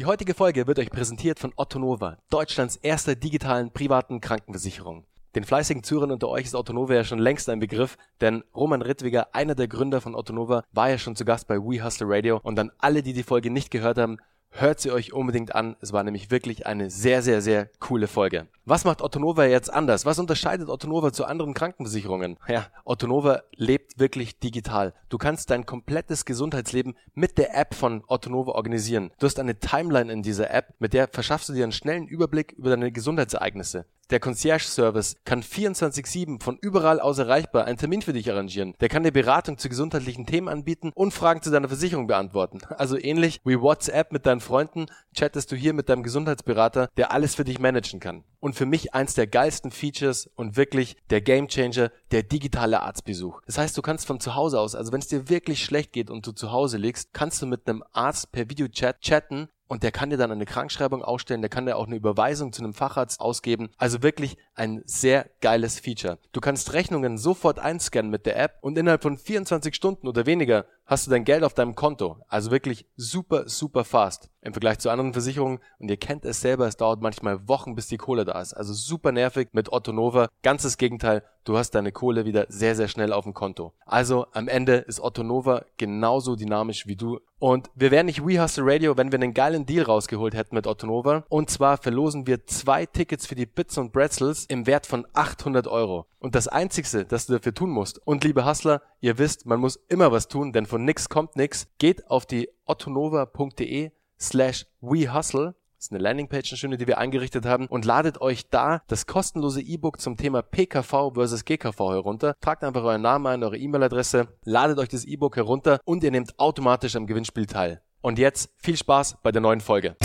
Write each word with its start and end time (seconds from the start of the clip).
Die 0.00 0.06
heutige 0.06 0.32
Folge 0.32 0.66
wird 0.66 0.78
euch 0.78 0.88
präsentiert 0.88 1.38
von 1.38 1.52
Otto 1.56 1.78
Nova, 1.78 2.16
Deutschlands 2.30 2.76
erster 2.76 3.16
digitalen 3.16 3.70
privaten 3.70 4.22
Krankenversicherung. 4.22 5.04
Den 5.34 5.44
fleißigen 5.44 5.82
Zuhörern 5.82 6.10
unter 6.10 6.30
euch 6.30 6.46
ist 6.46 6.54
Otto 6.54 6.72
Nova 6.72 6.94
ja 6.94 7.04
schon 7.04 7.18
längst 7.18 7.50
ein 7.50 7.60
Begriff, 7.60 7.98
denn 8.22 8.42
Roman 8.54 8.80
Rittwiger, 8.80 9.34
einer 9.34 9.54
der 9.54 9.68
Gründer 9.68 10.00
von 10.00 10.14
Otto 10.14 10.32
Nova, 10.32 10.64
war 10.72 10.88
ja 10.88 10.96
schon 10.96 11.16
zu 11.16 11.26
Gast 11.26 11.48
bei 11.48 11.58
We 11.58 11.84
Hustle 11.84 12.06
Radio 12.08 12.40
und 12.42 12.58
an 12.58 12.72
alle, 12.78 13.02
die 13.02 13.12
die 13.12 13.22
Folge 13.22 13.50
nicht 13.50 13.70
gehört 13.70 13.98
haben, 13.98 14.16
Hört 14.52 14.80
sie 14.80 14.90
euch 14.90 15.12
unbedingt 15.12 15.54
an. 15.54 15.76
Es 15.80 15.92
war 15.92 16.02
nämlich 16.02 16.30
wirklich 16.30 16.66
eine 16.66 16.90
sehr, 16.90 17.22
sehr, 17.22 17.40
sehr 17.40 17.70
coole 17.78 18.08
Folge. 18.08 18.48
Was 18.64 18.84
macht 18.84 19.00
Ottonova 19.00 19.44
jetzt 19.46 19.72
anders? 19.72 20.04
Was 20.04 20.18
unterscheidet 20.18 20.68
Ottonova 20.68 21.12
zu 21.12 21.24
anderen 21.24 21.54
Krankenversicherungen? 21.54 22.36
Ja, 22.48 22.66
Ottonova 22.84 23.42
lebt 23.54 23.98
wirklich 23.98 24.38
digital. 24.38 24.92
Du 25.08 25.18
kannst 25.18 25.50
dein 25.50 25.66
komplettes 25.66 26.24
Gesundheitsleben 26.24 26.96
mit 27.14 27.38
der 27.38 27.56
App 27.56 27.74
von 27.74 28.02
Ottonova 28.08 28.52
organisieren. 28.52 29.12
Du 29.18 29.26
hast 29.26 29.38
eine 29.38 29.58
Timeline 29.58 30.12
in 30.12 30.22
dieser 30.22 30.52
App, 30.52 30.74
mit 30.78 30.94
der 30.94 31.08
verschaffst 31.08 31.48
du 31.48 31.52
dir 31.52 31.62
einen 31.62 31.72
schnellen 31.72 32.06
Überblick 32.06 32.52
über 32.52 32.70
deine 32.70 32.90
Gesundheitsereignisse. 32.92 33.86
Der 34.10 34.18
Concierge-Service 34.18 35.14
kann 35.24 35.40
24-7 35.40 36.42
von 36.42 36.58
überall 36.60 36.98
aus 36.98 37.18
erreichbar 37.18 37.66
einen 37.66 37.78
Termin 37.78 38.02
für 38.02 38.12
dich 38.12 38.28
arrangieren. 38.28 38.74
Der 38.80 38.88
kann 38.88 39.04
dir 39.04 39.12
Beratung 39.12 39.56
zu 39.56 39.68
gesundheitlichen 39.68 40.26
Themen 40.26 40.48
anbieten 40.48 40.90
und 40.96 41.14
Fragen 41.14 41.42
zu 41.42 41.50
deiner 41.50 41.68
Versicherung 41.68 42.06
beantworten. 42.06 42.58
Also 42.80 42.96
ähnlich 42.96 43.40
wie 43.44 43.60
WhatsApp 43.60 44.10
mit 44.10 44.24
deinen 44.24 44.40
Freunden, 44.40 44.86
chattest 45.14 45.52
du 45.52 45.56
hier 45.56 45.74
mit 45.74 45.90
deinem 45.90 46.02
Gesundheitsberater, 46.02 46.88
der 46.96 47.12
alles 47.12 47.34
für 47.34 47.44
dich 47.44 47.58
managen 47.58 48.00
kann. 48.00 48.24
Und 48.40 48.54
für 48.54 48.64
mich 48.64 48.94
eins 48.94 49.12
der 49.12 49.26
geilsten 49.26 49.70
Features 49.70 50.30
und 50.34 50.56
wirklich 50.56 50.96
der 51.10 51.20
Gamechanger, 51.20 51.90
der 52.10 52.22
digitale 52.22 52.80
Arztbesuch. 52.80 53.42
Das 53.44 53.58
heißt, 53.58 53.76
du 53.76 53.82
kannst 53.82 54.06
von 54.06 54.18
zu 54.18 54.34
Hause 54.34 54.58
aus, 54.58 54.74
also 54.74 54.92
wenn 54.92 55.00
es 55.00 55.08
dir 55.08 55.28
wirklich 55.28 55.62
schlecht 55.62 55.92
geht 55.92 56.08
und 56.08 56.26
du 56.26 56.32
zu 56.32 56.50
Hause 56.50 56.78
liegst, 56.78 57.12
kannst 57.12 57.42
du 57.42 57.46
mit 57.46 57.68
einem 57.68 57.84
Arzt 57.92 58.32
per 58.32 58.48
Videochat 58.48 59.02
chatten 59.02 59.50
und 59.70 59.84
der 59.84 59.92
kann 59.92 60.10
dir 60.10 60.16
dann 60.16 60.32
eine 60.32 60.46
Krankschreibung 60.46 61.04
ausstellen, 61.04 61.42
der 61.42 61.48
kann 61.48 61.64
dir 61.64 61.76
auch 61.76 61.86
eine 61.86 61.94
Überweisung 61.94 62.52
zu 62.52 62.60
einem 62.60 62.74
Facharzt 62.74 63.20
ausgeben. 63.20 63.70
Also 63.78 64.02
wirklich 64.02 64.36
ein 64.56 64.82
sehr 64.84 65.30
geiles 65.40 65.78
Feature. 65.78 66.18
Du 66.32 66.40
kannst 66.40 66.72
Rechnungen 66.72 67.18
sofort 67.18 67.60
einscannen 67.60 68.10
mit 68.10 68.26
der 68.26 68.36
App 68.36 68.58
und 68.62 68.76
innerhalb 68.76 69.00
von 69.00 69.16
24 69.16 69.72
Stunden 69.72 70.08
oder 70.08 70.26
weniger 70.26 70.66
hast 70.90 71.06
du 71.06 71.10
dein 71.12 71.24
Geld 71.24 71.44
auf 71.44 71.54
deinem 71.54 71.76
Konto. 71.76 72.16
Also 72.26 72.50
wirklich 72.50 72.84
super, 72.96 73.48
super 73.48 73.84
fast 73.84 74.28
im 74.42 74.52
Vergleich 74.52 74.80
zu 74.80 74.90
anderen 74.90 75.12
Versicherungen. 75.12 75.60
Und 75.78 75.88
ihr 75.88 75.96
kennt 75.96 76.24
es 76.24 76.40
selber, 76.40 76.66
es 76.66 76.76
dauert 76.76 77.00
manchmal 77.00 77.46
Wochen, 77.48 77.76
bis 77.76 77.86
die 77.86 77.96
Kohle 77.96 78.24
da 78.24 78.40
ist. 78.40 78.54
Also 78.54 78.72
super 78.72 79.12
nervig 79.12 79.50
mit 79.52 79.72
Otto 79.72 79.92
Nova. 79.92 80.28
Ganzes 80.42 80.78
Gegenteil, 80.78 81.22
du 81.44 81.56
hast 81.56 81.76
deine 81.76 81.92
Kohle 81.92 82.24
wieder 82.24 82.46
sehr, 82.48 82.74
sehr 82.74 82.88
schnell 82.88 83.12
auf 83.12 83.24
dem 83.24 83.34
Konto. 83.34 83.72
Also 83.86 84.26
am 84.32 84.48
Ende 84.48 84.76
ist 84.76 85.00
Otto 85.00 85.22
Nova 85.22 85.64
genauso 85.76 86.34
dynamisch 86.34 86.88
wie 86.88 86.96
du. 86.96 87.20
Und 87.38 87.70
wir 87.74 87.90
wären 87.90 88.06
nicht 88.06 88.26
We 88.26 88.42
Hustle 88.42 88.64
Radio, 88.66 88.96
wenn 88.96 89.12
wir 89.12 89.18
einen 89.18 89.32
geilen 89.32 89.64
Deal 89.64 89.84
rausgeholt 89.84 90.34
hätten 90.34 90.56
mit 90.56 90.66
Otto 90.66 90.86
Nova. 90.86 91.24
Und 91.28 91.50
zwar 91.50 91.78
verlosen 91.78 92.26
wir 92.26 92.46
zwei 92.46 92.84
Tickets 92.84 93.26
für 93.26 93.36
die 93.36 93.46
Bits 93.46 93.78
und 93.78 93.92
Bretzels 93.92 94.44
im 94.46 94.66
Wert 94.66 94.86
von 94.86 95.06
800 95.14 95.66
Euro. 95.68 96.06
Und 96.20 96.34
das 96.34 96.46
Einzigste, 96.46 97.04
das 97.04 97.26
du 97.26 97.32
dafür 97.32 97.54
tun 97.54 97.70
musst, 97.70 97.98
und 98.06 98.22
liebe 98.22 98.46
Hustler, 98.46 98.82
ihr 99.00 99.18
wisst, 99.18 99.46
man 99.46 99.58
muss 99.58 99.76
immer 99.88 100.12
was 100.12 100.28
tun, 100.28 100.52
denn 100.52 100.66
von 100.66 100.84
nix 100.84 101.08
kommt 101.08 101.34
nix, 101.34 101.66
geht 101.78 102.08
auf 102.08 102.26
die 102.26 102.48
ottonova.de 102.66 103.90
slash 104.18 104.66
wehustle 104.80 105.54
das 105.80 105.86
ist 105.86 105.92
eine 105.92 106.02
Landingpage, 106.02 106.52
eine 106.52 106.58
schöne, 106.58 106.76
die 106.76 106.86
wir 106.86 106.98
eingerichtet 106.98 107.46
haben 107.46 107.66
und 107.66 107.86
ladet 107.86 108.20
euch 108.20 108.50
da 108.50 108.82
das 108.88 109.06
kostenlose 109.06 109.62
E-Book 109.62 109.98
zum 109.98 110.18
Thema 110.18 110.42
PKV 110.42 111.14
versus 111.14 111.46
GKV 111.46 111.78
herunter. 111.78 112.34
Tragt 112.42 112.64
einfach 112.64 112.84
euren 112.84 113.00
Namen 113.00 113.26
ein, 113.26 113.42
eure 113.42 113.56
E-Mail-Adresse, 113.56 114.28
ladet 114.44 114.78
euch 114.78 114.90
das 114.90 115.06
E-Book 115.06 115.36
herunter 115.36 115.80
und 115.86 116.04
ihr 116.04 116.10
nehmt 116.10 116.38
automatisch 116.38 116.96
am 116.96 117.06
Gewinnspiel 117.06 117.46
teil. 117.46 117.80
Und 118.02 118.18
jetzt 118.18 118.50
viel 118.58 118.76
Spaß 118.76 119.20
bei 119.22 119.32
der 119.32 119.40
neuen 119.40 119.62
Folge. 119.62 119.96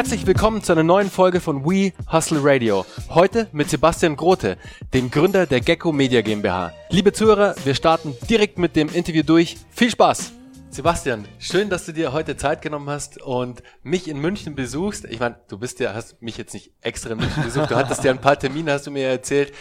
Herzlich 0.00 0.26
willkommen 0.26 0.62
zu 0.62 0.72
einer 0.72 0.82
neuen 0.82 1.10
Folge 1.10 1.40
von 1.40 1.62
We 1.66 1.92
Hustle 2.10 2.40
Radio. 2.42 2.86
Heute 3.10 3.48
mit 3.52 3.68
Sebastian 3.68 4.16
Grote, 4.16 4.56
dem 4.94 5.10
Gründer 5.10 5.44
der 5.44 5.60
Gecko 5.60 5.92
Media 5.92 6.22
GmbH. 6.22 6.72
Liebe 6.88 7.12
Zuhörer, 7.12 7.54
wir 7.64 7.74
starten 7.74 8.16
direkt 8.30 8.58
mit 8.58 8.76
dem 8.76 8.88
Interview 8.88 9.22
durch. 9.22 9.58
Viel 9.68 9.90
Spaß! 9.90 10.32
Sebastian, 10.70 11.26
schön, 11.38 11.68
dass 11.68 11.84
du 11.84 11.92
dir 11.92 12.14
heute 12.14 12.38
Zeit 12.38 12.62
genommen 12.62 12.88
hast 12.88 13.20
und 13.20 13.62
mich 13.82 14.08
in 14.08 14.18
München 14.18 14.54
besuchst. 14.54 15.04
Ich 15.04 15.20
meine, 15.20 15.38
du 15.48 15.58
bist 15.58 15.80
ja, 15.80 15.92
hast 15.92 16.22
mich 16.22 16.38
jetzt 16.38 16.54
nicht 16.54 16.72
extra 16.80 17.10
in 17.10 17.18
München 17.18 17.42
besucht, 17.42 17.70
du 17.70 17.76
hattest 17.76 18.02
ja 18.02 18.10
ein 18.10 18.22
paar 18.22 18.38
Termine, 18.38 18.72
hast 18.72 18.86
du 18.86 18.90
mir 18.90 19.06
erzählt. 19.06 19.52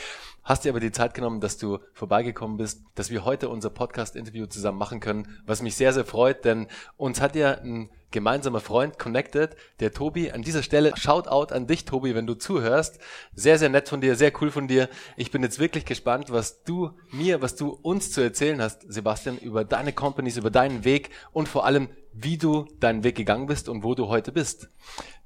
Hast 0.50 0.66
dir 0.66 0.70
aber 0.70 0.80
die 0.80 0.92
Zeit 0.92 1.14
genommen, 1.14 1.42
dass 1.42 1.60
du 1.60 1.78
vorbeigekommen 1.94 2.58
bist, 2.58 2.82
dass 2.96 3.12
wir 3.12 3.24
heute 3.24 3.50
unser 3.50 3.70
Podcast-Interview 3.70 4.48
zusammen 4.48 4.80
machen 4.80 5.00
können, 5.00 5.28
was 5.46 5.62
mich 5.62 5.76
sehr, 5.76 5.94
sehr 5.94 6.06
freut, 6.06 6.44
denn 6.44 6.66
uns 6.98 7.22
hat 7.22 7.36
ja 7.36 7.52
ein 7.60 7.92
gemeinsamer 8.10 8.60
Freund 8.60 8.98
connected, 8.98 9.56
der 9.80 9.94
Tobi. 9.94 10.32
An 10.32 10.42
dieser 10.42 10.64
Stelle 10.64 10.98
Shoutout 10.98 11.54
an 11.54 11.68
dich, 11.68 11.86
Tobi, 11.86 12.16
wenn 12.16 12.26
du 12.26 12.34
zuhörst. 12.34 12.98
Sehr, 13.36 13.60
sehr 13.60 13.70
nett 13.70 13.90
von 13.90 14.02
dir, 14.02 14.16
sehr 14.16 14.32
cool 14.42 14.50
von 14.50 14.68
dir. 14.68 14.90
Ich 15.18 15.30
bin 15.30 15.44
jetzt 15.44 15.60
wirklich 15.60 15.86
gespannt, 15.86 16.32
was 16.32 16.64
du 16.64 16.98
mir, 17.12 17.44
was 17.44 17.56
du 17.56 17.70
uns 17.70 18.12
zu 18.12 18.22
erzählen 18.22 18.60
hast, 18.60 18.92
Sebastian, 18.92 19.38
über 19.38 19.64
deine 19.64 19.94
Companies, 19.94 20.38
über 20.38 20.50
deinen 20.50 20.84
Weg 20.84 21.12
und 21.32 21.48
vor 21.48 21.64
allem, 21.64 21.90
wie 22.12 22.40
du 22.40 22.66
deinen 22.80 23.04
Weg 23.04 23.14
gegangen 23.14 23.46
bist 23.46 23.70
und 23.70 23.84
wo 23.84 23.94
du 23.94 24.08
heute 24.08 24.32
bist. 24.32 24.68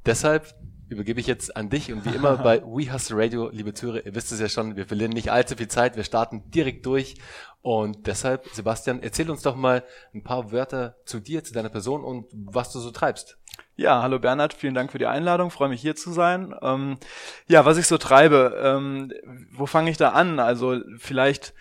Deshalb 0.06 0.54
übergebe 0.94 1.20
ich 1.20 1.28
jetzt 1.28 1.56
an 1.58 1.70
dich 1.70 1.92
und 1.92 2.06
wie 2.06 2.16
immer 2.16 2.38
bei 2.38 2.62
We 2.66 2.94
Hustle 2.94 3.18
Radio, 3.18 3.50
liebe 3.50 3.74
Zuhörer, 3.74 4.06
ihr 4.06 4.16
wisst 4.16 4.32
es 4.32 4.40
ja 4.40 4.48
schon, 4.48 4.76
wir 4.76 4.86
verlieren 4.86 5.12
nicht 5.12 5.32
allzu 5.32 5.56
viel 5.56 5.68
Zeit, 5.68 5.98
wir 5.98 6.04
starten 6.04 6.50
direkt 6.52 6.86
durch 6.86 7.16
und 7.62 8.08
deshalb, 8.08 8.48
Sebastian, 8.54 9.02
erzähl 9.02 9.30
uns 9.30 9.42
doch 9.42 9.56
mal 9.56 9.84
ein 10.14 10.24
paar 10.24 10.52
Wörter 10.52 10.96
zu 11.06 11.20
dir, 11.20 11.44
zu 11.44 11.54
deiner 11.54 11.70
Person 11.70 12.04
und 12.04 12.28
was 12.34 12.72
du 12.72 12.80
so 12.80 12.92
treibst. 12.92 13.38
Ja, 13.76 14.02
hallo 14.04 14.20
Bernhard, 14.20 14.54
vielen 14.54 14.76
Dank 14.76 14.92
für 14.92 15.00
die 15.00 15.08
Einladung, 15.08 15.50
freue 15.50 15.70
mich 15.70 15.82
hier 15.82 15.96
zu 15.96 16.12
sein. 16.12 16.54
Ähm, 16.62 16.98
ja, 17.48 17.66
was 17.66 17.78
ich 17.78 17.88
so 17.88 17.98
treibe, 17.98 18.60
ähm, 18.64 19.12
wo 19.52 19.66
fange 19.66 19.90
ich 19.90 19.98
da 19.98 20.10
an? 20.10 20.40
Also 20.40 20.80
vielleicht 20.98 21.54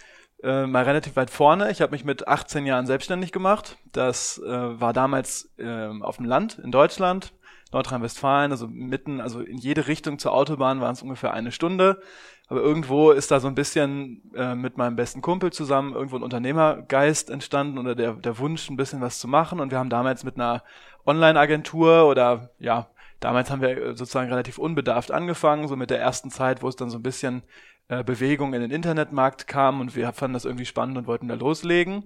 äh, 0.42 0.66
mal 0.66 0.84
relativ 0.84 1.16
weit 1.16 1.30
vorne. 1.30 1.70
Ich 1.70 1.80
habe 1.80 1.92
mich 1.92 2.04
mit 2.04 2.28
18 2.28 2.66
Jahren 2.66 2.86
selbstständig 2.86 3.32
gemacht. 3.32 3.76
Das 3.92 4.38
äh, 4.38 4.80
war 4.80 4.92
damals 4.92 5.52
äh, 5.56 5.88
auf 6.00 6.16
dem 6.16 6.26
Land 6.26 6.58
in 6.58 6.72
Deutschland, 6.72 7.32
Nordrhein-Westfalen, 7.72 8.52
also 8.52 8.68
mitten, 8.68 9.20
also 9.20 9.40
in 9.40 9.58
jede 9.58 9.88
Richtung 9.88 10.18
zur 10.18 10.32
Autobahn 10.32 10.80
waren 10.80 10.92
es 10.92 11.02
ungefähr 11.02 11.32
eine 11.32 11.52
Stunde. 11.52 12.00
Aber 12.48 12.60
irgendwo 12.60 13.12
ist 13.12 13.30
da 13.30 13.40
so 13.40 13.48
ein 13.48 13.54
bisschen 13.54 14.30
äh, 14.34 14.54
mit 14.54 14.76
meinem 14.76 14.96
besten 14.96 15.22
Kumpel 15.22 15.52
zusammen 15.52 15.94
irgendwo 15.94 16.16
ein 16.16 16.22
Unternehmergeist 16.22 17.30
entstanden 17.30 17.78
oder 17.78 17.94
der, 17.94 18.12
der 18.14 18.38
Wunsch, 18.38 18.68
ein 18.68 18.76
bisschen 18.76 19.00
was 19.00 19.18
zu 19.18 19.28
machen. 19.28 19.58
Und 19.60 19.70
wir 19.70 19.78
haben 19.78 19.88
damals 19.88 20.22
mit 20.22 20.36
einer 20.36 20.62
Online-Agentur 21.06 22.06
oder 22.06 22.50
ja, 22.58 22.88
damals 23.20 23.50
haben 23.50 23.62
wir 23.62 23.96
sozusagen 23.96 24.28
relativ 24.28 24.58
unbedarft 24.58 25.10
angefangen, 25.12 25.66
so 25.66 25.76
mit 25.76 25.90
der 25.90 26.00
ersten 26.00 26.30
Zeit, 26.30 26.62
wo 26.62 26.68
es 26.68 26.76
dann 26.76 26.90
so 26.90 26.98
ein 26.98 27.02
bisschen 27.02 27.42
äh, 27.92 28.04
Bewegung 28.04 28.54
in 28.54 28.62
den 28.62 28.70
Internetmarkt 28.70 29.46
kam 29.46 29.80
und 29.80 29.94
wir 29.94 30.10
fanden 30.14 30.32
das 30.32 30.46
irgendwie 30.46 30.64
spannend 30.64 30.96
und 30.96 31.06
wollten 31.06 31.28
da 31.28 31.34
loslegen. 31.34 32.04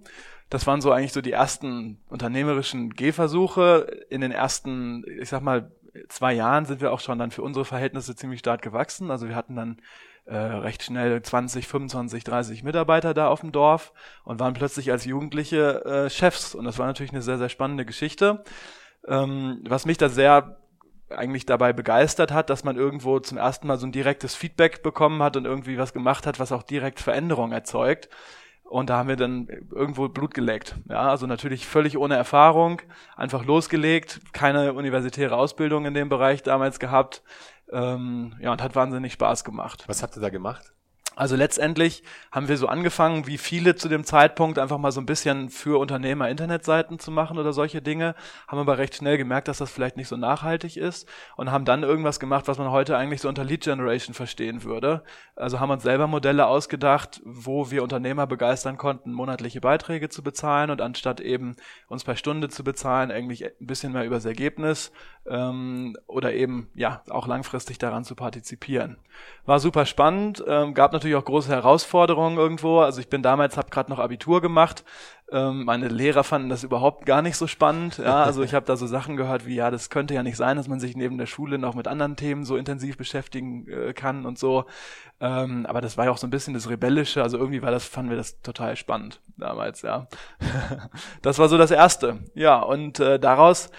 Das 0.51 0.67
waren 0.67 0.81
so 0.81 0.91
eigentlich 0.91 1.13
so 1.13 1.21
die 1.21 1.31
ersten 1.31 1.99
unternehmerischen 2.09 2.91
Gehversuche. 2.91 4.05
In 4.11 4.21
den 4.21 4.33
ersten, 4.33 5.05
ich 5.21 5.29
sag 5.29 5.43
mal, 5.43 5.71
zwei 6.09 6.33
Jahren 6.33 6.65
sind 6.67 6.81
wir 6.81 6.93
auch 6.93 6.99
schon 6.99 7.21
dann 7.21 7.31
für 7.31 7.43
unsere 7.43 7.65
Verhältnisse 7.65 8.17
ziemlich 8.17 8.41
stark 8.41 8.63
gewachsen. 8.63 9.13
Also 9.13 9.29
wir 9.29 9.37
hatten 9.37 9.55
dann 9.55 9.77
äh, 10.25 10.37
recht 10.37 10.83
schnell 10.83 11.23
20, 11.23 11.69
25, 11.69 12.25
30 12.25 12.65
Mitarbeiter 12.65 13.15
da 13.15 13.29
auf 13.29 13.43
dem 13.43 13.53
Dorf 13.53 13.93
und 14.25 14.41
waren 14.41 14.55
plötzlich 14.55 14.91
als 14.91 15.05
Jugendliche 15.05 15.85
äh, 15.85 16.11
Chefs. 16.11 16.57
Und 16.57 16.65
das 16.65 16.79
war 16.79 16.87
natürlich 16.87 17.13
eine 17.13 17.23
sehr, 17.23 17.39
sehr 17.39 17.49
spannende 17.49 17.85
Geschichte. 17.85 18.43
Ähm, 19.07 19.63
was 19.69 19.87
mich 19.87 19.99
da 19.99 20.09
sehr 20.09 20.59
eigentlich 21.11 21.47
dabei 21.47 21.73
begeistert 21.73 22.33
hat, 22.33 22.51
dass 22.51 22.65
man 22.65 22.77
irgendwo 22.77 23.21
zum 23.21 23.39
ersten 23.39 23.67
Mal 23.67 23.79
so 23.79 23.87
ein 23.87 23.93
direktes 23.93 24.35
Feedback 24.35 24.83
bekommen 24.83 25.23
hat 25.23 25.37
und 25.37 25.45
irgendwie 25.45 25.79
was 25.79 25.93
gemacht 25.93 26.27
hat, 26.27 26.41
was 26.41 26.53
auch 26.53 26.63
direkt 26.63 27.01
Veränderung 27.01 27.53
erzeugt. 27.53 28.09
Und 28.65 28.91
da 28.91 28.99
haben 28.99 29.09
wir 29.09 29.17
dann 29.17 29.47
irgendwo 29.71 30.09
Blut 30.09 30.35
geleckt. 30.35 30.75
Ja, 30.89 31.09
also 31.09 31.27
natürlich 31.27 31.67
völlig 31.67 31.97
ohne 31.97 32.17
Erfahrung, 32.17 32.83
einfach 33.15 33.45
losgelegt, 33.45 34.21
keine 34.33 34.73
universitäre 34.73 35.37
Ausbildung 35.37 35.87
in 35.87 35.95
dem 35.95 36.09
Bereich 36.09 36.43
damals 36.43 36.81
gehabt. 36.81 37.23
Ähm, 37.71 38.35
ja, 38.41 38.53
und 38.53 38.63
hat 38.63 38.75
wahnsinnig 38.75 39.13
Spaß 39.13 39.45
gemacht. 39.45 39.85
Was 39.87 40.03
habt 40.03 40.17
ihr 40.17 40.21
da 40.21 40.31
gemacht? 40.31 40.76
Also 41.17 41.35
letztendlich 41.35 42.03
haben 42.31 42.47
wir 42.47 42.59
so 42.59 42.69
angefangen, 42.69 43.27
wie 43.27 43.39
viele 43.39 43.75
zu 43.75 43.89
dem 43.89 44.05
Zeitpunkt, 44.05 44.59
einfach 44.59 44.77
mal 44.77 44.93
so 44.93 45.01
ein 45.01 45.07
bisschen 45.07 45.49
für 45.49 45.81
Unternehmer 45.81 46.29
Internetseiten 46.29 46.99
zu 46.99 47.11
machen 47.11 47.39
oder 47.39 47.55
solche 47.55 47.81
Dinge, 47.81 48.15
haben 48.47 48.59
aber 48.59 48.77
recht 48.77 48.95
schnell 48.95 49.17
gemerkt, 49.17 49.49
dass 49.49 49.57
das 49.57 49.71
vielleicht 49.71 49.97
nicht 49.97 50.09
so 50.09 50.19
nachhaltig 50.19 50.77
ist 50.77 51.09
und 51.37 51.51
haben 51.51 51.65
dann 51.65 51.85
irgendwas 51.85 52.21
gemacht, 52.21 52.49
was 52.49 52.59
man 52.59 52.71
heute 52.71 52.99
eigentlich 52.99 53.23
so 53.23 53.31
unter 53.31 53.45
Lead 53.45 53.65
Generation 53.65 54.13
verstehen 54.13 54.63
würde. 54.63 55.03
Also 55.37 55.59
haben 55.59 55.71
uns 55.71 55.85
selber 55.85 56.07
Modelle 56.07 56.47
ausgedacht, 56.49 57.23
wo 57.25 57.71
wir 57.71 57.83
Unternehmer 57.83 58.27
begeistern 58.27 58.77
konnten, 58.77 59.11
monatliche 59.11 59.63
Beiträge 59.63 60.11
zu 60.11 60.23
bezahlen 60.23 60.69
und 60.71 60.83
anstatt 60.83 61.23
eben 61.23 61.57
uns 61.89 62.05
per 62.05 62.17
Stunde 62.17 62.51
zu 62.51 62.63
bezahlen, 62.63 63.11
eigentlich 63.11 63.47
ein 63.47 63.67
bisschen 63.67 63.95
mehr 63.95 64.05
übers 64.05 64.27
Ergebnis 64.27 64.93
ähm, 65.27 65.97
oder 66.07 66.35
eben 66.35 66.69
ja 66.75 67.03
auch 67.09 67.27
langfristig 67.27 67.79
daran 67.79 68.05
zu 68.05 68.15
partizipieren. 68.15 68.99
War 69.45 69.61
super 69.61 69.87
spannend, 69.87 70.45
ähm, 70.47 70.75
gab 70.75 70.93
natürlich 70.93 71.06
natürlich 71.07 71.23
auch 71.23 71.25
große 71.25 71.51
Herausforderungen 71.51 72.37
irgendwo. 72.37 72.81
Also 72.81 73.01
ich 73.01 73.09
bin 73.09 73.23
damals, 73.23 73.57
habe 73.57 73.71
gerade 73.71 73.91
noch 73.91 74.01
Abitur 74.01 74.41
gemacht. 74.41 74.85
Ähm, 75.31 75.65
meine 75.65 75.89
Lehrer 75.89 76.25
fanden 76.25 76.49
das 76.49 76.65
überhaupt 76.65 77.07
gar 77.07 77.23
nicht 77.23 77.37
so 77.37 77.47
spannend. 77.47 77.99
Ja, 77.99 78.23
also 78.25 78.43
ich 78.43 78.55
habe 78.55 78.67
da 78.67 78.77
so 78.77 78.87
Sachen 78.87 79.17
gehört 79.17 79.47
wie, 79.47 79.55
ja, 79.55 79.71
das 79.71 79.89
könnte 79.89 80.15
ja 80.15 80.23
nicht 80.23 80.37
sein, 80.37 80.57
dass 80.57 80.69
man 80.69 80.81
sich 80.81 80.97
neben 80.97 81.19
der 81.19 81.27
Schule 81.27 81.59
noch 81.59 81.75
mit 81.75 81.87
anderen 81.87 82.17
Themen 82.17 82.45
so 82.45 82.57
intensiv 82.57 82.97
beschäftigen 82.97 83.69
äh, 83.69 83.93
kann 83.93 84.27
und 84.27 84.39
so. 84.39 84.65
Ähm, 85.21 85.65
aber 85.67 85.81
das 85.81 85.97
war 85.97 86.07
ja 86.07 86.11
auch 86.11 86.19
so 86.19 86.27
ein 86.27 86.31
bisschen 86.31 86.55
das 86.55 86.69
Rebellische. 86.69 87.23
Also 87.23 87.39
irgendwie 87.39 87.63
war 87.63 87.71
das, 87.71 87.85
fanden 87.85 88.11
wir 88.11 88.17
das 88.17 88.41
total 88.43 88.75
spannend 88.77 89.21
damals, 89.37 89.83
ja. 89.83 90.09
das 91.23 91.39
war 91.39 91.49
so 91.49 91.57
das 91.57 91.71
Erste. 91.71 92.19
Ja, 92.35 92.59
und 92.59 92.99
äh, 92.99 93.21
daraus 93.21 93.71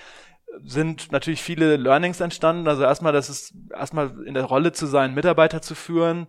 sind 0.64 1.12
natürlich 1.12 1.42
viele 1.42 1.76
Learnings 1.76 2.20
entstanden. 2.20 2.68
Also 2.68 2.84
erstmal, 2.84 3.14
das 3.14 3.30
ist 3.30 3.54
erstmal 3.72 4.14
in 4.26 4.34
der 4.34 4.46
Rolle 4.46 4.72
zu 4.72 4.86
sein, 4.86 5.14
Mitarbeiter 5.14 5.62
zu 5.62 5.76
führen, 5.76 6.28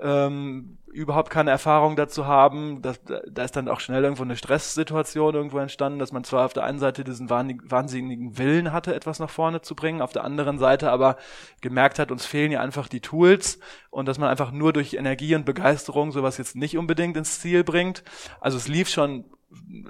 ähm, 0.00 0.78
überhaupt 0.92 1.30
keine 1.30 1.50
Erfahrung 1.50 1.94
dazu 1.94 2.26
haben. 2.26 2.82
Das, 2.82 3.00
da 3.04 3.44
ist 3.44 3.54
dann 3.54 3.68
auch 3.68 3.80
schnell 3.80 4.02
irgendwo 4.02 4.22
eine 4.22 4.36
Stresssituation 4.36 5.34
irgendwo 5.34 5.58
entstanden, 5.58 5.98
dass 5.98 6.12
man 6.12 6.24
zwar 6.24 6.44
auf 6.44 6.52
der 6.52 6.64
einen 6.64 6.78
Seite 6.78 7.04
diesen 7.04 7.30
wahnsinnigen 7.30 8.38
Willen 8.38 8.72
hatte, 8.72 8.94
etwas 8.94 9.20
nach 9.20 9.30
vorne 9.30 9.62
zu 9.62 9.74
bringen, 9.76 10.02
auf 10.02 10.12
der 10.12 10.24
anderen 10.24 10.58
Seite 10.58 10.90
aber 10.90 11.16
gemerkt 11.60 11.98
hat, 11.98 12.10
uns 12.10 12.26
fehlen 12.26 12.50
ja 12.52 12.60
einfach 12.60 12.88
die 12.88 13.00
Tools 13.00 13.60
und 13.90 14.06
dass 14.06 14.18
man 14.18 14.28
einfach 14.28 14.50
nur 14.50 14.72
durch 14.72 14.94
Energie 14.94 15.34
und 15.34 15.46
Begeisterung 15.46 16.12
sowas 16.12 16.38
jetzt 16.38 16.56
nicht 16.56 16.76
unbedingt 16.76 17.16
ins 17.16 17.40
Ziel 17.40 17.62
bringt. 17.62 18.02
Also 18.40 18.56
es 18.56 18.66
lief 18.66 18.88
schon 18.88 19.24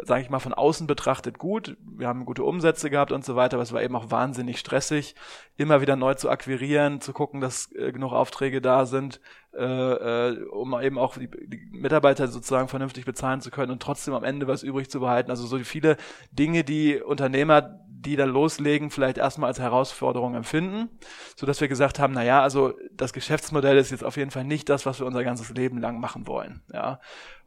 sage 0.04 0.22
ich 0.22 0.30
mal, 0.30 0.38
von 0.38 0.54
außen 0.54 0.86
betrachtet 0.86 1.38
gut. 1.38 1.76
Wir 1.84 2.08
haben 2.08 2.24
gute 2.24 2.44
Umsätze 2.44 2.88
gehabt 2.88 3.12
und 3.12 3.24
so 3.24 3.36
weiter, 3.36 3.56
aber 3.56 3.62
es 3.62 3.72
war 3.72 3.82
eben 3.82 3.94
auch 3.94 4.10
wahnsinnig 4.10 4.58
stressig, 4.58 5.14
immer 5.56 5.82
wieder 5.82 5.96
neu 5.96 6.14
zu 6.14 6.30
akquirieren, 6.30 7.00
zu 7.00 7.12
gucken, 7.12 7.40
dass 7.40 7.70
äh, 7.72 7.92
genug 7.92 8.12
Aufträge 8.12 8.62
da 8.62 8.86
sind, 8.86 9.20
äh, 9.52 9.62
äh, 9.62 10.44
um 10.46 10.78
eben 10.80 10.98
auch 10.98 11.18
die, 11.18 11.28
die, 11.28 11.60
Mitarbeiter 11.72 12.28
sozusagen 12.28 12.68
vernünftig 12.68 13.04
bezahlen 13.04 13.42
zu 13.42 13.50
können 13.50 13.70
und 13.70 13.82
trotzdem 13.82 14.14
am 14.14 14.24
Ende 14.24 14.46
was 14.46 14.62
übrig 14.62 14.90
zu 14.90 15.00
behalten. 15.00 15.30
Also 15.30 15.46
so 15.46 15.58
viele 15.58 15.98
Dinge, 16.32 16.64
die 16.64 17.00
Unternehmer, 17.00 17.80
die 17.86 18.16
dann 18.16 18.30
loslegen, 18.30 18.90
vielleicht 18.90 19.18
erstmal 19.18 19.48
als 19.48 19.60
Herausforderung 19.60 20.34
empfinden, 20.34 20.88
so 21.36 21.46
dass 21.46 21.60
wir 21.60 21.68
gesagt 21.68 21.98
haben, 21.98 22.14
na 22.14 22.24
ja, 22.24 22.42
also 22.42 22.72
das 22.92 23.12
Geschäftsmodell 23.12 23.76
ist 23.76 23.90
jetzt 23.90 24.04
auf 24.04 24.16
jeden 24.16 24.30
Fall 24.30 24.44
nicht 24.44 24.70
das, 24.70 24.86
was 24.86 25.00
wir 25.00 25.06
unser 25.06 25.22
ganzes 25.22 25.50
Leben 25.50 25.78
lang 25.78 26.00
machen 26.00 26.26
wollen. 26.26 26.62
Ja. 26.72 27.00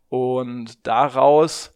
Und 0.10 0.86
daraus 0.86 1.73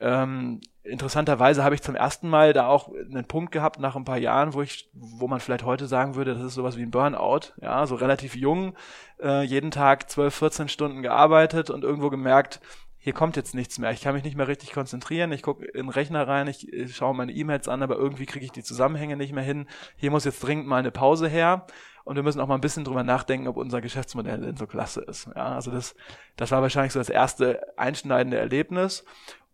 ähm, 0.00 0.60
interessanterweise 0.82 1.64
habe 1.64 1.74
ich 1.74 1.82
zum 1.82 1.94
ersten 1.94 2.28
Mal 2.28 2.52
da 2.52 2.66
auch 2.68 2.88
einen 2.88 3.26
Punkt 3.26 3.52
gehabt 3.52 3.80
nach 3.80 3.96
ein 3.96 4.04
paar 4.04 4.18
Jahren, 4.18 4.54
wo 4.54 4.62
ich, 4.62 4.90
wo 4.92 5.26
man 5.26 5.40
vielleicht 5.40 5.64
heute 5.64 5.86
sagen 5.86 6.14
würde, 6.14 6.34
das 6.34 6.42
ist 6.42 6.54
sowas 6.54 6.76
wie 6.76 6.82
ein 6.82 6.90
Burnout, 6.90 7.52
ja, 7.60 7.86
so 7.86 7.94
relativ 7.94 8.36
jung, 8.36 8.74
äh, 9.20 9.42
jeden 9.42 9.70
Tag 9.70 10.10
12, 10.10 10.34
14 10.34 10.68
Stunden 10.68 11.02
gearbeitet 11.02 11.70
und 11.70 11.82
irgendwo 11.84 12.10
gemerkt, 12.10 12.60
hier 13.06 13.12
kommt 13.12 13.36
jetzt 13.36 13.54
nichts 13.54 13.78
mehr. 13.78 13.92
Ich 13.92 14.00
kann 14.00 14.14
mich 14.14 14.24
nicht 14.24 14.36
mehr 14.36 14.48
richtig 14.48 14.72
konzentrieren. 14.72 15.30
Ich 15.30 15.42
gucke 15.42 15.64
in 15.64 15.86
den 15.86 15.90
Rechner 15.90 16.26
rein, 16.26 16.48
ich, 16.48 16.72
ich 16.72 16.96
schaue 16.96 17.14
meine 17.14 17.30
E-Mails 17.30 17.68
an, 17.68 17.80
aber 17.80 17.94
irgendwie 17.94 18.26
kriege 18.26 18.44
ich 18.44 18.50
die 18.50 18.64
Zusammenhänge 18.64 19.16
nicht 19.16 19.32
mehr 19.32 19.44
hin. 19.44 19.68
Hier 19.94 20.10
muss 20.10 20.24
jetzt 20.24 20.42
dringend 20.42 20.66
mal 20.66 20.78
eine 20.78 20.90
Pause 20.90 21.28
her. 21.28 21.66
Und 22.02 22.16
wir 22.16 22.24
müssen 22.24 22.40
auch 22.40 22.48
mal 22.48 22.56
ein 22.56 22.60
bisschen 22.60 22.82
drüber 22.82 23.04
nachdenken, 23.04 23.46
ob 23.46 23.58
unser 23.58 23.80
Geschäftsmodell 23.80 24.40
denn 24.40 24.56
so 24.56 24.66
klasse 24.66 25.02
ist. 25.02 25.28
Ja, 25.36 25.54
also 25.54 25.70
das, 25.70 25.94
das 26.36 26.50
war 26.50 26.62
wahrscheinlich 26.62 26.92
so 26.92 26.98
das 26.98 27.08
erste 27.08 27.76
einschneidende 27.76 28.38
Erlebnis. 28.38 29.04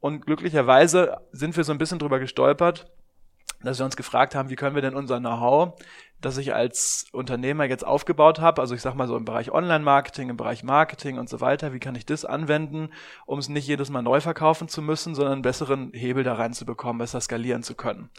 Und 0.03 0.27
glücklicherweise 0.27 1.19
sind 1.31 1.57
wir 1.57 1.63
so 1.63 1.71
ein 1.71 1.79
bisschen 1.79 2.01
drüber 2.01 2.19
gestolpert, 2.19 2.91
dass 3.63 3.79
wir 3.79 3.85
uns 3.85 3.95
gefragt 3.95 4.35
haben, 4.35 4.51
wie 4.51 4.57
können 4.57 4.75
wir 4.75 4.83
denn 4.83 4.97
unser 4.97 5.21
Know-how, 5.21 5.81
das 6.21 6.39
ich 6.39 6.53
als 6.53 7.07
Unternehmer 7.13 7.67
jetzt 7.67 7.87
aufgebaut 7.87 8.41
habe, 8.41 8.61
also 8.61 8.75
ich 8.75 8.83
sag 8.83 8.97
mal 8.97 9.07
so 9.07 9.17
im 9.17 9.25
Bereich 9.25 9.53
Online-Marketing, 9.53 10.29
im 10.29 10.37
Bereich 10.37 10.65
Marketing 10.65 11.19
und 11.19 11.29
so 11.29 11.41
weiter, 11.41 11.73
wie 11.73 11.79
kann 11.79 11.95
ich 11.95 12.05
das 12.05 12.25
anwenden, 12.25 12.91
um 13.27 13.39
es 13.39 13.49
nicht 13.49 13.69
jedes 13.69 13.91
Mal 13.91 14.03
neu 14.03 14.21
verkaufen 14.21 14.67
zu 14.67 14.83
müssen, 14.83 15.15
sondern 15.15 15.35
einen 15.35 15.43
besseren 15.43 15.93
Hebel 15.93 16.25
da 16.25 16.35
reinzubekommen, 16.35 16.99
besser 16.99 17.21
skalieren 17.21 17.63
zu 17.63 17.77
können. 17.77 18.11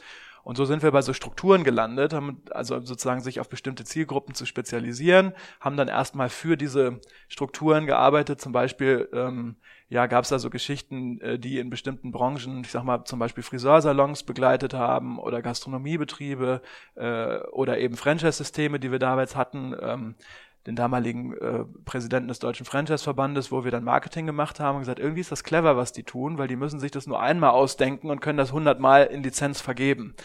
Und 0.43 0.57
so 0.57 0.65
sind 0.65 0.83
wir 0.83 0.91
bei 0.91 1.01
so 1.01 1.13
Strukturen 1.13 1.63
gelandet, 1.63 2.13
haben 2.13 2.43
also 2.51 2.79
sozusagen 2.81 3.21
sich 3.21 3.39
auf 3.39 3.47
bestimmte 3.47 3.85
Zielgruppen 3.85 4.35
zu 4.35 4.45
spezialisieren, 4.45 5.33
haben 5.61 5.77
dann 5.77 5.87
erstmal 5.87 6.29
für 6.29 6.57
diese 6.57 6.99
Strukturen 7.29 7.85
gearbeitet, 7.85 8.41
zum 8.41 8.51
Beispiel 8.51 9.07
ähm, 9.13 9.55
ja, 9.87 10.07
gab 10.07 10.23
es 10.23 10.29
da 10.29 10.39
so 10.39 10.49
Geschichten, 10.49 11.21
äh, 11.21 11.39
die 11.39 11.59
in 11.59 11.69
bestimmten 11.69 12.11
Branchen, 12.11 12.61
ich 12.61 12.71
sag 12.71 12.83
mal 12.83 13.05
zum 13.05 13.19
Beispiel 13.19 13.43
Friseursalons 13.43 14.23
begleitet 14.23 14.73
haben 14.73 15.19
oder 15.19 15.41
Gastronomiebetriebe 15.41 16.61
äh, 16.95 17.37
oder 17.51 17.77
eben 17.77 17.95
Franchise-Systeme, 17.95 18.79
die 18.79 18.91
wir 18.91 18.99
damals 18.99 19.35
hatten, 19.35 19.75
ähm, 19.79 20.15
den 20.65 20.75
damaligen 20.75 21.35
äh, 21.37 21.65
Präsidenten 21.85 22.29
des 22.29 22.39
Deutschen 22.39 22.65
Franchise-Verbandes, 22.65 23.51
wo 23.51 23.63
wir 23.63 23.71
dann 23.71 23.83
Marketing 23.83 24.25
gemacht 24.25 24.59
haben 24.59 24.75
und 24.75 24.81
gesagt, 24.81 24.99
irgendwie 24.99 25.21
ist 25.21 25.31
das 25.31 25.43
clever, 25.43 25.75
was 25.75 25.91
die 25.91 26.03
tun, 26.03 26.37
weil 26.37 26.47
die 26.47 26.55
müssen 26.55 26.79
sich 26.79 26.91
das 26.91 27.07
nur 27.07 27.21
einmal 27.21 27.51
ausdenken 27.51 28.09
und 28.09 28.21
können 28.21 28.37
das 28.37 28.53
hundertmal 28.53 29.05
in 29.05 29.23
Lizenz 29.23 29.59
vergeben. 29.61 30.15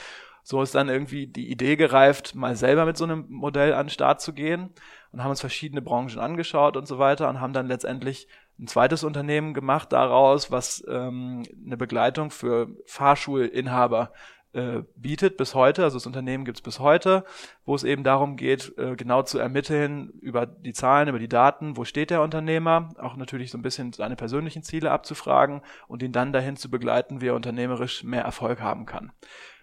So 0.44 0.62
ist 0.62 0.74
dann 0.74 0.88
irgendwie 0.88 1.26
die 1.26 1.50
Idee 1.50 1.76
gereift, 1.76 2.34
mal 2.34 2.56
selber 2.56 2.86
mit 2.86 2.96
so 2.96 3.04
einem 3.04 3.26
Modell 3.28 3.74
an 3.74 3.86
den 3.86 3.90
Start 3.90 4.22
zu 4.22 4.32
gehen 4.32 4.70
und 5.12 5.22
haben 5.22 5.30
uns 5.30 5.40
verschiedene 5.40 5.82
Branchen 5.82 6.18
angeschaut 6.18 6.76
und 6.76 6.86
so 6.86 6.98
weiter 6.98 7.28
und 7.28 7.40
haben 7.40 7.52
dann 7.52 7.66
letztendlich 7.66 8.28
ein 8.58 8.66
zweites 8.66 9.04
Unternehmen 9.04 9.52
gemacht 9.54 9.92
daraus, 9.92 10.50
was 10.50 10.82
ähm, 10.88 11.42
eine 11.66 11.76
Begleitung 11.76 12.30
für 12.30 12.68
Fahrschulinhaber 12.86 14.12
äh, 14.52 14.82
bietet 14.96 15.36
bis 15.36 15.54
heute, 15.54 15.84
also 15.84 15.96
das 15.96 16.06
Unternehmen 16.06 16.44
gibt 16.44 16.58
es 16.58 16.62
bis 16.62 16.80
heute, 16.80 17.24
wo 17.64 17.74
es 17.74 17.84
eben 17.84 18.04
darum 18.04 18.36
geht, 18.36 18.72
äh, 18.78 18.96
genau 18.96 19.22
zu 19.22 19.38
ermitteln 19.38 20.10
über 20.20 20.46
die 20.46 20.72
Zahlen, 20.72 21.08
über 21.08 21.18
die 21.18 21.28
Daten, 21.28 21.76
wo 21.76 21.84
steht 21.84 22.10
der 22.10 22.22
Unternehmer, 22.22 22.88
auch 22.98 23.16
natürlich 23.16 23.50
so 23.50 23.58
ein 23.58 23.62
bisschen 23.62 23.92
seine 23.92 24.16
persönlichen 24.16 24.62
Ziele 24.62 24.90
abzufragen 24.90 25.60
und 25.86 26.02
ihn 26.02 26.12
dann 26.12 26.32
dahin 26.32 26.56
zu 26.56 26.70
begleiten, 26.70 27.20
wie 27.20 27.28
er 27.28 27.34
unternehmerisch 27.34 28.04
mehr 28.04 28.22
Erfolg 28.22 28.60
haben 28.60 28.86
kann. 28.86 29.12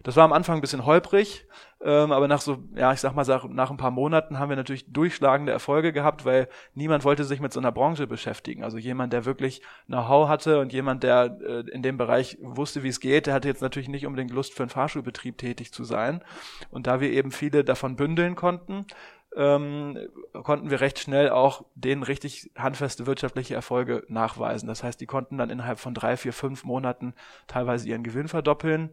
Das 0.05 0.15
war 0.15 0.23
am 0.23 0.33
Anfang 0.33 0.59
ein 0.59 0.61
bisschen 0.61 0.85
holprig, 0.85 1.47
ähm, 1.81 2.11
aber 2.11 2.27
nach 2.27 2.39
so, 2.39 2.59
ja, 2.75 2.93
ich 2.93 2.99
sag 2.99 3.15
mal, 3.15 3.25
nach 3.49 3.71
ein 3.71 3.77
paar 3.77 3.89
Monaten 3.89 4.37
haben 4.37 4.49
wir 4.49 4.55
natürlich 4.55 4.93
durchschlagende 4.93 5.51
Erfolge 5.51 5.91
gehabt, 5.93 6.25
weil 6.25 6.47
niemand 6.75 7.03
wollte 7.03 7.23
sich 7.23 7.39
mit 7.39 7.51
so 7.51 7.59
einer 7.59 7.71
Branche 7.71 8.05
beschäftigen. 8.05 8.63
Also 8.63 8.77
jemand, 8.77 9.13
der 9.13 9.25
wirklich 9.25 9.63
Know-how 9.87 10.29
hatte 10.29 10.59
und 10.59 10.71
jemand, 10.71 11.01
der 11.01 11.39
äh, 11.41 11.71
in 11.71 11.81
dem 11.81 11.97
Bereich 11.97 12.37
wusste, 12.39 12.83
wie 12.83 12.89
es 12.89 12.99
geht, 12.99 13.25
der 13.25 13.33
hatte 13.33 13.47
jetzt 13.47 13.63
natürlich 13.63 13.89
nicht 13.89 14.05
unbedingt 14.05 14.29
Lust 14.29 14.53
für 14.53 14.61
einen 14.61 14.69
Fahrschulbetrieb 14.69 15.39
tätig 15.39 15.73
zu 15.73 15.83
sein. 15.83 16.23
Und 16.69 16.85
da 16.85 17.01
wir 17.01 17.09
eben 17.09 17.31
viele 17.31 17.63
davon 17.63 17.95
bündeln 17.95 18.35
konnten, 18.35 18.85
ähm, 19.35 19.97
konnten 20.43 20.69
wir 20.69 20.81
recht 20.81 20.99
schnell 20.99 21.31
auch 21.31 21.65
denen 21.73 22.03
richtig 22.03 22.51
handfeste 22.55 23.07
wirtschaftliche 23.07 23.55
Erfolge 23.55 24.03
nachweisen. 24.07 24.67
Das 24.67 24.83
heißt, 24.83 25.01
die 25.01 25.07
konnten 25.07 25.39
dann 25.39 25.49
innerhalb 25.49 25.79
von 25.79 25.95
drei, 25.95 26.15
vier, 26.15 26.31
fünf 26.31 26.63
Monaten 26.63 27.15
teilweise 27.47 27.89
ihren 27.89 28.03
Gewinn 28.03 28.27
verdoppeln 28.27 28.91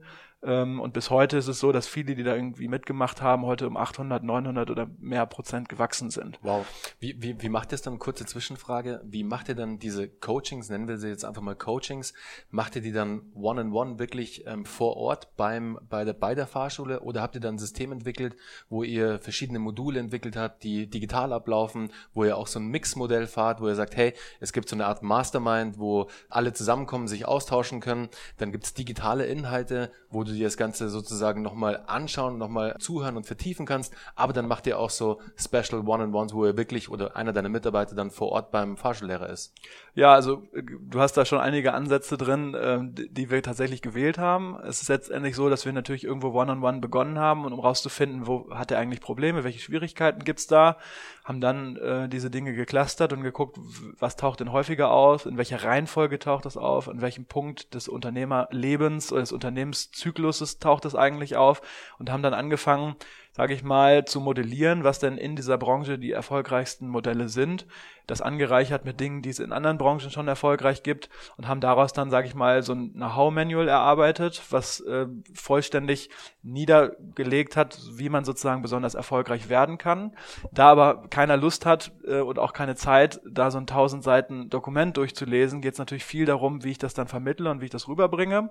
und 0.80 0.92
bis 0.92 1.10
heute 1.10 1.36
ist 1.36 1.46
es 1.46 1.60
so, 1.60 1.70
dass 1.70 1.86
viele, 1.86 2.16
die 2.16 2.24
da 2.24 2.34
irgendwie 2.34 2.66
mitgemacht 2.66 3.22
haben, 3.22 3.46
heute 3.46 3.66
um 3.66 3.76
800, 3.76 4.24
900 4.24 4.70
oder 4.70 4.88
mehr 4.98 5.24
Prozent 5.26 5.68
gewachsen 5.68 6.10
sind. 6.10 6.38
Wow. 6.42 6.66
Wie, 6.98 7.14
wie, 7.22 7.40
wie 7.40 7.48
macht 7.48 7.72
ihr 7.72 7.76
es 7.76 7.82
dann? 7.82 7.98
Kurze 7.98 8.26
Zwischenfrage. 8.26 9.00
Wie 9.04 9.22
macht 9.22 9.48
ihr 9.48 9.54
dann 9.54 9.78
diese 9.78 10.08
Coachings, 10.08 10.68
nennen 10.68 10.88
wir 10.88 10.98
sie 10.98 11.08
jetzt 11.08 11.24
einfach 11.24 11.42
mal 11.42 11.54
Coachings, 11.54 12.12
macht 12.50 12.74
ihr 12.74 12.82
die 12.82 12.90
dann 12.90 13.22
one-on-one 13.34 13.70
-on 13.70 13.94
-one 13.94 13.98
wirklich 13.98 14.46
ähm, 14.46 14.64
vor 14.64 14.96
Ort 14.96 15.36
beim, 15.36 15.78
bei, 15.88 16.04
der, 16.04 16.14
bei 16.14 16.34
der 16.34 16.48
Fahrschule 16.48 17.00
oder 17.00 17.22
habt 17.22 17.36
ihr 17.36 17.40
dann 17.40 17.54
ein 17.54 17.58
System 17.58 17.92
entwickelt, 17.92 18.34
wo 18.68 18.82
ihr 18.82 19.20
verschiedene 19.20 19.60
Module 19.60 20.00
entwickelt 20.00 20.36
habt, 20.36 20.64
die 20.64 20.88
digital 20.88 21.32
ablaufen, 21.32 21.92
wo 22.14 22.24
ihr 22.24 22.36
auch 22.36 22.48
so 22.48 22.58
ein 22.58 22.66
Mix-Modell 22.66 23.28
fahrt, 23.28 23.60
wo 23.60 23.68
ihr 23.68 23.76
sagt, 23.76 23.96
hey, 23.96 24.12
es 24.40 24.52
gibt 24.52 24.68
so 24.68 24.74
eine 24.74 24.86
Art 24.86 25.04
Mastermind, 25.04 25.78
wo 25.78 26.08
alle 26.28 26.52
zusammenkommen, 26.52 27.06
sich 27.06 27.26
austauschen 27.26 27.80
können. 27.80 28.08
Dann 28.38 28.50
gibt 28.50 28.64
es 28.64 28.74
digitale 28.74 29.26
Inhalte, 29.26 29.92
wo 30.10 30.24
du 30.24 30.31
du 30.32 30.38
dir 30.38 30.46
das 30.46 30.56
Ganze 30.56 30.88
sozusagen 30.88 31.42
nochmal 31.42 31.82
anschauen, 31.86 32.38
nochmal 32.38 32.76
zuhören 32.78 33.16
und 33.16 33.26
vertiefen 33.26 33.66
kannst. 33.66 33.94
Aber 34.14 34.32
dann 34.32 34.48
macht 34.48 34.66
ihr 34.66 34.78
auch 34.78 34.90
so 34.90 35.20
Special 35.36 35.86
One-on-Ones, 35.86 36.34
wo 36.34 36.46
ihr 36.46 36.56
wirklich 36.56 36.88
oder 36.88 37.16
einer 37.16 37.32
deiner 37.32 37.48
Mitarbeiter 37.48 37.94
dann 37.94 38.10
vor 38.10 38.30
Ort 38.32 38.50
beim 38.50 38.76
Fahrschullehrer 38.76 39.28
ist. 39.28 39.54
Ja, 39.94 40.12
also 40.12 40.42
du 40.52 41.00
hast 41.00 41.16
da 41.16 41.24
schon 41.24 41.40
einige 41.40 41.74
Ansätze 41.74 42.16
drin, 42.16 42.56
ähm, 42.60 42.94
die 42.94 43.30
wir 43.30 43.42
tatsächlich 43.42 43.82
gewählt 43.82 44.18
haben. 44.18 44.58
Es 44.66 44.82
ist 44.82 44.88
letztendlich 44.88 45.36
so, 45.36 45.48
dass 45.48 45.64
wir 45.64 45.72
natürlich 45.72 46.04
irgendwo 46.04 46.28
One-on-One 46.28 46.62
-on 46.62 46.76
-one 46.76 46.80
begonnen 46.80 47.18
haben 47.18 47.44
und 47.44 47.52
um 47.52 47.60
rauszufinden, 47.60 48.26
wo 48.26 48.50
hat 48.50 48.70
er 48.70 48.78
eigentlich 48.78 49.00
Probleme, 49.00 49.44
welche 49.44 49.58
Schwierigkeiten 49.58 50.24
gibt's 50.24 50.46
da, 50.46 50.78
haben 51.24 51.40
dann 51.40 51.76
äh, 51.76 52.08
diese 52.08 52.30
Dinge 52.30 52.52
geclustert 52.52 53.12
und 53.12 53.22
geguckt, 53.22 53.58
was 53.98 54.16
taucht 54.16 54.40
denn 54.40 54.52
häufiger 54.52 54.90
auf, 54.90 55.26
in 55.26 55.36
welcher 55.36 55.62
Reihenfolge 55.62 56.18
taucht 56.18 56.44
das 56.46 56.56
auf, 56.56 56.88
an 56.88 57.00
welchem 57.00 57.26
Punkt 57.26 57.74
des 57.74 57.88
Unternehmerlebens 57.88 59.12
oder 59.12 59.20
des 59.20 59.32
Unternehmenszykluses 59.32 60.58
taucht 60.58 60.84
das 60.84 60.94
eigentlich 60.94 61.36
auf 61.36 61.62
und 61.98 62.10
haben 62.10 62.22
dann 62.22 62.34
angefangen, 62.34 62.96
sage 63.30 63.54
ich 63.54 63.62
mal, 63.62 64.04
zu 64.04 64.20
modellieren, 64.20 64.82
was 64.82 64.98
denn 64.98 65.16
in 65.16 65.36
dieser 65.36 65.58
Branche 65.58 65.98
die 65.98 66.10
erfolgreichsten 66.10 66.88
Modelle 66.88 67.28
sind, 67.28 67.66
das 68.06 68.20
angereichert 68.20 68.84
mit 68.84 69.00
Dingen, 69.00 69.22
die 69.22 69.30
es 69.30 69.38
in 69.38 69.52
anderen 69.52 69.78
Branchen 69.78 70.10
schon 70.10 70.28
erfolgreich 70.28 70.82
gibt 70.82 71.08
und 71.36 71.48
haben 71.48 71.60
daraus 71.60 71.92
dann, 71.92 72.10
sage 72.10 72.26
ich 72.26 72.34
mal, 72.34 72.62
so 72.62 72.72
ein 72.72 72.92
Know-how-Manual 72.92 73.68
erarbeitet, 73.68 74.42
was 74.50 74.80
äh, 74.80 75.06
vollständig 75.34 76.10
niedergelegt 76.42 77.56
hat, 77.56 77.78
wie 77.92 78.08
man 78.08 78.24
sozusagen 78.24 78.62
besonders 78.62 78.94
erfolgreich 78.94 79.48
werden 79.48 79.78
kann. 79.78 80.12
Da 80.52 80.70
aber 80.70 81.08
keiner 81.08 81.36
Lust 81.36 81.66
hat 81.66 81.92
äh, 82.06 82.20
und 82.20 82.38
auch 82.38 82.52
keine 82.52 82.74
Zeit, 82.74 83.20
da 83.28 83.50
so 83.50 83.58
ein 83.58 83.62
1000 83.62 84.02
Seiten 84.02 84.50
Dokument 84.50 84.96
durchzulesen, 84.96 85.60
geht 85.60 85.74
es 85.74 85.78
natürlich 85.78 86.04
viel 86.04 86.26
darum, 86.26 86.64
wie 86.64 86.72
ich 86.72 86.78
das 86.78 86.94
dann 86.94 87.08
vermittle 87.08 87.50
und 87.50 87.60
wie 87.60 87.66
ich 87.66 87.70
das 87.70 87.88
rüberbringe. 87.88 88.50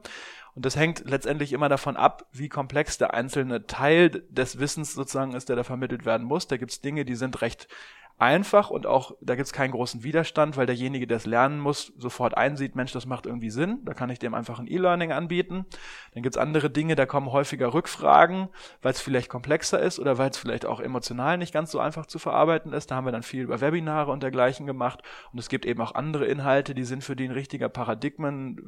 Und 0.54 0.66
das 0.66 0.76
hängt 0.76 1.10
letztendlich 1.10 1.54
immer 1.54 1.70
davon 1.70 1.96
ab, 1.96 2.26
wie 2.34 2.50
komplex 2.50 2.98
der 2.98 3.14
einzelne 3.14 3.68
Teil 3.68 4.10
des 4.30 4.60
Wissens 4.60 4.94
sozusagen 4.94 5.34
ist, 5.34 5.48
der 5.48 5.56
da 5.56 5.64
vermittelt 5.64 6.06
werden 6.06 6.28
muss. 6.28 6.48
Da 6.48 6.58
gibt 6.58 6.72
es 6.72 6.82
Dinge, 6.82 7.06
die 7.06 7.16
sind 7.16 7.42
recht 7.42 7.68
einfach 8.22 8.70
und 8.70 8.86
auch 8.86 9.16
da 9.20 9.36
gibt 9.36 9.48
es 9.48 9.52
keinen 9.52 9.72
großen 9.72 10.04
Widerstand, 10.04 10.56
weil 10.56 10.68
derjenige, 10.68 11.08
der 11.08 11.18
es 11.18 11.26
lernen 11.26 11.60
muss, 11.60 11.92
sofort 11.98 12.38
einsieht, 12.38 12.76
Mensch, 12.76 12.92
das 12.92 13.08
macht 13.08 13.26
irgendwie 13.26 13.50
Sinn, 13.50 13.80
da 13.84 13.96
kann 13.96 14.12
ich 14.12 14.20
dem 14.20 14.36
einfach 14.36 14.60
ein 14.60 14.68
E-Learning 14.68 15.12
anbieten. 15.12 15.66
Dann 16.14 16.22
gibt 16.22 16.36
es 16.36 16.42
andere 16.42 16.70
Dinge, 16.70 16.96
da 16.96 17.08
kommen 17.08 17.32
häufiger 17.32 17.74
Rückfragen, 17.74 18.50
weil 18.84 18.92
es 18.92 19.02
vielleicht 19.02 19.28
komplexer 19.28 19.80
ist 19.80 20.00
oder 20.00 20.20
weil 20.20 20.30
es 20.30 20.38
vielleicht 20.38 20.68
auch 20.68 20.80
emotional 20.80 21.40
nicht 21.40 21.52
ganz 21.52 21.72
so 21.72 21.80
einfach 21.80 22.06
zu 22.06 22.20
verarbeiten 22.20 22.74
ist. 22.74 22.92
Da 22.92 22.96
haben 22.96 23.06
wir 23.06 23.12
dann 23.12 23.24
viel 23.24 23.42
über 23.42 23.60
Webinare 23.60 24.12
und 24.12 24.22
dergleichen 24.22 24.68
gemacht 24.68 25.02
und 25.34 25.40
es 25.40 25.50
gibt 25.50 25.66
eben 25.66 25.82
auch 25.82 25.96
andere 25.96 26.26
Inhalte, 26.26 26.76
die 26.76 26.84
sind 26.84 27.04
für 27.04 27.16
die 27.16 27.26
ein 27.26 27.32
richtiger 27.32 27.70
Paradigmen 27.70 28.62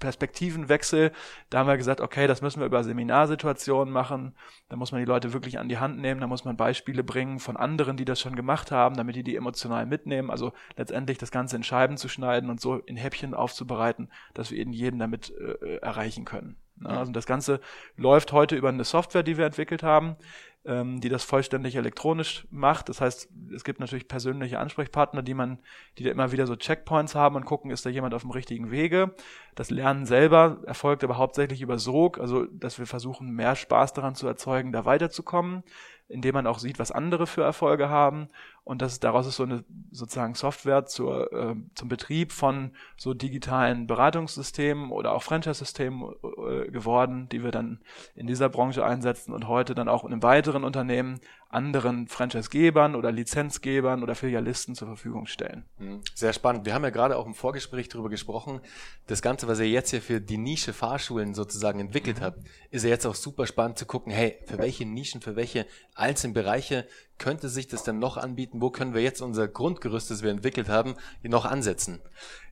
Perspektivenwechsel. 0.00 1.12
Da 1.48 1.58
haben 1.58 1.68
wir 1.68 1.76
gesagt, 1.76 2.00
okay, 2.00 2.26
das 2.26 2.42
müssen 2.42 2.58
wir 2.58 2.66
über 2.66 2.82
Seminarsituationen 2.82 3.92
machen. 3.92 4.34
Da 4.68 4.76
muss 4.76 4.90
man 4.90 5.00
die 5.00 5.06
Leute 5.06 5.32
wirklich 5.32 5.58
an 5.58 5.68
die 5.68 5.78
Hand 5.78 5.98
nehmen. 5.98 6.20
Da 6.20 6.26
muss 6.26 6.44
man 6.44 6.56
Beispiele 6.56 7.04
bringen 7.04 7.38
von 7.38 7.56
anderen, 7.56 7.96
die 7.96 8.04
das 8.04 8.20
schon 8.20 8.34
gemacht 8.34 8.72
haben, 8.72 8.96
damit 8.96 9.14
die 9.14 9.22
die 9.22 9.36
emotional 9.36 9.86
mitnehmen. 9.86 10.30
Also 10.30 10.52
letztendlich 10.76 11.18
das 11.18 11.30
Ganze 11.30 11.56
in 11.56 11.62
Scheiben 11.62 11.96
zu 11.96 12.08
schneiden 12.08 12.50
und 12.50 12.60
so 12.60 12.76
in 12.76 12.96
Häppchen 12.96 13.34
aufzubereiten, 13.34 14.10
dass 14.34 14.50
wir 14.50 14.58
eben 14.58 14.72
jeden 14.72 14.98
damit 14.98 15.32
äh, 15.38 15.76
erreichen 15.76 16.24
können. 16.24 16.56
Also 16.82 17.12
das 17.12 17.26
Ganze 17.26 17.60
läuft 17.96 18.32
heute 18.32 18.56
über 18.56 18.70
eine 18.70 18.84
Software, 18.84 19.22
die 19.22 19.36
wir 19.36 19.44
entwickelt 19.44 19.82
haben 19.82 20.16
ähm, 20.64 21.00
die 21.00 21.08
das 21.08 21.24
vollständig 21.24 21.76
elektronisch 21.76 22.46
macht. 22.50 22.88
Das 22.88 23.00
heißt, 23.00 23.28
es 23.54 23.64
gibt 23.64 23.80
natürlich 23.80 24.08
persönliche 24.08 24.58
Ansprechpartner, 24.58 25.22
die 25.22 25.34
man, 25.34 25.58
die 25.98 26.04
da 26.04 26.10
immer 26.10 26.32
wieder 26.32 26.46
so 26.46 26.56
Checkpoints 26.56 27.14
haben 27.14 27.36
und 27.36 27.44
gucken, 27.44 27.70
ist 27.70 27.86
da 27.86 27.90
jemand 27.90 28.14
auf 28.14 28.22
dem 28.22 28.30
richtigen 28.30 28.70
Wege. 28.70 29.14
Das 29.54 29.70
Lernen 29.70 30.06
selber 30.06 30.58
erfolgt 30.66 31.02
aber 31.02 31.16
hauptsächlich 31.16 31.62
über 31.62 31.78
Sog, 31.78 32.18
also 32.18 32.44
dass 32.46 32.78
wir 32.78 32.86
versuchen, 32.86 33.30
mehr 33.30 33.56
Spaß 33.56 33.94
daran 33.94 34.14
zu 34.14 34.26
erzeugen, 34.26 34.72
da 34.72 34.84
weiterzukommen 34.84 35.64
indem 36.10 36.34
man 36.34 36.46
auch 36.46 36.58
sieht, 36.58 36.78
was 36.78 36.90
andere 36.90 37.26
für 37.26 37.42
Erfolge 37.42 37.88
haben. 37.88 38.28
Und 38.64 38.82
das, 38.82 39.00
daraus 39.00 39.26
ist 39.26 39.36
so 39.36 39.42
eine 39.42 39.64
sozusagen 39.90 40.34
Software 40.34 40.86
zur, 40.86 41.32
äh, 41.32 41.56
zum 41.74 41.88
Betrieb 41.88 42.32
von 42.32 42.72
so 42.96 43.14
digitalen 43.14 43.86
Beratungssystemen 43.86 44.90
oder 44.90 45.12
auch 45.12 45.22
Franchise-Systemen 45.22 46.12
äh, 46.22 46.70
geworden, 46.70 47.28
die 47.30 47.42
wir 47.42 47.50
dann 47.50 47.80
in 48.14 48.26
dieser 48.26 48.48
Branche 48.48 48.84
einsetzen 48.84 49.32
und 49.32 49.48
heute 49.48 49.74
dann 49.74 49.88
auch 49.88 50.04
in 50.04 50.12
einem 50.12 50.22
weiteren 50.22 50.64
Unternehmen 50.64 51.20
anderen 51.50 52.06
Franchise-Gebern 52.06 52.94
oder 52.94 53.10
Lizenzgebern 53.10 54.04
oder 54.04 54.14
Filialisten 54.14 54.76
zur 54.76 54.86
Verfügung 54.86 55.26
stellen. 55.26 55.64
Mhm. 55.78 56.00
Sehr 56.14 56.32
spannend. 56.32 56.64
Wir 56.64 56.74
haben 56.74 56.84
ja 56.84 56.90
gerade 56.90 57.16
auch 57.16 57.26
im 57.26 57.34
Vorgespräch 57.34 57.88
darüber 57.88 58.08
gesprochen. 58.08 58.60
Das 59.08 59.20
Ganze, 59.20 59.48
was 59.48 59.58
ihr 59.58 59.68
jetzt 59.68 59.90
hier 59.90 60.00
für 60.00 60.20
die 60.20 60.38
Nische 60.38 60.72
Fahrschulen 60.72 61.34
sozusagen 61.34 61.80
entwickelt 61.80 62.20
mhm. 62.20 62.24
habt, 62.24 62.38
ist 62.70 62.84
ja 62.84 62.90
jetzt 62.90 63.04
auch 63.04 63.16
super 63.16 63.46
spannend 63.46 63.78
zu 63.78 63.86
gucken, 63.86 64.12
hey, 64.12 64.38
für 64.46 64.58
welche 64.58 64.86
Nischen, 64.86 65.20
für 65.20 65.34
welche 65.34 65.66
einzelnen 65.96 66.34
Bereiche 66.34 66.86
könnte 67.18 67.48
sich 67.48 67.68
das 67.68 67.82
denn 67.82 67.98
noch 67.98 68.16
anbieten? 68.16 68.49
Wo 68.52 68.70
können 68.70 68.94
wir 68.94 69.02
jetzt 69.02 69.20
unser 69.20 69.48
Grundgerüst, 69.48 70.10
das 70.10 70.22
wir 70.22 70.30
entwickelt 70.30 70.68
haben, 70.68 70.94
noch 71.22 71.44
ansetzen? 71.44 72.00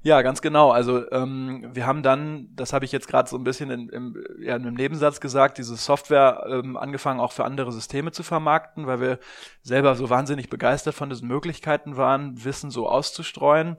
Ja, 0.03 0.23
ganz 0.23 0.43
genau. 0.43 0.71
Also 0.71 1.11
ähm, 1.11 1.71
wir 1.73 1.87
haben 1.87 2.03
dann, 2.03 2.49
das 2.55 2.73
habe 2.73 2.85
ich 2.85 2.93
jetzt 2.93 3.09
gerade 3.09 3.29
so 3.29 3.37
ein 3.37 3.45
bisschen 3.45 3.71
in, 3.71 3.89
im, 3.89 4.25
ja, 4.41 4.57
in 4.57 4.63
einem 4.63 4.75
Nebensatz 4.75 5.21
gesagt, 5.21 5.59
diese 5.59 5.77
Software 5.77 6.45
ähm, 6.49 6.77
angefangen 6.77 7.21
auch 7.21 7.33
für 7.33 7.45
andere 7.45 7.73
Systeme 7.73 8.13
zu 8.13 8.23
vermarkten, 8.23 8.87
weil 8.87 9.01
wir 9.01 9.19
selber 9.63 9.97
so 9.97 10.09
wahnsinnig 10.09 10.49
begeistert 10.49 10.95
von 10.95 11.11
diesen 11.11 11.27
Möglichkeiten 11.27 11.97
waren, 11.97 12.45
Wissen 12.45 12.71
so 12.71 12.89
auszustreuen, 12.89 13.77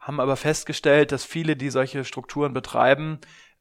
haben 0.00 0.20
aber 0.20 0.36
festgestellt, 0.36 1.12
dass 1.12 1.24
viele, 1.24 1.54
die 1.54 1.68
solche 1.68 2.04
Strukturen 2.04 2.54
betreiben, 2.54 3.18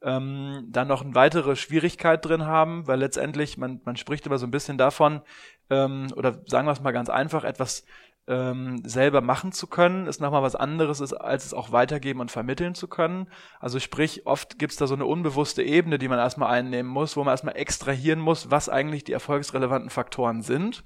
ähm, 0.07 0.65
dann 0.69 0.87
noch 0.87 1.03
eine 1.03 1.13
weitere 1.15 1.57
Schwierigkeit 1.57 2.25
drin 2.25 2.45
haben, 2.45 2.87
weil 2.87 2.99
letztendlich, 2.99 3.57
man, 3.57 3.81
man 3.83 3.97
spricht 3.97 4.25
immer 4.25 4.37
so 4.37 4.47
ein 4.47 4.51
bisschen 4.51 4.77
davon, 4.77 5.21
ähm, 5.69 6.07
oder 6.15 6.41
sagen 6.45 6.65
wir 6.65 6.71
es 6.71 6.81
mal 6.81 6.93
ganz 6.93 7.09
einfach, 7.09 7.43
etwas 7.43 7.85
ähm, 8.29 8.81
selber 8.85 9.19
machen 9.19 9.51
zu 9.51 9.67
können, 9.67 10.07
ist 10.07 10.21
nochmal 10.21 10.43
was 10.43 10.55
anderes, 10.55 11.01
ist, 11.01 11.11
als 11.11 11.45
es 11.45 11.53
auch 11.53 11.73
weitergeben 11.73 12.21
und 12.21 12.31
vermitteln 12.31 12.73
zu 12.73 12.87
können. 12.87 13.27
Also 13.59 13.79
sprich, 13.79 14.25
oft 14.25 14.57
gibt's 14.57 14.77
da 14.77 14.87
so 14.87 14.95
eine 14.95 15.05
unbewusste 15.05 15.61
Ebene, 15.61 15.97
die 15.97 16.07
man 16.07 16.19
erstmal 16.19 16.53
einnehmen 16.53 16.89
muss, 16.89 17.17
wo 17.17 17.25
man 17.25 17.33
erstmal 17.33 17.57
extrahieren 17.57 18.19
muss, 18.19 18.49
was 18.49 18.69
eigentlich 18.69 19.03
die 19.03 19.13
erfolgsrelevanten 19.13 19.89
Faktoren 19.89 20.41
sind 20.41 20.85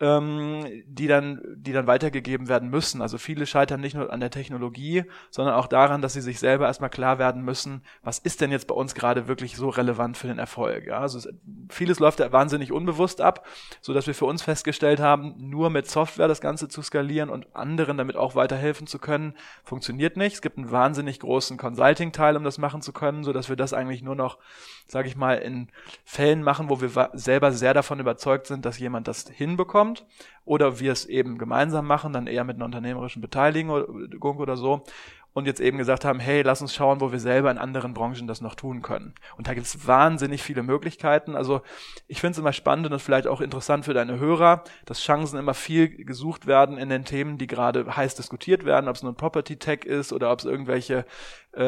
ähm, 0.00 0.64
die 0.86 1.08
dann, 1.08 1.40
die 1.56 1.72
dann 1.72 1.86
weitergegeben 1.86 2.48
werden 2.48 2.70
müssen. 2.70 3.02
Also 3.02 3.18
viele 3.18 3.46
scheitern 3.46 3.80
nicht 3.80 3.94
nur 3.94 4.12
an 4.12 4.20
der 4.20 4.30
Technologie, 4.30 5.04
sondern 5.30 5.54
auch 5.54 5.66
daran, 5.66 6.02
dass 6.02 6.12
sie 6.12 6.20
sich 6.20 6.38
selber 6.38 6.66
erstmal 6.66 6.90
klar 6.90 7.18
werden 7.18 7.42
müssen, 7.42 7.82
was 8.02 8.18
ist 8.18 8.40
denn 8.40 8.52
jetzt 8.52 8.68
bei 8.68 8.74
uns 8.74 8.94
gerade 8.94 9.26
wirklich 9.26 9.56
so 9.56 9.68
relevant 9.68 10.16
für 10.16 10.28
den 10.28 10.38
Erfolg. 10.38 10.86
Ja? 10.86 11.00
Also 11.00 11.18
es, 11.18 11.28
vieles 11.68 11.98
läuft 11.98 12.20
ja 12.20 12.30
wahnsinnig 12.30 12.70
unbewusst 12.70 13.20
ab, 13.20 13.46
so 13.80 13.92
dass 13.92 14.06
wir 14.06 14.14
für 14.14 14.26
uns 14.26 14.42
festgestellt 14.42 15.00
haben, 15.00 15.34
nur 15.36 15.68
mit 15.70 15.90
Software 15.90 16.28
das 16.28 16.40
Ganze 16.40 16.68
zu 16.68 16.82
skalieren 16.82 17.28
und 17.28 17.56
anderen 17.56 17.96
damit 17.96 18.16
auch 18.16 18.36
weiterhelfen 18.36 18.86
zu 18.86 18.98
können, 19.00 19.34
funktioniert 19.64 20.16
nicht. 20.16 20.34
Es 20.34 20.42
gibt 20.42 20.58
einen 20.58 20.70
wahnsinnig 20.70 21.18
großen 21.18 21.56
Consulting-Teil, 21.56 22.36
um 22.36 22.44
das 22.44 22.58
machen 22.58 22.82
zu 22.82 22.92
können, 22.92 23.24
so 23.24 23.32
dass 23.32 23.48
wir 23.48 23.56
das 23.56 23.72
eigentlich 23.72 24.02
nur 24.02 24.14
noch, 24.14 24.38
sage 24.86 25.08
ich 25.08 25.16
mal, 25.16 25.38
in 25.38 25.68
Fällen 26.04 26.42
machen, 26.42 26.70
wo 26.70 26.80
wir 26.80 27.10
selber 27.14 27.50
sehr 27.50 27.74
davon 27.74 27.98
überzeugt 27.98 28.46
sind, 28.46 28.64
dass 28.64 28.78
jemand 28.78 29.08
das 29.08 29.28
hinbekommt 29.28 29.87
kommt 29.88 30.06
oder 30.44 30.80
wir 30.80 30.92
es 30.92 31.06
eben 31.06 31.38
gemeinsam 31.38 31.86
machen, 31.86 32.12
dann 32.12 32.26
eher 32.26 32.44
mit 32.44 32.56
einer 32.56 32.64
unternehmerischen 32.64 33.22
Beteiligung 33.22 34.38
oder 34.38 34.56
so 34.56 34.82
und 35.34 35.46
jetzt 35.46 35.60
eben 35.60 35.78
gesagt 35.78 36.04
haben, 36.04 36.18
hey, 36.18 36.42
lass 36.42 36.62
uns 36.62 36.74
schauen, 36.74 37.00
wo 37.00 37.12
wir 37.12 37.20
selber 37.20 37.50
in 37.50 37.58
anderen 37.58 37.94
Branchen 37.94 38.26
das 38.26 38.40
noch 38.40 38.54
tun 38.54 38.82
können. 38.82 39.14
Und 39.36 39.46
da 39.46 39.54
gibt 39.54 39.66
es 39.66 39.86
wahnsinnig 39.86 40.42
viele 40.42 40.62
Möglichkeiten. 40.62 41.36
Also 41.36 41.60
ich 42.08 42.20
finde 42.20 42.32
es 42.32 42.38
immer 42.38 42.52
spannend 42.52 42.90
und 42.90 42.98
vielleicht 42.98 43.28
auch 43.28 43.40
interessant 43.40 43.84
für 43.84 43.94
deine 43.94 44.18
Hörer, 44.18 44.64
dass 44.84 45.00
Chancen 45.00 45.38
immer 45.38 45.54
viel 45.54 46.04
gesucht 46.04 46.46
werden 46.46 46.76
in 46.76 46.88
den 46.88 47.04
Themen, 47.04 47.38
die 47.38 47.46
gerade 47.46 47.96
heiß 47.96 48.16
diskutiert 48.16 48.64
werden, 48.64 48.88
ob 48.88 48.96
es 48.96 49.02
nun 49.02 49.14
Property 49.14 49.58
Tech 49.58 49.84
ist 49.84 50.12
oder 50.12 50.32
ob 50.32 50.40
es 50.40 50.44
irgendwelche 50.44 51.04
äh, 51.56 51.62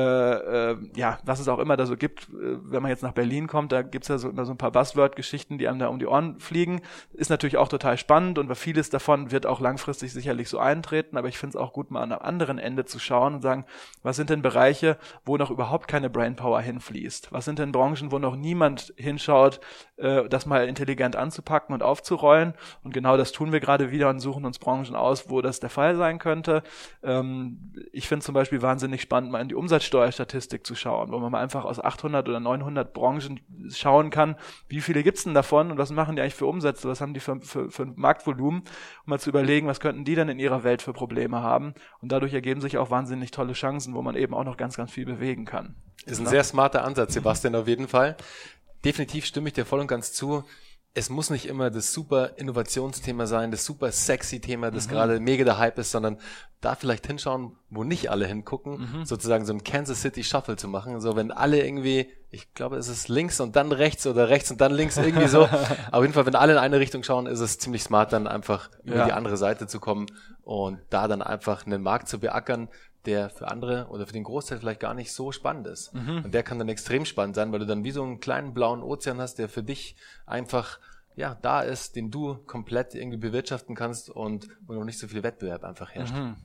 äh, 0.73 0.77
ja, 0.95 1.19
was 1.25 1.41
es 1.41 1.49
auch 1.49 1.59
immer 1.59 1.77
da 1.77 1.87
so 1.87 1.97
gibt, 1.97 2.29
äh, 2.29 2.59
wenn 2.63 2.83
man 2.83 2.91
jetzt 2.91 3.03
nach 3.03 3.13
Berlin 3.13 3.47
kommt, 3.47 3.73
da 3.73 3.81
gibt's 3.81 4.09
ja 4.09 4.19
so 4.19 4.29
immer 4.29 4.45
so 4.45 4.53
ein 4.53 4.59
paar 4.59 4.73
Buzzword-Geschichten, 4.73 5.57
die 5.57 5.69
einem 5.69 5.79
da 5.79 5.89
um 5.89 5.99
die 5.99 6.07
Ohren 6.07 6.39
fliegen. 6.39 6.83
Ist 7.15 7.31
natürlich 7.31 7.57
auch 7.57 7.69
total 7.69 7.97
spannend 7.97 8.39
und 8.39 8.55
vieles 8.55 8.91
davon 8.91 9.31
wird 9.31 9.47
auch 9.47 9.59
langfristig 9.59 10.13
sicherlich 10.13 10.51
so 10.51 10.59
eintreten, 10.59 11.17
aber 11.17 11.29
ich 11.29 11.39
finde 11.39 11.57
es 11.57 11.63
auch 11.63 11.73
gut, 11.73 11.91
mal 11.91 12.03
an 12.03 12.13
einem 12.13 12.21
anderen 12.23 12.59
Ende 12.59 12.85
zu 12.85 12.99
schauen 12.99 13.37
und 13.37 13.43
sagen, 13.43 13.65
was 14.03 14.17
sind 14.17 14.29
denn 14.29 14.43
Bereiche, 14.43 14.99
wo 15.25 15.39
noch 15.39 15.51
überhaupt 15.51 15.89
keine 15.89 16.11
Brainpower 16.11 16.61
hinfließt? 16.61 17.33
Was 17.33 17.47
sind 17.47 17.59
denn 17.59 17.73
Branchen, 17.73 18.13
wo 18.13 18.19
noch 18.19 18.37
niemand 18.37 18.93
hinschaut, 18.97 19.61
äh, 19.97 20.29
das 20.29 20.45
mal 20.45 20.69
intelligent 20.69 21.17
anzupacken 21.17 21.73
und 21.73 21.83
aufzurollen? 21.83 22.53
Und 22.85 22.93
genau 22.93 23.17
das 23.17 23.33
tun 23.33 23.51
wir 23.51 23.61
gerade 23.61 23.91
wieder 23.91 24.11
und 24.11 24.21
suchen 24.21 24.45
uns 24.45 24.59
Branchen 24.59 24.95
aus, 24.95 25.31
wo 25.31 25.41
das 25.41 25.59
der 25.59 25.71
Fall 25.71 25.97
sein 25.97 26.19
könnte. 26.19 26.63
Ähm, 27.03 27.73
ich 27.93 28.07
finde 28.07 28.25
zum 28.25 28.35
Beispiel 28.35 28.61
wahnsinnig 28.61 29.01
spannend, 29.01 29.33
mal 29.33 29.41
in 29.41 29.49
die 29.49 29.55
Umsetzung 29.55 29.70
Umsatzsteuerstatistik 29.71 30.67
zu 30.67 30.75
schauen, 30.75 31.13
wo 31.13 31.19
man 31.19 31.31
mal 31.31 31.41
einfach 31.41 31.65
aus 31.65 31.79
800 31.79 32.29
oder 32.29 32.41
900 32.41 32.93
Branchen 32.93 33.39
schauen 33.69 34.11
kann, 34.11 34.35
wie 34.69 34.81
viele 34.81 35.05
gibt's 35.05 35.23
denn 35.23 35.35
davon 35.35 35.71
und 35.71 35.79
was 35.79 35.93
machen 35.93 36.17
die 36.17 36.23
eigentlich 36.23 36.35
für 36.35 36.47
Umsätze, 36.47 36.89
was 36.89 37.01
haben 37.01 37.15
die 37.15 37.21
für, 37.21 37.41
für, 37.41 37.71
für 37.71 37.87
Marktvolumen, 37.87 38.63
um 38.63 38.67
mal 39.05 39.21
zu 39.21 39.31
überlegen, 39.31 39.69
was 39.69 39.79
könnten 39.79 40.05
die 40.05 40.17
denn 40.17 40.29
in 40.29 40.41
ihrer 40.41 40.65
Welt 40.65 40.83
für 40.83 40.93
Probleme 40.93 41.41
haben. 41.41 41.75
Und 42.01 42.11
dadurch 42.11 42.35
ergeben 42.35 42.61
sich 42.61 42.79
auch 42.79 42.91
wahnsinnig 42.91 43.31
tolle 43.31 43.53
Chancen, 43.53 43.95
wo 43.95 44.03
man 44.03 44.17
eben 44.17 44.35
auch 44.35 44.45
noch 44.45 44.57
ganz, 44.57 44.77
ganz 44.77 44.91
viel 44.91 45.07
bewegen 45.07 45.45
kann. 45.45 45.77
Ist 46.05 46.19
ein 46.19 46.25
ja? 46.25 46.31
sehr 46.31 46.45
smarter 46.45 46.83
Ansatz, 46.83 47.15
Sebastian, 47.15 47.55
auf 47.55 47.69
jeden 47.69 47.87
Fall. 47.87 48.17
Definitiv 48.85 49.25
stimme 49.25 49.49
ich 49.49 49.53
dir 49.53 49.65
voll 49.65 49.79
und 49.79 49.87
ganz 49.87 50.13
zu 50.13 50.43
es 50.93 51.09
muss 51.09 51.31
nicht 51.31 51.47
immer 51.47 51.71
das 51.71 51.93
super 51.93 52.37
Innovationsthema 52.37 53.27
sein, 53.27 53.53
das 53.53 53.65
super 53.65 53.93
sexy 53.93 54.41
Thema, 54.41 54.73
das 54.73 54.87
mhm. 54.87 54.91
gerade 54.91 55.21
mega 55.21 55.45
der 55.45 55.59
Hype 55.59 55.79
ist, 55.79 55.93
sondern 55.93 56.19
da 56.61 56.75
vielleicht 56.75 57.07
hinschauen, 57.07 57.57
wo 57.71 57.85
nicht 57.85 58.11
alle 58.11 58.27
hingucken, 58.27 58.81
mhm. 58.81 59.05
sozusagen 59.05 59.47
so 59.47 59.53
ein 59.53 59.63
Kansas 59.63 60.03
City 60.03 60.25
Shuffle 60.25 60.57
zu 60.57 60.67
machen. 60.67 61.01
So, 61.01 61.15
wenn 61.15 61.31
alle 61.31 61.65
irgendwie, 61.65 62.11
ich 62.31 62.53
glaube, 62.55 62.77
es 62.77 62.89
ist 62.89 63.09
links 63.09 63.41
und 63.41 63.55
dann 63.55 63.71
rechts 63.71 64.05
oder 64.07 64.29
rechts 64.29 64.51
und 64.51 64.61
dann 64.61 64.73
links 64.73 64.97
irgendwie 64.97 65.29
so. 65.29 65.49
Auf 65.93 66.03
jeden 66.03 66.13
Fall, 66.13 66.27
wenn 66.27 66.35
alle 66.35 66.53
in 66.53 66.59
eine 66.59 66.81
Richtung 66.81 67.05
schauen, 67.05 67.27
ist 67.27 67.41
es 67.41 67.59
ziemlich 67.59 67.85
smart, 67.85 68.13
dann 68.13 68.27
einfach 68.27 68.69
über 68.83 68.97
ja. 68.97 69.05
die 69.07 69.13
andere 69.13 69.37
Seite 69.37 69.69
zu 69.69 69.79
kommen 69.79 70.07
und 70.43 70.81
da 70.91 71.07
dann 71.07 71.23
einfach 71.23 71.67
einen 71.67 71.83
Markt 71.83 72.09
zu 72.09 72.19
beackern, 72.19 72.69
der 73.07 73.31
für 73.31 73.49
andere 73.49 73.87
oder 73.89 74.07
für 74.07 74.13
den 74.13 74.25
Großteil 74.25 74.59
vielleicht 74.59 74.81
gar 74.81 74.95
nicht 74.95 75.13
so 75.13 75.33
spannend 75.33 75.67
ist. 75.67 75.95
Mhm. 75.95 76.25
Und 76.25 76.35
der 76.35 76.43
kann 76.43 76.59
dann 76.59 76.69
extrem 76.69 77.05
spannend 77.05 77.35
sein, 77.35 77.53
weil 77.53 77.61
du 77.61 77.67
dann 77.67 77.85
wie 77.85 77.91
so 77.91 78.03
einen 78.03 78.21
kleinen 78.21 78.55
blauen 78.55 78.83
Ozean 78.83 79.21
hast, 79.21 79.39
der 79.39 79.49
für 79.49 79.63
dich 79.63 79.97
einfach 80.27 80.79
ja, 81.17 81.37
da 81.43 81.61
ist, 81.61 81.97
den 81.97 82.11
du 82.11 82.37
komplett 82.47 82.95
irgendwie 82.95 83.19
bewirtschaften 83.19 83.75
kannst 83.75 84.11
und 84.11 84.49
wo 84.67 84.73
noch 84.73 84.85
nicht 84.85 84.99
so 84.99 85.09
viel 85.09 85.23
Wettbewerb 85.23 85.65
einfach 85.65 85.91
herrscht. 85.91 86.15
Mhm. 86.15 86.37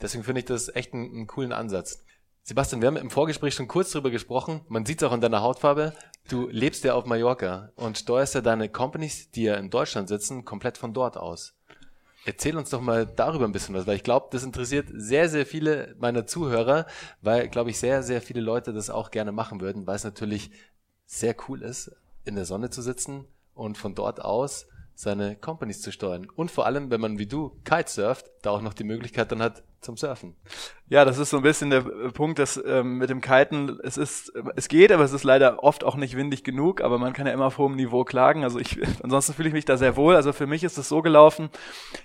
Deswegen 0.00 0.24
finde 0.24 0.40
ich 0.40 0.44
das 0.46 0.74
echt 0.74 0.94
einen, 0.94 1.12
einen 1.12 1.26
coolen 1.26 1.52
Ansatz. 1.52 2.04
Sebastian, 2.44 2.80
wir 2.80 2.88
haben 2.88 2.96
im 2.96 3.10
Vorgespräch 3.10 3.54
schon 3.54 3.68
kurz 3.68 3.92
drüber 3.92 4.10
gesprochen. 4.10 4.62
Man 4.68 4.84
sieht 4.84 5.00
es 5.00 5.08
auch 5.08 5.12
an 5.12 5.20
deiner 5.20 5.42
Hautfarbe. 5.42 5.92
Du 6.28 6.48
lebst 6.48 6.82
ja 6.82 6.94
auf 6.94 7.04
Mallorca 7.04 7.70
und 7.76 7.98
steuerst 7.98 8.34
ja 8.34 8.40
deine 8.40 8.68
Companies, 8.68 9.30
die 9.30 9.44
ja 9.44 9.54
in 9.54 9.70
Deutschland 9.70 10.08
sitzen, 10.08 10.44
komplett 10.44 10.78
von 10.78 10.92
dort 10.92 11.16
aus. 11.16 11.54
Erzähl 12.24 12.56
uns 12.56 12.70
doch 12.70 12.80
mal 12.80 13.06
darüber 13.06 13.46
ein 13.46 13.52
bisschen 13.52 13.74
was, 13.74 13.86
weil 13.86 13.96
ich 13.96 14.04
glaube, 14.04 14.28
das 14.30 14.44
interessiert 14.44 14.88
sehr, 14.92 15.28
sehr 15.28 15.44
viele 15.44 15.96
meiner 15.98 16.26
Zuhörer, 16.26 16.86
weil, 17.20 17.48
glaube 17.48 17.70
ich, 17.70 17.78
sehr, 17.78 18.02
sehr 18.02 18.22
viele 18.22 18.40
Leute 18.40 18.72
das 18.72 18.90
auch 18.90 19.10
gerne 19.10 19.32
machen 19.32 19.60
würden, 19.60 19.86
weil 19.86 19.96
es 19.96 20.04
natürlich 20.04 20.50
sehr 21.04 21.34
cool 21.48 21.62
ist, 21.62 21.90
in 22.24 22.36
der 22.36 22.44
Sonne 22.44 22.70
zu 22.70 22.80
sitzen 22.80 23.24
und 23.54 23.76
von 23.76 23.94
dort 23.94 24.20
aus 24.20 24.66
seine 24.94 25.34
Companies 25.36 25.82
zu 25.82 25.90
steuern. 25.90 26.28
Und 26.36 26.50
vor 26.50 26.66
allem, 26.66 26.90
wenn 26.90 27.00
man 27.00 27.18
wie 27.18 27.26
du 27.26 27.58
Kitesurft, 27.64 28.30
da 28.42 28.50
auch 28.50 28.62
noch 28.62 28.74
die 28.74 28.84
Möglichkeit 28.84 29.32
dann 29.32 29.42
hat 29.42 29.64
zum 29.82 29.96
Surfen. 29.96 30.36
Ja, 30.88 31.04
das 31.04 31.18
ist 31.18 31.30
so 31.30 31.38
ein 31.38 31.42
bisschen 31.42 31.70
der 31.70 31.80
Punkt, 31.80 32.38
dass 32.38 32.62
ähm, 32.64 32.98
mit 32.98 33.10
dem 33.10 33.20
Kiten, 33.20 33.78
es 33.82 33.96
ist, 33.96 34.32
es 34.56 34.68
geht, 34.68 34.92
aber 34.92 35.04
es 35.04 35.12
ist 35.12 35.24
leider 35.24 35.62
oft 35.62 35.84
auch 35.84 35.96
nicht 35.96 36.16
windig 36.16 36.44
genug, 36.44 36.80
aber 36.80 36.98
man 36.98 37.12
kann 37.12 37.26
ja 37.26 37.32
immer 37.32 37.46
auf 37.46 37.58
hohem 37.58 37.76
Niveau 37.76 38.04
klagen. 38.04 38.44
Also 38.44 38.58
ich, 38.58 38.80
ansonsten 39.02 39.34
fühle 39.34 39.48
ich 39.48 39.54
mich 39.54 39.64
da 39.64 39.76
sehr 39.76 39.96
wohl. 39.96 40.16
Also 40.16 40.32
für 40.32 40.46
mich 40.46 40.64
ist 40.64 40.78
es 40.78 40.88
so 40.88 41.02
gelaufen, 41.02 41.50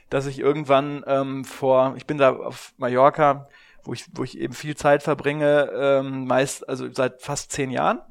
dass 0.10 0.26
ich 0.26 0.40
irgendwann 0.40 1.04
ähm, 1.08 1.46
vor, 1.46 1.94
ich 1.98 2.06
bin 2.06 2.18
da 2.18 2.36
auf 2.36 2.74
Mallorca, 2.78 3.48
wo 3.84 3.94
ich, 3.94 4.06
wo 4.14 4.24
ich 4.24 4.38
eben 4.40 4.54
viel 4.54 4.76
Zeit 4.76 5.04
verbringe, 5.04 5.72
ähm, 5.74 6.26
meist, 6.26 6.68
also 6.68 6.92
seit 6.92 7.22
fast 7.22 7.52
zehn 7.52 7.72
Jahren 7.72 8.02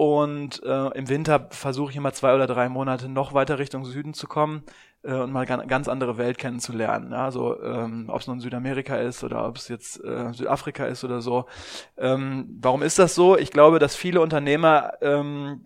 und 0.00 0.62
äh, 0.62 0.88
im 0.96 1.10
Winter 1.10 1.48
versuche 1.50 1.90
ich 1.90 1.96
immer 1.98 2.14
zwei 2.14 2.34
oder 2.34 2.46
drei 2.46 2.70
Monate 2.70 3.10
noch 3.10 3.34
weiter 3.34 3.58
Richtung 3.58 3.84
Süden 3.84 4.14
zu 4.14 4.26
kommen 4.28 4.62
äh, 5.02 5.14
und 5.14 5.32
mal 5.32 5.46
ganz, 5.46 5.88
andere 5.88 6.18
Welt 6.18 6.38
kennenzulernen. 6.38 7.12
Ja? 7.12 7.24
Also 7.24 7.60
ähm, 7.62 8.06
ob 8.08 8.20
es 8.20 8.26
nun 8.26 8.40
Südamerika 8.40 8.96
ist 8.96 9.24
oder 9.24 9.46
ob 9.46 9.56
es 9.56 9.68
jetzt 9.68 10.02
äh, 10.04 10.32
Südafrika 10.32 10.86
ist 10.86 11.04
oder 11.04 11.20
so. 11.20 11.46
Ähm, 11.96 12.58
warum 12.60 12.82
ist 12.82 12.98
das 12.98 13.14
so? 13.14 13.36
Ich 13.36 13.50
glaube, 13.50 13.78
dass 13.78 13.96
viele 13.96 14.20
Unternehmer 14.20 14.92
ähm, 15.00 15.64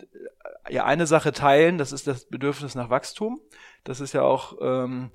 ja 0.69 0.85
eine 0.85 1.07
Sache 1.07 1.33
teilen, 1.33 1.79
das 1.79 1.93
ist 1.93 2.07
das 2.07 2.27
Bedürfnis 2.27 2.75
nach 2.75 2.91
Wachstum. 2.91 3.41
Das 3.85 4.01
ist 4.01 4.15
ja 4.15 4.23
auch 4.23 4.57
ähm, 4.61 5.11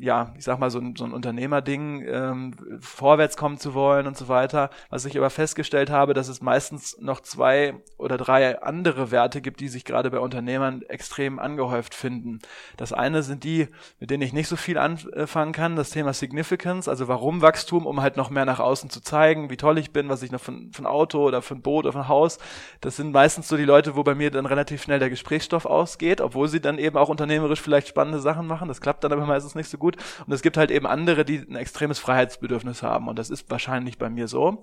ja, 0.00 0.32
ich 0.36 0.44
sag 0.44 0.58
mal, 0.58 0.70
so 0.70 0.78
ein, 0.78 0.94
so 0.96 1.04
ein 1.04 1.12
Unternehmerding, 1.12 2.06
ähm, 2.06 2.54
vorwärts 2.80 3.36
kommen 3.36 3.58
zu 3.58 3.74
wollen 3.74 4.06
und 4.06 4.16
so 4.16 4.28
weiter. 4.28 4.70
Was 4.90 5.04
ich 5.04 5.16
aber 5.16 5.30
festgestellt 5.30 5.90
habe, 5.90 6.14
dass 6.14 6.28
es 6.28 6.40
meistens 6.40 6.96
noch 7.00 7.20
zwei 7.20 7.74
oder 7.96 8.16
drei 8.16 8.62
andere 8.62 9.10
Werte 9.10 9.40
gibt, 9.40 9.60
die 9.60 9.68
sich 9.68 9.84
gerade 9.84 10.10
bei 10.10 10.20
Unternehmern 10.20 10.82
extrem 10.82 11.38
angehäuft 11.38 11.94
finden. 11.94 12.38
Das 12.76 12.92
eine 12.92 13.22
sind 13.22 13.44
die, 13.44 13.68
mit 13.98 14.10
denen 14.10 14.22
ich 14.22 14.32
nicht 14.32 14.48
so 14.48 14.56
viel 14.56 14.78
anfangen 14.78 15.52
kann, 15.52 15.76
das 15.76 15.90
Thema 15.90 16.12
Significance, 16.12 16.88
also 16.88 17.08
warum 17.08 17.42
Wachstum, 17.42 17.86
um 17.86 18.00
halt 18.00 18.16
noch 18.16 18.30
mehr 18.30 18.44
nach 18.44 18.60
außen 18.60 18.90
zu 18.90 19.00
zeigen, 19.00 19.50
wie 19.50 19.56
toll 19.56 19.78
ich 19.78 19.92
bin, 19.92 20.08
was 20.08 20.22
ich 20.22 20.30
noch 20.30 20.40
von, 20.40 20.70
von 20.72 20.86
Auto 20.86 21.24
oder 21.26 21.42
von 21.42 21.60
Boot 21.60 21.86
oder 21.86 21.92
von 21.92 22.08
Haus. 22.08 22.38
Das 22.80 22.96
sind 22.96 23.12
meistens 23.12 23.48
so 23.48 23.56
die 23.56 23.64
Leute, 23.64 23.96
wo 23.96 24.04
bei 24.04 24.14
mir 24.14 24.30
dann 24.30 24.46
relativ 24.46 24.82
schnell 24.82 25.00
der 25.00 25.10
Gesprächsstoff 25.10 25.66
ausgeht, 25.66 26.20
obwohl 26.20 26.48
sie 26.48 26.60
dann 26.60 26.78
eben 26.78 26.96
auch 26.96 27.08
unternehmerisch 27.08 27.60
vielleicht 27.60 27.88
spannende 27.88 28.20
Sachen 28.20 28.46
machen. 28.46 28.68
Das 28.68 28.80
klappt 28.80 29.02
dann 29.02 29.12
aber 29.12 29.26
meistens 29.26 29.56
nicht 29.56 29.68
so 29.68 29.78
gut 29.78 29.87
gut. 29.88 29.96
Und 30.26 30.32
es 30.32 30.42
gibt 30.42 30.56
halt 30.56 30.70
eben 30.70 30.86
andere, 30.86 31.24
die 31.24 31.38
ein 31.38 31.56
extremes 31.56 31.98
Freiheitsbedürfnis 31.98 32.82
haben. 32.82 33.08
Und 33.08 33.18
das 33.18 33.30
ist 33.30 33.50
wahrscheinlich 33.50 33.98
bei 33.98 34.10
mir 34.10 34.28
so, 34.28 34.62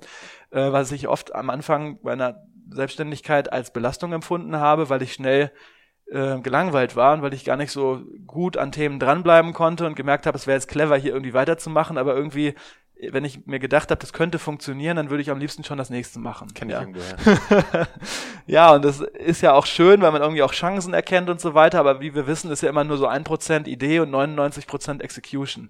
äh, 0.52 0.72
was 0.72 0.92
ich 0.92 1.08
oft 1.08 1.34
am 1.34 1.50
Anfang 1.50 2.00
meiner 2.04 2.44
Selbstständigkeit 2.70 3.52
als 3.52 3.74
Belastung 3.74 4.14
empfunden 4.14 4.56
habe, 4.58 4.90
weil 4.90 5.02
ich 5.02 5.14
schnell 5.14 5.52
äh, 6.12 6.40
gelangweilt 6.40 6.96
war 6.96 7.14
und 7.14 7.22
weil 7.22 7.34
ich 7.34 7.46
gar 7.46 7.58
nicht 7.58 7.72
so 7.72 8.04
gut 8.28 8.58
an 8.58 8.72
Themen 8.72 9.00
dranbleiben 9.00 9.54
konnte 9.54 9.88
und 9.88 9.96
gemerkt 9.96 10.28
habe, 10.28 10.38
es 10.38 10.48
wäre 10.48 10.58
jetzt 10.58 10.68
clever, 10.68 10.98
hier 10.98 11.14
irgendwie 11.14 11.34
weiterzumachen, 11.34 11.98
aber 11.98 12.16
irgendwie 12.16 12.54
wenn 13.12 13.26
ich 13.26 13.46
mir 13.46 13.60
gedacht 13.60 13.92
habe, 13.92 14.00
das 14.00 14.14
könnte 14.14 14.40
funktionieren, 14.40 14.98
dann 14.98 15.10
würde 15.10 15.22
ich 15.22 15.30
am 15.30 15.40
liebsten 15.40 15.64
schon 15.64 15.78
das 15.78 15.90
nächste 15.90 16.20
machen. 16.20 16.54
Kenn 16.54 16.70
ja. 16.70 16.82
ich 16.82 16.88
irgendwo, 16.88 17.02
ja. 17.02 17.88
ja, 18.48 18.74
und 18.74 18.86
das 18.86 19.00
ist 19.00 19.42
ja 19.42 19.54
auch 19.54 19.66
schön, 19.66 20.02
weil 20.02 20.12
man 20.12 20.22
irgendwie 20.22 20.44
auch 20.44 20.54
Chancen 20.54 20.94
erkennt 20.94 21.30
und 21.30 21.40
so 21.40 21.54
weiter, 21.54 21.80
aber 21.80 22.02
wie 22.02 22.16
wir 22.16 22.28
wissen, 22.28 22.52
ist 22.52 22.62
ja 22.62 22.70
immer 22.70 22.84
nur 22.84 22.98
so 22.98 23.08
ein 23.08 23.24
Prozent 23.24 23.68
Idee 23.68 24.00
und 24.00 24.12
99 24.12 24.68
Prozent 24.68 25.02
Execution. 25.02 25.70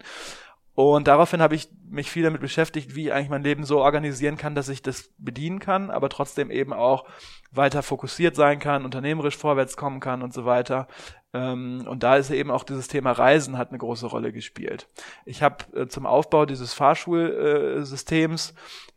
Und 0.76 1.08
daraufhin 1.08 1.42
habe 1.42 1.56
ich 1.56 1.70
mich 1.90 2.12
viel 2.12 2.24
damit 2.24 2.42
beschäftigt, 2.42 2.96
wie 2.96 3.06
ich 3.06 3.14
eigentlich 3.14 3.30
mein 3.30 3.44
Leben 3.44 3.64
so 3.64 3.80
organisieren 3.80 4.36
kann, 4.36 4.56
dass 4.56 4.68
ich 4.68 4.82
das 4.82 5.10
bedienen 5.18 5.60
kann, 5.60 5.90
aber 5.90 6.10
trotzdem 6.10 6.52
eben 6.52 6.74
auch 6.74 7.06
weiter 7.52 7.82
fokussiert 7.82 8.36
sein 8.36 8.60
kann, 8.60 8.84
unternehmerisch 8.84 9.38
vorwärts 9.38 9.78
kommen 9.78 10.02
kann 10.02 10.22
und 10.22 10.34
so 10.34 10.46
weiter. 10.46 10.88
Ähm, 11.34 11.86
und 11.88 12.04
da 12.04 12.18
ist 12.18 12.30
eben 12.30 12.52
auch 12.52 12.66
dieses 12.66 12.90
Thema 12.90 13.14
Reisen 13.14 13.58
hat 13.58 13.70
eine 13.70 13.78
große 13.78 14.08
Rolle 14.08 14.34
gespielt. 14.34 14.90
Ich 15.26 15.42
habe 15.42 15.64
äh, 15.74 15.88
zum 15.88 16.06
Aufbau 16.06 16.46
dieses 16.46 16.74
Fahrschulsystems 16.74 18.54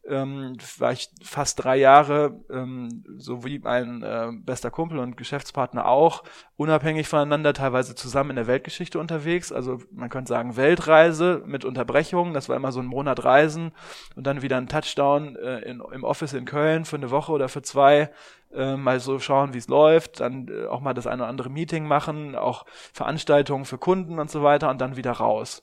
ähm, 0.08 0.56
war 0.78 0.92
ich 0.92 1.10
fast 1.22 1.62
drei 1.62 1.76
Jahre, 1.76 2.40
ähm, 2.50 3.04
so 3.16 3.44
wie 3.44 3.58
mein 3.58 4.02
äh, 4.02 4.30
bester 4.32 4.70
Kumpel 4.70 4.98
und 4.98 5.16
Geschäftspartner 5.16 5.86
auch, 5.86 6.24
unabhängig 6.56 7.08
voneinander, 7.08 7.52
teilweise 7.52 7.94
zusammen 7.94 8.30
in 8.30 8.36
der 8.36 8.46
Weltgeschichte 8.46 8.98
unterwegs. 8.98 9.52
Also 9.52 9.78
man 9.92 10.08
könnte 10.08 10.28
sagen 10.28 10.56
Weltreise 10.56 11.42
mit 11.46 11.64
Unterbrechungen. 11.64 12.34
Das 12.34 12.48
war 12.48 12.56
immer 12.56 12.72
so 12.72 12.80
ein 12.80 12.86
Monat 12.86 13.24
Reisen 13.24 13.72
und 14.16 14.26
dann 14.26 14.42
wieder 14.42 14.56
ein 14.56 14.68
Touchdown 14.68 15.36
äh, 15.36 15.60
in, 15.60 15.82
im 15.92 16.04
Office 16.04 16.32
in 16.32 16.44
Köln 16.44 16.84
für 16.84 16.96
eine 16.96 17.10
Woche 17.10 17.32
oder 17.32 17.48
für 17.48 17.62
zwei. 17.62 18.10
Äh, 18.54 18.76
mal 18.76 18.98
so 18.98 19.18
schauen, 19.18 19.52
wie 19.52 19.58
es 19.58 19.68
läuft, 19.68 20.20
dann 20.20 20.48
äh, 20.48 20.66
auch 20.66 20.80
mal 20.80 20.94
das 20.94 21.06
eine 21.06 21.22
oder 21.22 21.28
andere 21.28 21.50
Meeting 21.50 21.87
machen, 21.87 22.34
auch 22.34 22.64
Veranstaltungen 22.94 23.66
für 23.66 23.76
Kunden 23.76 24.18
und 24.18 24.30
so 24.30 24.42
weiter 24.42 24.70
und 24.70 24.80
dann 24.80 24.96
wieder 24.96 25.12
raus. 25.12 25.62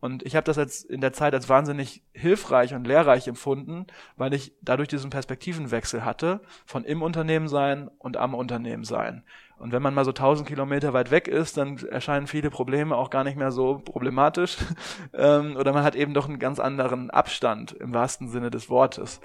Und 0.00 0.22
ich 0.22 0.36
habe 0.36 0.44
das 0.44 0.56
jetzt 0.56 0.84
in 0.84 1.00
der 1.00 1.14
Zeit 1.14 1.32
als 1.32 1.48
wahnsinnig 1.48 2.02
hilfreich 2.12 2.74
und 2.74 2.86
lehrreich 2.86 3.26
empfunden, 3.26 3.86
weil 4.16 4.34
ich 4.34 4.52
dadurch 4.60 4.88
diesen 4.88 5.08
Perspektivenwechsel 5.08 6.04
hatte 6.04 6.40
von 6.66 6.84
im 6.84 7.00
Unternehmen 7.00 7.48
sein 7.48 7.90
und 7.98 8.18
am 8.18 8.34
Unternehmen 8.34 8.84
sein. 8.84 9.24
Und 9.58 9.72
wenn 9.72 9.80
man 9.80 9.94
mal 9.94 10.04
so 10.04 10.10
1000 10.10 10.46
Kilometer 10.46 10.92
weit 10.92 11.10
weg 11.10 11.28
ist, 11.28 11.56
dann 11.56 11.78
erscheinen 11.78 12.26
viele 12.26 12.50
Probleme 12.50 12.94
auch 12.94 13.08
gar 13.08 13.24
nicht 13.24 13.38
mehr 13.38 13.50
so 13.50 13.78
problematisch. 13.78 14.58
Ähm, 15.14 15.56
oder 15.56 15.72
man 15.72 15.84
hat 15.84 15.94
eben 15.94 16.12
doch 16.12 16.28
einen 16.28 16.38
ganz 16.38 16.58
anderen 16.58 17.10
Abstand 17.10 17.72
im 17.72 17.94
wahrsten 17.94 18.28
Sinne 18.28 18.50
des 18.50 18.68
Wortes. 18.68 19.20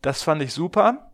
Das 0.00 0.22
fand 0.22 0.40
ich 0.40 0.54
super 0.54 1.10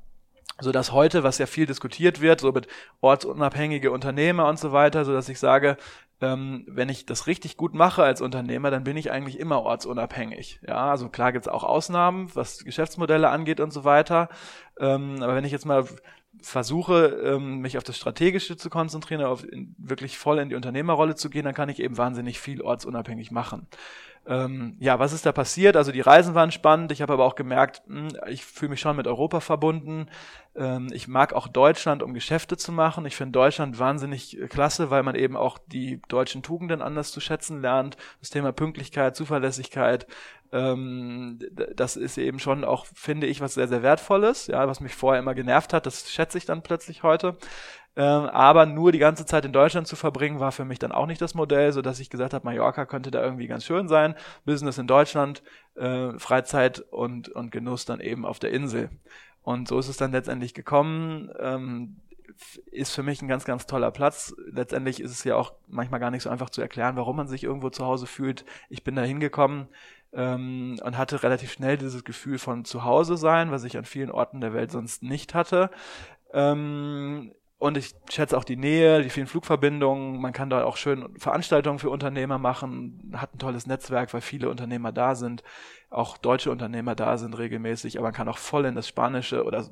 so 0.60 0.72
dass 0.72 0.92
heute, 0.92 1.22
was 1.22 1.38
ja 1.38 1.46
viel 1.46 1.66
diskutiert 1.66 2.20
wird, 2.20 2.40
so 2.40 2.52
mit 2.52 2.68
ortsunabhängige 3.00 3.90
Unternehmer 3.90 4.46
und 4.48 4.58
so 4.58 4.72
weiter, 4.72 5.04
so 5.04 5.12
dass 5.12 5.28
ich 5.28 5.38
sage, 5.38 5.76
ähm, 6.20 6.64
wenn 6.68 6.88
ich 6.88 7.04
das 7.04 7.26
richtig 7.26 7.56
gut 7.56 7.74
mache 7.74 8.02
als 8.02 8.20
Unternehmer, 8.20 8.70
dann 8.70 8.84
bin 8.84 8.96
ich 8.96 9.10
eigentlich 9.10 9.38
immer 9.40 9.62
ortsunabhängig. 9.62 10.60
Ja, 10.66 10.90
also 10.90 11.08
klar 11.08 11.32
gibt's 11.32 11.48
auch 11.48 11.64
Ausnahmen, 11.64 12.30
was 12.34 12.64
Geschäftsmodelle 12.64 13.28
angeht 13.28 13.60
und 13.60 13.72
so 13.72 13.84
weiter. 13.84 14.28
Ähm, 14.78 15.16
aber 15.20 15.34
wenn 15.34 15.44
ich 15.44 15.52
jetzt 15.52 15.66
mal 15.66 15.84
versuche, 16.40 17.06
ähm, 17.24 17.58
mich 17.58 17.76
auf 17.76 17.84
das 17.84 17.96
Strategische 17.96 18.56
zu 18.56 18.70
konzentrieren, 18.70 19.22
auf 19.22 19.44
in, 19.44 19.74
wirklich 19.78 20.16
voll 20.16 20.38
in 20.38 20.48
die 20.48 20.54
Unternehmerrolle 20.54 21.14
zu 21.14 21.28
gehen, 21.28 21.44
dann 21.44 21.54
kann 21.54 21.68
ich 21.68 21.80
eben 21.80 21.98
wahnsinnig 21.98 22.40
viel 22.40 22.62
ortsunabhängig 22.62 23.30
machen. 23.30 23.66
Ähm, 24.24 24.76
ja, 24.78 25.00
was 25.00 25.12
ist 25.12 25.26
da 25.26 25.32
passiert? 25.32 25.76
Also 25.76 25.90
die 25.90 26.00
Reisen 26.00 26.34
waren 26.34 26.52
spannend. 26.52 26.92
Ich 26.92 27.02
habe 27.02 27.12
aber 27.12 27.24
auch 27.24 27.34
gemerkt, 27.34 27.82
mh, 27.86 28.00
hm, 28.00 28.18
ich 28.28 28.44
fühle 28.44 28.70
mich 28.70 28.80
schon 28.80 28.96
mit 28.96 29.08
Europa 29.08 29.40
verbunden. 29.40 30.06
Ähm, 30.54 30.88
ich 30.92 31.08
mag 31.08 31.32
auch 31.32 31.48
Deutschland, 31.48 32.02
um 32.02 32.14
Geschäfte 32.14 32.56
zu 32.56 32.70
machen. 32.70 33.04
Ich 33.04 33.16
finde 33.16 33.32
Deutschland 33.32 33.80
wahnsinnig 33.80 34.40
äh, 34.40 34.46
klasse, 34.46 34.90
weil 34.90 35.02
man 35.02 35.16
eben 35.16 35.36
auch 35.36 35.58
die 35.58 36.00
deutschen 36.08 36.42
Tugenden 36.42 36.82
anders 36.82 37.10
zu 37.10 37.20
schätzen 37.20 37.60
lernt. 37.62 37.96
Das 38.20 38.30
Thema 38.30 38.52
Pünktlichkeit, 38.52 39.16
Zuverlässigkeit, 39.16 40.06
ähm, 40.52 41.38
das 41.74 41.96
ist 41.96 42.18
eben 42.18 42.38
schon 42.38 42.64
auch, 42.64 42.86
finde 42.86 43.26
ich, 43.26 43.40
was 43.40 43.54
sehr, 43.54 43.68
sehr 43.68 43.82
wertvolles. 43.82 44.46
Ja, 44.46 44.68
was 44.68 44.80
mich 44.80 44.94
vorher 44.94 45.20
immer 45.20 45.34
genervt 45.34 45.72
hat, 45.72 45.86
das 45.86 46.12
schätze 46.12 46.38
ich 46.38 46.44
dann 46.44 46.62
plötzlich 46.62 47.02
heute. 47.02 47.38
Ähm, 47.94 48.24
aber 48.26 48.64
nur 48.66 48.90
die 48.90 48.98
ganze 48.98 49.26
Zeit 49.26 49.44
in 49.44 49.52
Deutschland 49.52 49.86
zu 49.86 49.96
verbringen, 49.96 50.40
war 50.40 50.52
für 50.52 50.64
mich 50.64 50.78
dann 50.78 50.92
auch 50.92 51.06
nicht 51.06 51.20
das 51.20 51.34
Modell, 51.34 51.72
so 51.72 51.82
dass 51.82 52.00
ich 52.00 52.08
gesagt 52.08 52.32
habe, 52.32 52.44
Mallorca 52.44 52.86
könnte 52.86 53.10
da 53.10 53.22
irgendwie 53.22 53.46
ganz 53.46 53.64
schön 53.64 53.88
sein. 53.88 54.14
Business 54.44 54.78
in 54.78 54.86
Deutschland, 54.86 55.42
äh, 55.74 56.18
Freizeit 56.18 56.80
und, 56.90 57.28
und 57.28 57.52
Genuss 57.52 57.84
dann 57.84 58.00
eben 58.00 58.24
auf 58.24 58.38
der 58.38 58.52
Insel. 58.52 58.90
Und 59.42 59.68
so 59.68 59.78
ist 59.78 59.88
es 59.88 59.96
dann 59.96 60.12
letztendlich 60.12 60.54
gekommen. 60.54 61.30
Ähm, 61.38 61.96
ist 62.70 62.94
für 62.94 63.02
mich 63.02 63.20
ein 63.20 63.28
ganz, 63.28 63.44
ganz 63.44 63.66
toller 63.66 63.90
Platz. 63.90 64.34
Letztendlich 64.46 65.00
ist 65.00 65.10
es 65.10 65.24
ja 65.24 65.36
auch 65.36 65.52
manchmal 65.68 66.00
gar 66.00 66.10
nicht 66.10 66.22
so 66.22 66.30
einfach 66.30 66.50
zu 66.50 66.62
erklären, 66.62 66.96
warum 66.96 67.16
man 67.16 67.28
sich 67.28 67.44
irgendwo 67.44 67.70
zu 67.70 67.84
Hause 67.84 68.06
fühlt. 68.06 68.44
Ich 68.70 68.84
bin 68.84 68.96
da 68.96 69.02
hingekommen 69.02 69.68
ähm, 70.12 70.78
und 70.82 70.96
hatte 70.96 71.22
relativ 71.22 71.52
schnell 71.52 71.76
dieses 71.76 72.04
Gefühl 72.04 72.38
von 72.38 72.64
zu 72.64 72.84
Hause 72.84 73.16
sein, 73.16 73.50
was 73.50 73.64
ich 73.64 73.76
an 73.76 73.84
vielen 73.84 74.10
Orten 74.10 74.40
der 74.40 74.54
Welt 74.54 74.70
sonst 74.70 75.02
nicht 75.02 75.34
hatte. 75.34 75.70
Ähm, 76.32 77.32
und 77.62 77.76
ich 77.76 77.94
schätze 78.10 78.36
auch 78.36 78.42
die 78.42 78.56
Nähe, 78.56 79.02
die 79.02 79.08
vielen 79.08 79.28
Flugverbindungen. 79.28 80.20
Man 80.20 80.32
kann 80.32 80.50
da 80.50 80.64
auch 80.64 80.76
schön 80.76 81.16
Veranstaltungen 81.16 81.78
für 81.78 81.90
Unternehmer 81.90 82.36
machen, 82.36 83.12
hat 83.14 83.34
ein 83.34 83.38
tolles 83.38 83.68
Netzwerk, 83.68 84.12
weil 84.12 84.20
viele 84.20 84.50
Unternehmer 84.50 84.90
da 84.90 85.14
sind, 85.14 85.44
auch 85.88 86.18
deutsche 86.18 86.50
Unternehmer 86.50 86.96
da 86.96 87.16
sind 87.18 87.38
regelmäßig, 87.38 87.98
aber 87.98 88.08
man 88.08 88.14
kann 88.14 88.28
auch 88.28 88.38
voll 88.38 88.64
in 88.64 88.74
das 88.74 88.88
spanische 88.88 89.44
oder, 89.44 89.64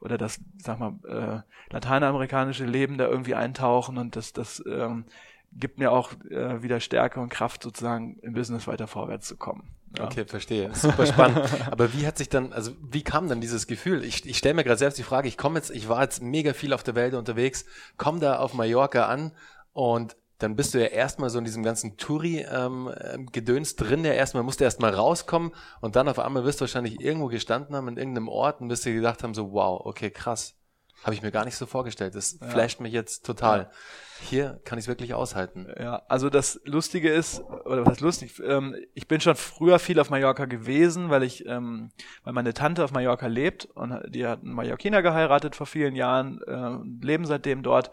oder 0.00 0.16
das, 0.16 0.40
sag 0.56 0.78
mal, 0.78 0.94
äh, 1.06 1.74
lateinamerikanische 1.74 2.64
Leben 2.64 2.96
da 2.96 3.06
irgendwie 3.06 3.34
eintauchen 3.34 3.98
und 3.98 4.16
das, 4.16 4.32
das 4.32 4.64
ähm, 4.66 5.04
gibt 5.52 5.78
mir 5.78 5.92
auch 5.92 6.14
äh, 6.30 6.62
wieder 6.62 6.80
Stärke 6.80 7.20
und 7.20 7.28
Kraft, 7.28 7.62
sozusagen 7.62 8.18
im 8.22 8.32
Business 8.32 8.66
weiter 8.66 8.86
vorwärts 8.86 9.26
zu 9.26 9.36
kommen. 9.36 9.68
Ja. 9.96 10.04
Okay, 10.04 10.24
verstehe. 10.26 10.74
Super 10.74 11.06
spannend. 11.06 11.48
Aber 11.70 11.92
wie 11.92 12.06
hat 12.06 12.18
sich 12.18 12.28
dann, 12.28 12.52
also 12.52 12.72
wie 12.80 13.02
kam 13.02 13.28
dann 13.28 13.40
dieses 13.40 13.66
Gefühl? 13.66 14.04
Ich, 14.04 14.26
ich 14.26 14.38
stelle 14.38 14.54
mir 14.54 14.64
gerade 14.64 14.78
selbst 14.78 14.98
die 14.98 15.02
Frage, 15.02 15.28
ich 15.28 15.38
komme 15.38 15.58
jetzt, 15.58 15.70
ich 15.70 15.88
war 15.88 16.02
jetzt 16.02 16.22
mega 16.22 16.52
viel 16.52 16.72
auf 16.72 16.82
der 16.82 16.94
Welt 16.94 17.14
unterwegs, 17.14 17.64
komme 17.96 18.20
da 18.20 18.38
auf 18.38 18.54
Mallorca 18.54 19.06
an 19.06 19.32
und 19.72 20.16
dann 20.38 20.54
bist 20.54 20.74
du 20.74 20.78
ja 20.78 20.86
erstmal 20.86 21.30
so 21.30 21.38
in 21.38 21.44
diesem 21.44 21.62
ganzen 21.62 21.96
Touri-Gedöns 21.96 23.72
ähm, 23.72 23.76
drin, 23.76 24.04
ja 24.04 24.12
erstmal, 24.12 24.42
musst 24.42 24.60
du 24.60 24.64
erstmal 24.64 24.92
rauskommen 24.92 25.52
und 25.80 25.96
dann 25.96 26.08
auf 26.08 26.18
einmal 26.18 26.44
wirst 26.44 26.60
du 26.60 26.62
wahrscheinlich 26.62 27.00
irgendwo 27.00 27.28
gestanden 27.28 27.74
haben 27.74 27.88
in 27.88 27.96
irgendeinem 27.96 28.28
Ort 28.28 28.60
und 28.60 28.68
wirst 28.68 28.84
dir 28.84 28.94
gedacht 28.94 29.22
haben, 29.22 29.32
so 29.32 29.52
wow, 29.52 29.80
okay, 29.84 30.10
krass. 30.10 30.54
Habe 31.04 31.14
ich 31.14 31.22
mir 31.22 31.30
gar 31.30 31.44
nicht 31.44 31.56
so 31.56 31.66
vorgestellt. 31.66 32.14
Das 32.14 32.38
ja. 32.40 32.48
flasht 32.48 32.80
mich 32.80 32.92
jetzt 32.92 33.24
total. 33.24 33.70
Hier 34.20 34.60
kann 34.64 34.78
ich 34.78 34.84
es 34.84 34.88
wirklich 34.88 35.12
aushalten. 35.14 35.66
Ja, 35.78 36.02
also 36.08 36.30
das 36.30 36.60
Lustige 36.64 37.12
ist, 37.12 37.40
oder 37.40 37.84
was 37.84 37.96
ist 37.96 38.00
lustig, 38.00 38.42
ähm, 38.44 38.74
ich 38.94 39.06
bin 39.06 39.20
schon 39.20 39.36
früher 39.36 39.78
viel 39.78 40.00
auf 40.00 40.08
Mallorca 40.08 40.46
gewesen, 40.46 41.10
weil 41.10 41.22
ich, 41.22 41.46
ähm, 41.46 41.90
weil 42.24 42.32
meine 42.32 42.54
Tante 42.54 42.82
auf 42.82 42.92
Mallorca 42.92 43.26
lebt 43.26 43.66
und 43.66 44.00
die 44.08 44.26
hat 44.26 44.42
einen 44.42 44.54
Mallorquiner 44.54 45.02
geheiratet 45.02 45.54
vor 45.54 45.66
vielen 45.66 45.94
Jahren, 45.94 46.40
äh, 46.46 47.04
leben 47.04 47.26
seitdem 47.26 47.62
dort 47.62 47.90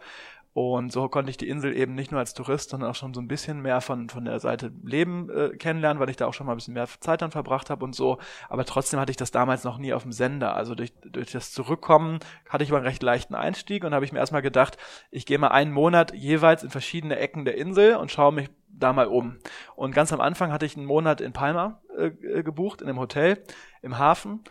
und 0.54 0.92
so 0.92 1.08
konnte 1.08 1.30
ich 1.30 1.36
die 1.36 1.48
Insel 1.48 1.76
eben 1.76 1.96
nicht 1.96 2.12
nur 2.12 2.20
als 2.20 2.32
Tourist, 2.32 2.70
sondern 2.70 2.88
auch 2.88 2.94
schon 2.94 3.12
so 3.12 3.20
ein 3.20 3.26
bisschen 3.26 3.60
mehr 3.60 3.80
von, 3.80 4.08
von 4.08 4.24
der 4.24 4.38
Seite 4.38 4.70
Leben 4.84 5.28
äh, 5.28 5.56
kennenlernen, 5.56 6.00
weil 6.00 6.08
ich 6.10 6.16
da 6.16 6.26
auch 6.26 6.32
schon 6.32 6.46
mal 6.46 6.52
ein 6.52 6.58
bisschen 6.58 6.74
mehr 6.74 6.86
Zeit 7.00 7.22
dann 7.22 7.32
verbracht 7.32 7.70
habe 7.70 7.84
und 7.84 7.96
so. 7.96 8.18
Aber 8.48 8.64
trotzdem 8.64 9.00
hatte 9.00 9.10
ich 9.10 9.16
das 9.16 9.32
damals 9.32 9.64
noch 9.64 9.78
nie 9.78 9.92
auf 9.92 10.04
dem 10.04 10.12
Sender. 10.12 10.54
Also 10.54 10.76
durch, 10.76 10.92
durch 11.02 11.32
das 11.32 11.50
Zurückkommen 11.50 12.20
hatte 12.48 12.62
ich 12.62 12.70
aber 12.70 12.78
einen 12.78 12.86
recht 12.86 13.02
leichten 13.02 13.34
Einstieg 13.34 13.82
und 13.82 13.94
habe 13.94 14.04
ich 14.04 14.12
mir 14.12 14.20
erstmal 14.20 14.42
gedacht, 14.42 14.78
ich 15.10 15.26
gehe 15.26 15.38
mal 15.38 15.48
einen 15.48 15.72
Monat 15.72 16.14
jeweils 16.14 16.62
in 16.62 16.70
verschiedene 16.70 17.18
Ecken 17.18 17.44
der 17.44 17.56
Insel 17.56 17.96
und 17.96 18.12
schaue 18.12 18.32
mich 18.32 18.48
da 18.68 18.92
mal 18.92 19.08
um. 19.08 19.38
Und 19.74 19.92
ganz 19.92 20.12
am 20.12 20.20
Anfang 20.20 20.52
hatte 20.52 20.66
ich 20.66 20.76
einen 20.76 20.86
Monat 20.86 21.20
in 21.20 21.32
Palma 21.32 21.80
äh, 21.98 22.10
gebucht, 22.44 22.80
in 22.80 22.88
einem 22.88 23.00
Hotel 23.00 23.42
im 23.82 23.98
Hafen 23.98 24.44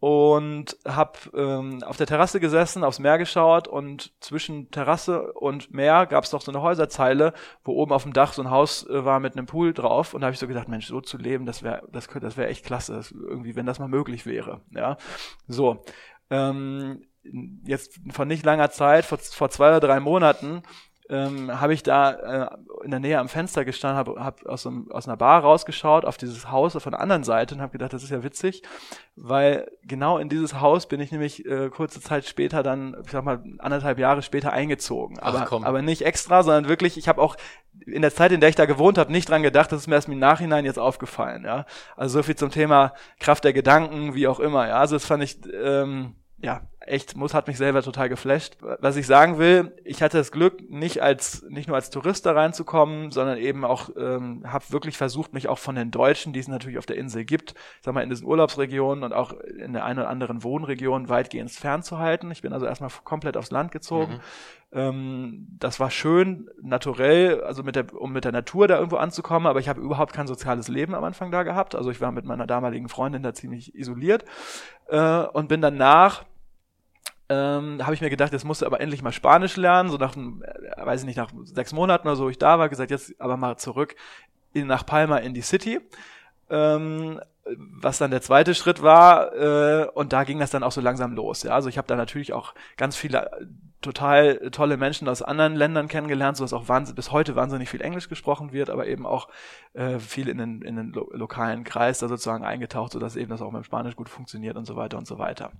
und 0.00 0.78
habe 0.88 1.18
ähm, 1.34 1.82
auf 1.84 1.98
der 1.98 2.06
Terrasse 2.06 2.40
gesessen, 2.40 2.84
aufs 2.84 2.98
Meer 2.98 3.18
geschaut 3.18 3.68
und 3.68 4.12
zwischen 4.20 4.70
Terrasse 4.70 5.32
und 5.34 5.72
Meer 5.72 6.06
gab 6.06 6.24
es 6.24 6.32
noch 6.32 6.40
so 6.40 6.50
eine 6.50 6.62
Häuserzeile, 6.62 7.34
wo 7.64 7.72
oben 7.72 7.92
auf 7.92 8.04
dem 8.04 8.14
Dach 8.14 8.32
so 8.32 8.42
ein 8.42 8.50
Haus 8.50 8.86
äh, 8.88 9.04
war 9.04 9.20
mit 9.20 9.36
einem 9.36 9.44
Pool 9.46 9.74
drauf 9.74 10.14
und 10.14 10.22
da 10.22 10.26
habe 10.26 10.32
ich 10.32 10.40
so 10.40 10.48
gedacht, 10.48 10.68
Mensch, 10.68 10.86
so 10.86 11.02
zu 11.02 11.18
leben, 11.18 11.44
das 11.44 11.62
wäre 11.62 11.82
das 11.92 12.08
könnte 12.08 12.26
das 12.26 12.38
wäre 12.38 12.48
echt 12.48 12.64
klasse, 12.64 12.94
das, 12.94 13.12
irgendwie, 13.12 13.56
wenn 13.56 13.66
das 13.66 13.78
mal 13.78 13.88
möglich 13.88 14.24
wäre, 14.24 14.62
ja. 14.70 14.96
So. 15.46 15.84
Ähm, 16.30 17.04
jetzt 17.64 18.00
vor 18.10 18.24
nicht 18.24 18.46
langer 18.46 18.70
Zeit, 18.70 19.04
vor, 19.04 19.18
vor 19.18 19.50
zwei 19.50 19.68
oder 19.68 19.80
drei 19.80 20.00
Monaten, 20.00 20.62
ähm, 21.10 21.60
habe 21.60 21.74
ich 21.74 21.82
da 21.82 22.10
äh, 22.12 22.84
in 22.84 22.92
der 22.92 23.00
Nähe 23.00 23.18
am 23.18 23.28
Fenster 23.28 23.64
gestanden, 23.64 23.98
habe 23.98 24.24
hab 24.24 24.46
aus, 24.46 24.66
einem, 24.66 24.90
aus 24.92 25.08
einer 25.08 25.16
Bar 25.16 25.42
rausgeschaut 25.42 26.04
auf 26.04 26.16
dieses 26.16 26.50
Haus 26.50 26.74
von 26.74 26.92
der 26.92 27.00
anderen 27.00 27.24
Seite 27.24 27.54
und 27.54 27.60
habe 27.60 27.72
gedacht, 27.72 27.92
das 27.92 28.04
ist 28.04 28.10
ja 28.10 28.22
witzig, 28.22 28.62
weil 29.16 29.70
genau 29.82 30.18
in 30.18 30.28
dieses 30.28 30.60
Haus 30.60 30.86
bin 30.86 31.00
ich 31.00 31.10
nämlich 31.10 31.44
äh, 31.46 31.68
kurze 31.68 32.00
Zeit 32.00 32.26
später 32.26 32.62
dann, 32.62 32.96
ich 33.04 33.10
sag 33.10 33.24
mal 33.24 33.42
anderthalb 33.58 33.98
Jahre 33.98 34.22
später 34.22 34.52
eingezogen. 34.52 35.18
Aber, 35.18 35.48
Ach, 35.50 35.52
aber 35.52 35.82
nicht 35.82 36.02
extra, 36.02 36.44
sondern 36.44 36.68
wirklich, 36.68 36.96
ich 36.96 37.08
habe 37.08 37.20
auch 37.20 37.36
in 37.86 38.02
der 38.02 38.14
Zeit, 38.14 38.30
in 38.30 38.40
der 38.40 38.48
ich 38.48 38.56
da 38.56 38.66
gewohnt 38.66 38.96
habe, 38.96 39.10
nicht 39.10 39.28
dran 39.28 39.42
gedacht, 39.42 39.72
das 39.72 39.80
ist 39.80 39.86
mir 39.88 39.96
erst 39.96 40.08
im 40.08 40.18
Nachhinein 40.18 40.64
jetzt 40.64 40.78
aufgefallen. 40.78 41.44
Ja, 41.44 41.66
Also 41.96 42.18
so 42.18 42.22
viel 42.22 42.36
zum 42.36 42.50
Thema 42.50 42.94
Kraft 43.18 43.42
der 43.42 43.52
Gedanken, 43.52 44.14
wie 44.14 44.28
auch 44.28 44.38
immer. 44.38 44.68
Ja, 44.68 44.78
Also 44.78 44.94
das 44.94 45.06
fand 45.06 45.24
ich... 45.24 45.40
Ähm, 45.52 46.14
ja, 46.42 46.62
echt, 46.90 47.16
muss, 47.16 47.34
hat 47.34 47.46
mich 47.46 47.56
selber 47.56 47.82
total 47.82 48.08
geflasht. 48.08 48.56
Was 48.60 48.96
ich 48.96 49.06
sagen 49.06 49.38
will, 49.38 49.72
ich 49.84 50.02
hatte 50.02 50.18
das 50.18 50.32
Glück, 50.32 50.68
nicht 50.70 51.02
als, 51.02 51.44
nicht 51.48 51.68
nur 51.68 51.76
als 51.76 51.90
Tourist 51.90 52.26
da 52.26 52.32
reinzukommen, 52.32 53.10
sondern 53.10 53.38
eben 53.38 53.64
auch, 53.64 53.90
ähm, 53.96 54.42
habe 54.46 54.64
wirklich 54.70 54.96
versucht, 54.96 55.32
mich 55.32 55.48
auch 55.48 55.58
von 55.58 55.74
den 55.74 55.90
Deutschen, 55.90 56.32
die 56.32 56.40
es 56.40 56.48
natürlich 56.48 56.78
auf 56.78 56.86
der 56.86 56.96
Insel 56.96 57.24
gibt, 57.24 57.54
sag 57.80 57.94
mal, 57.94 58.02
in 58.02 58.10
diesen 58.10 58.26
Urlaubsregionen 58.26 59.04
und 59.04 59.12
auch 59.12 59.32
in 59.32 59.72
der 59.72 59.84
einen 59.84 60.00
oder 60.00 60.08
anderen 60.08 60.42
Wohnregion 60.42 61.08
weitgehend 61.08 61.50
fernzuhalten. 61.50 62.30
Ich 62.30 62.42
bin 62.42 62.52
also 62.52 62.66
erstmal 62.66 62.90
komplett 63.04 63.36
aufs 63.36 63.50
Land 63.50 63.72
gezogen. 63.72 64.14
Mhm. 64.14 64.20
Ähm, 64.72 65.46
das 65.58 65.80
war 65.80 65.90
schön, 65.90 66.48
naturell, 66.62 67.42
also 67.42 67.62
mit 67.62 67.76
der, 67.76 67.92
um 67.94 68.12
mit 68.12 68.24
der 68.24 68.32
Natur 68.32 68.68
da 68.68 68.76
irgendwo 68.76 68.96
anzukommen, 68.96 69.46
aber 69.46 69.58
ich 69.58 69.68
habe 69.68 69.80
überhaupt 69.80 70.12
kein 70.12 70.26
soziales 70.26 70.68
Leben 70.68 70.94
am 70.94 71.04
Anfang 71.04 71.30
da 71.30 71.42
gehabt. 71.42 71.74
Also 71.74 71.90
ich 71.90 72.00
war 72.00 72.12
mit 72.12 72.24
meiner 72.24 72.46
damaligen 72.46 72.88
Freundin 72.88 73.22
da 73.22 73.34
ziemlich 73.34 73.74
isoliert 73.74 74.24
äh, 74.88 75.22
und 75.24 75.48
bin 75.48 75.60
danach 75.60 76.24
ähm, 77.30 77.78
habe 77.86 77.94
ich 77.94 78.00
mir 78.00 78.10
gedacht, 78.10 78.32
jetzt 78.32 78.44
musst 78.44 78.60
du 78.60 78.66
aber 78.66 78.80
endlich 78.80 79.02
mal 79.02 79.12
Spanisch 79.12 79.56
lernen, 79.56 79.88
so 79.88 79.96
nach, 79.96 80.16
äh, 80.16 80.84
weiß 80.84 81.02
ich 81.02 81.06
nicht, 81.06 81.16
nach 81.16 81.30
sechs 81.44 81.72
Monaten 81.72 82.08
oder 82.08 82.16
so, 82.16 82.28
ich 82.28 82.38
da 82.38 82.58
war, 82.58 82.68
gesagt, 82.68 82.90
jetzt 82.90 83.18
aber 83.20 83.36
mal 83.36 83.56
zurück 83.56 83.94
in, 84.52 84.66
nach 84.66 84.84
Palma 84.84 85.18
in 85.18 85.32
die 85.32 85.40
City. 85.40 85.80
Ähm, 86.50 87.20
was 87.46 87.98
dann 87.98 88.10
der 88.10 88.20
zweite 88.20 88.54
Schritt 88.54 88.82
war, 88.82 89.32
äh, 89.34 89.86
und 89.94 90.12
da 90.12 90.24
ging 90.24 90.40
das 90.40 90.50
dann 90.50 90.64
auch 90.64 90.72
so 90.72 90.80
langsam 90.80 91.14
los. 91.14 91.44
Ja? 91.44 91.52
Also 91.52 91.68
ich 91.68 91.78
habe 91.78 91.86
da 91.86 91.94
natürlich 91.94 92.32
auch 92.32 92.52
ganz 92.76 92.96
viele 92.96 93.26
äh, 93.26 93.46
total 93.80 94.50
tolle 94.50 94.76
Menschen 94.76 95.08
aus 95.08 95.22
anderen 95.22 95.54
Ländern 95.54 95.86
kennengelernt, 95.86 96.36
so 96.36 96.44
dass 96.44 96.52
auch 96.52 96.66
bis 96.94 97.12
heute 97.12 97.36
wahnsinnig 97.36 97.68
viel 97.70 97.80
Englisch 97.80 98.08
gesprochen 98.08 98.52
wird, 98.52 98.70
aber 98.70 98.88
eben 98.88 99.06
auch 99.06 99.28
äh, 99.72 100.00
viel 100.00 100.28
in 100.28 100.38
den, 100.38 100.62
in 100.62 100.76
den 100.76 100.92
lo 100.92 101.08
lokalen 101.12 101.62
Kreis 101.62 102.00
da 102.00 102.08
sozusagen 102.08 102.44
eingetaucht, 102.44 102.92
so 102.92 102.98
dass 102.98 103.14
eben 103.14 103.30
das 103.30 103.40
auch 103.40 103.52
mit 103.52 103.62
dem 103.62 103.64
Spanisch 103.64 103.94
gut 103.94 104.08
funktioniert 104.08 104.56
und 104.56 104.66
so 104.66 104.74
weiter 104.74 104.98
und 104.98 105.06
so 105.06 105.18
weiter. 105.18 105.52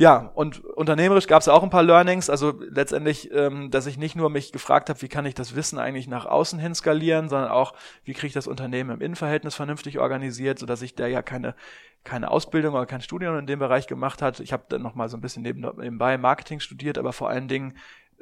Ja, 0.00 0.30
und 0.34 0.64
unternehmerisch 0.64 1.26
gab 1.26 1.42
es 1.42 1.48
auch 1.48 1.64
ein 1.64 1.70
paar 1.70 1.82
Learnings. 1.82 2.30
Also 2.30 2.54
letztendlich, 2.70 3.30
ähm, 3.32 3.72
dass 3.72 3.86
ich 3.86 3.98
nicht 3.98 4.14
nur 4.14 4.30
mich 4.30 4.52
gefragt 4.52 4.88
habe, 4.88 5.02
wie 5.02 5.08
kann 5.08 5.26
ich 5.26 5.34
das 5.34 5.56
Wissen 5.56 5.76
eigentlich 5.76 6.06
nach 6.06 6.24
außen 6.24 6.60
hin 6.60 6.72
skalieren, 6.76 7.28
sondern 7.28 7.50
auch, 7.50 7.74
wie 8.04 8.12
kriege 8.12 8.28
ich 8.28 8.32
das 8.32 8.46
Unternehmen 8.46 8.90
im 8.90 9.00
Innenverhältnis 9.00 9.56
vernünftig 9.56 9.98
organisiert, 9.98 10.60
sodass 10.60 10.82
ich 10.82 10.94
der 10.94 11.08
ja 11.08 11.22
keine 11.22 11.56
keine 12.04 12.30
Ausbildung 12.30 12.74
oder 12.74 12.86
kein 12.86 13.00
Studium 13.02 13.36
in 13.38 13.46
dem 13.46 13.58
Bereich 13.58 13.88
gemacht 13.88 14.22
hat. 14.22 14.38
Ich 14.40 14.52
habe 14.52 14.64
dann 14.68 14.82
noch 14.82 14.94
mal 14.94 15.08
so 15.08 15.16
ein 15.16 15.20
bisschen 15.20 15.42
nebenbei 15.42 16.16
Marketing 16.16 16.60
studiert, 16.60 16.96
aber 16.96 17.12
vor 17.12 17.28
allen 17.28 17.48
Dingen 17.48 17.76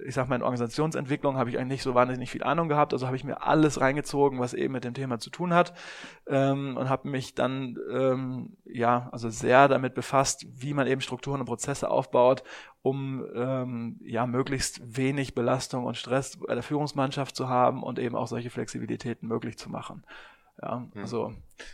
ich 0.04 0.14
sag 0.14 0.28
mal, 0.28 0.36
in 0.36 0.42
Organisationsentwicklung 0.42 1.36
habe 1.36 1.50
ich 1.50 1.56
eigentlich 1.56 1.76
nicht 1.76 1.82
so 1.82 1.94
wahnsinnig 1.94 2.30
viel 2.30 2.42
Ahnung 2.42 2.68
gehabt, 2.68 2.92
also 2.92 3.06
habe 3.06 3.16
ich 3.16 3.24
mir 3.24 3.42
alles 3.42 3.80
reingezogen, 3.80 4.38
was 4.38 4.54
eben 4.54 4.72
mit 4.72 4.84
dem 4.84 4.94
Thema 4.94 5.18
zu 5.18 5.30
tun 5.30 5.54
hat 5.54 5.72
ähm, 6.26 6.76
und 6.76 6.88
habe 6.88 7.08
mich 7.08 7.34
dann 7.34 7.76
ähm, 7.90 8.56
ja 8.64 9.08
also 9.12 9.30
sehr 9.30 9.68
damit 9.68 9.94
befasst, 9.94 10.46
wie 10.50 10.74
man 10.74 10.86
eben 10.86 11.00
Strukturen 11.00 11.40
und 11.40 11.46
Prozesse 11.46 11.90
aufbaut, 11.90 12.42
um 12.82 13.24
ähm, 13.34 13.98
ja 14.04 14.26
möglichst 14.26 14.96
wenig 14.96 15.34
Belastung 15.34 15.84
und 15.84 15.96
Stress 15.96 16.36
bei 16.36 16.54
der 16.54 16.62
Führungsmannschaft 16.62 17.34
zu 17.34 17.48
haben 17.48 17.82
und 17.82 17.98
eben 17.98 18.16
auch 18.16 18.26
solche 18.26 18.50
Flexibilitäten 18.50 19.28
möglich 19.28 19.56
zu 19.58 19.70
machen. 19.70 20.04
Ja, 20.60 20.86
hm. 20.92 21.02
also 21.02 21.32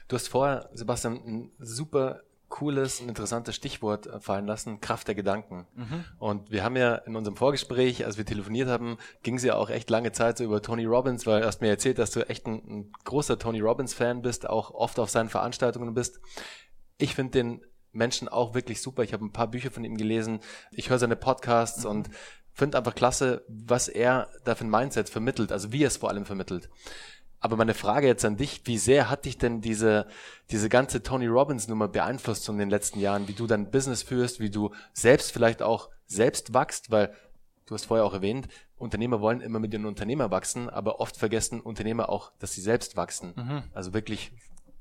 du 0.08 0.16
hast 0.16 0.28
vorher 0.28 0.68
Sebastian 0.72 1.14
ein 1.14 1.52
super 1.58 2.22
cooles 2.52 3.00
und 3.00 3.08
interessantes 3.08 3.56
Stichwort 3.56 4.06
äh, 4.06 4.20
fallen 4.20 4.46
lassen, 4.46 4.80
Kraft 4.82 5.08
der 5.08 5.14
Gedanken. 5.14 5.66
Mhm. 5.74 6.04
Und 6.18 6.50
wir 6.50 6.62
haben 6.62 6.76
ja 6.76 6.96
in 6.96 7.16
unserem 7.16 7.34
Vorgespräch, 7.34 8.04
als 8.04 8.18
wir 8.18 8.26
telefoniert 8.26 8.68
haben, 8.68 8.98
ging 9.22 9.36
es 9.36 9.42
ja 9.42 9.56
auch 9.56 9.70
echt 9.70 9.88
lange 9.88 10.12
Zeit 10.12 10.36
so 10.36 10.44
über 10.44 10.60
Tony 10.60 10.84
Robbins, 10.84 11.26
weil 11.26 11.40
du 11.40 11.46
hast 11.46 11.62
mir 11.62 11.70
erzählt, 11.70 11.98
dass 11.98 12.10
du 12.10 12.28
echt 12.28 12.46
ein, 12.46 12.62
ein 12.68 12.92
großer 13.04 13.38
Tony 13.38 13.60
Robbins-Fan 13.60 14.20
bist, 14.20 14.46
auch 14.46 14.70
oft 14.70 14.98
auf 14.98 15.08
seinen 15.08 15.30
Veranstaltungen 15.30 15.94
bist. 15.94 16.20
Ich 16.98 17.14
finde 17.14 17.32
den 17.32 17.64
Menschen 17.90 18.28
auch 18.28 18.54
wirklich 18.54 18.82
super. 18.82 19.02
Ich 19.02 19.14
habe 19.14 19.24
ein 19.24 19.32
paar 19.32 19.48
Bücher 19.48 19.70
von 19.70 19.82
ihm 19.82 19.96
gelesen. 19.96 20.40
Ich 20.72 20.90
höre 20.90 20.98
seine 20.98 21.16
Podcasts 21.16 21.84
mhm. 21.84 21.90
und 21.90 22.10
finde 22.52 22.76
einfach 22.76 22.94
klasse, 22.94 23.46
was 23.48 23.88
er 23.88 24.28
da 24.44 24.54
für 24.54 24.66
ein 24.66 24.70
Mindset 24.70 25.08
vermittelt, 25.08 25.52
also 25.52 25.72
wie 25.72 25.84
er 25.84 25.88
es 25.88 25.96
vor 25.96 26.10
allem 26.10 26.26
vermittelt. 26.26 26.68
Aber 27.42 27.56
meine 27.56 27.74
Frage 27.74 28.06
jetzt 28.06 28.24
an 28.24 28.36
dich, 28.36 28.62
wie 28.66 28.78
sehr 28.78 29.10
hat 29.10 29.24
dich 29.24 29.36
denn 29.36 29.60
diese, 29.60 30.06
diese 30.52 30.68
ganze 30.68 31.02
Tony 31.02 31.26
Robbins 31.26 31.66
Nummer 31.66 31.88
beeinflusst 31.88 32.48
in 32.48 32.56
den 32.56 32.70
letzten 32.70 33.00
Jahren, 33.00 33.26
wie 33.26 33.32
du 33.32 33.48
dein 33.48 33.72
Business 33.72 34.04
führst, 34.04 34.38
wie 34.38 34.48
du 34.48 34.70
selbst 34.92 35.32
vielleicht 35.32 35.60
auch 35.60 35.90
selbst 36.06 36.54
wachst, 36.54 36.92
weil 36.92 37.12
du 37.66 37.74
hast 37.74 37.86
vorher 37.86 38.06
auch 38.06 38.14
erwähnt, 38.14 38.46
Unternehmer 38.76 39.20
wollen 39.20 39.40
immer 39.40 39.58
mit 39.58 39.72
den 39.72 39.86
Unternehmer 39.86 40.30
wachsen, 40.30 40.70
aber 40.70 41.00
oft 41.00 41.16
vergessen 41.16 41.60
Unternehmer 41.60 42.10
auch, 42.10 42.30
dass 42.38 42.52
sie 42.52 42.60
selbst 42.60 42.96
wachsen. 42.96 43.32
Mhm. 43.34 43.62
Also 43.74 43.92
wirklich, 43.92 44.30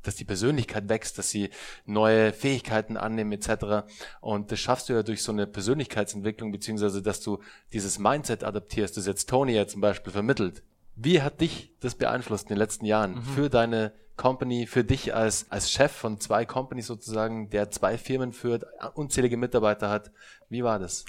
dass 0.04 0.16
die 0.16 0.26
Persönlichkeit 0.26 0.88
wächst, 0.88 1.18
dass 1.18 1.32
sie 1.32 1.50
neue 1.86 2.32
Fähigkeiten 2.32 2.96
annehmen 2.96 3.32
etc. 3.32 3.88
Und 4.20 4.52
das 4.52 4.60
schaffst 4.60 4.88
du 4.88 4.94
ja 4.94 5.02
durch 5.02 5.24
so 5.24 5.32
eine 5.32 5.48
Persönlichkeitsentwicklung, 5.48 6.52
beziehungsweise 6.52 7.02
dass 7.02 7.22
du 7.22 7.40
dieses 7.74 7.98
Mindset 7.98 8.44
adaptierst, 8.44 8.98
das 8.98 9.08
jetzt 9.08 9.30
Tony 9.30 9.54
ja 9.54 9.66
zum 9.66 9.82
Beispiel 9.82 10.14
vermittelt. 10.14 10.62
Wie 10.96 11.22
hat 11.22 11.42
dich 11.42 11.74
das 11.80 11.96
beeinflusst 11.96 12.46
in 12.46 12.56
den 12.56 12.58
letzten 12.58 12.86
Jahren 12.86 13.16
mhm. 13.16 13.24
für 13.24 13.50
deine 13.50 13.94
Company, 14.18 14.68
für 14.68 14.84
dich 14.84 15.16
als, 15.16 15.48
als 15.50 15.72
Chef 15.72 15.92
von 15.92 16.20
zwei 16.20 16.46
Companies 16.46 16.88
sozusagen, 16.88 17.50
der 17.50 17.72
zwei 17.72 17.98
Firmen 17.98 18.34
führt, 18.34 18.66
unzählige 18.94 19.38
Mitarbeiter 19.38 19.90
hat? 19.90 20.12
Wie 20.50 20.64
war 20.64 20.80
das? 20.80 21.06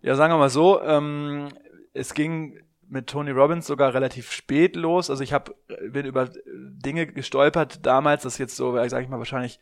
Ja, 0.00 0.14
sagen 0.14 0.32
wir 0.32 0.38
mal 0.38 0.50
so, 0.50 0.80
ähm, 0.82 1.48
es 1.92 2.14
ging 2.14 2.60
mit 2.88 3.06
Tony 3.08 3.30
Robbins 3.30 3.66
sogar 3.66 3.94
relativ 3.94 4.30
spät 4.30 4.76
los. 4.76 5.10
Also 5.10 5.22
ich 5.22 5.32
hab, 5.32 5.54
bin 5.90 6.06
über 6.06 6.30
Dinge 6.46 7.06
gestolpert 7.06 7.84
damals, 7.84 8.22
das 8.22 8.34
ist 8.34 8.38
jetzt 8.38 8.56
so, 8.56 8.76
sag 8.88 9.02
ich 9.02 9.08
mal, 9.08 9.18
wahrscheinlich 9.18 9.58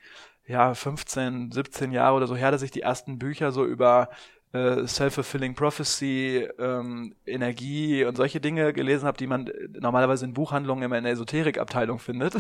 ja 0.47 0.75
15, 0.75 1.51
17 1.53 1.93
Jahre 1.93 2.17
oder 2.17 2.27
so 2.27 2.37
her, 2.37 2.51
dass 2.51 2.63
ich 2.63 2.71
die 2.71 2.83
ersten 2.83 3.19
Bücher 3.19 3.53
so 3.53 3.65
über 3.65 4.11
äh, 4.53 4.87
Self-Fulfilling 4.87 5.55
Prophecy, 5.55 6.49
ähm, 6.59 7.15
Energie 7.27 8.05
und 8.05 8.17
solche 8.17 8.41
Dinge 8.41 8.73
gelesen 8.73 9.07
habe, 9.07 9.19
die 9.19 9.27
man 9.27 9.51
normalerweise 9.79 10.25
in 10.25 10.35
Buchhandlungen 10.35 10.85
immer 10.85 10.99
in 10.99 11.05
der 11.05 11.13
Esoterikabteilung 11.15 11.99
findet. 11.99 12.35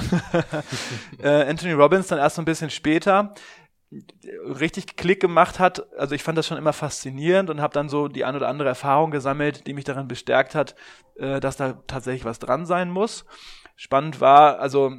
äh, 1.22 1.29
Anthony 1.48 1.72
Robbins 1.72 2.09
dann 2.09 2.18
erst 2.18 2.37
so 2.37 2.42
ein 2.42 2.46
bisschen 2.46 2.70
später 2.70 3.35
richtig 4.61 4.96
Klick 4.96 5.20
gemacht 5.20 5.59
hat. 5.59 5.87
Also 5.98 6.14
ich 6.14 6.22
fand 6.22 6.38
das 6.38 6.46
schon 6.46 6.59
immer 6.59 6.72
faszinierend 6.72 7.51
und 7.51 7.61
habe 7.61 7.75
dann 7.75 7.88
so 7.88 8.09
die 8.09 8.25
ein 8.25 8.37
oder 8.37 8.48
andere 8.48 8.68
Erfahrung 8.68 9.11
gesammelt, 9.11 9.66
die 9.66 9.75
mich 9.75 9.85
daran 9.85 10.09
bestärkt 10.09 10.55
hat, 10.55 10.75
äh, 11.16 11.40
dass 11.40 11.57
da 11.57 11.75
tatsächlich 11.87 12.25
was 12.25 12.38
dran 12.38 12.66
sein 12.66 12.90
muss. 12.90 13.25
Spannend 13.77 14.20
war, 14.20 14.59
also 14.61 14.92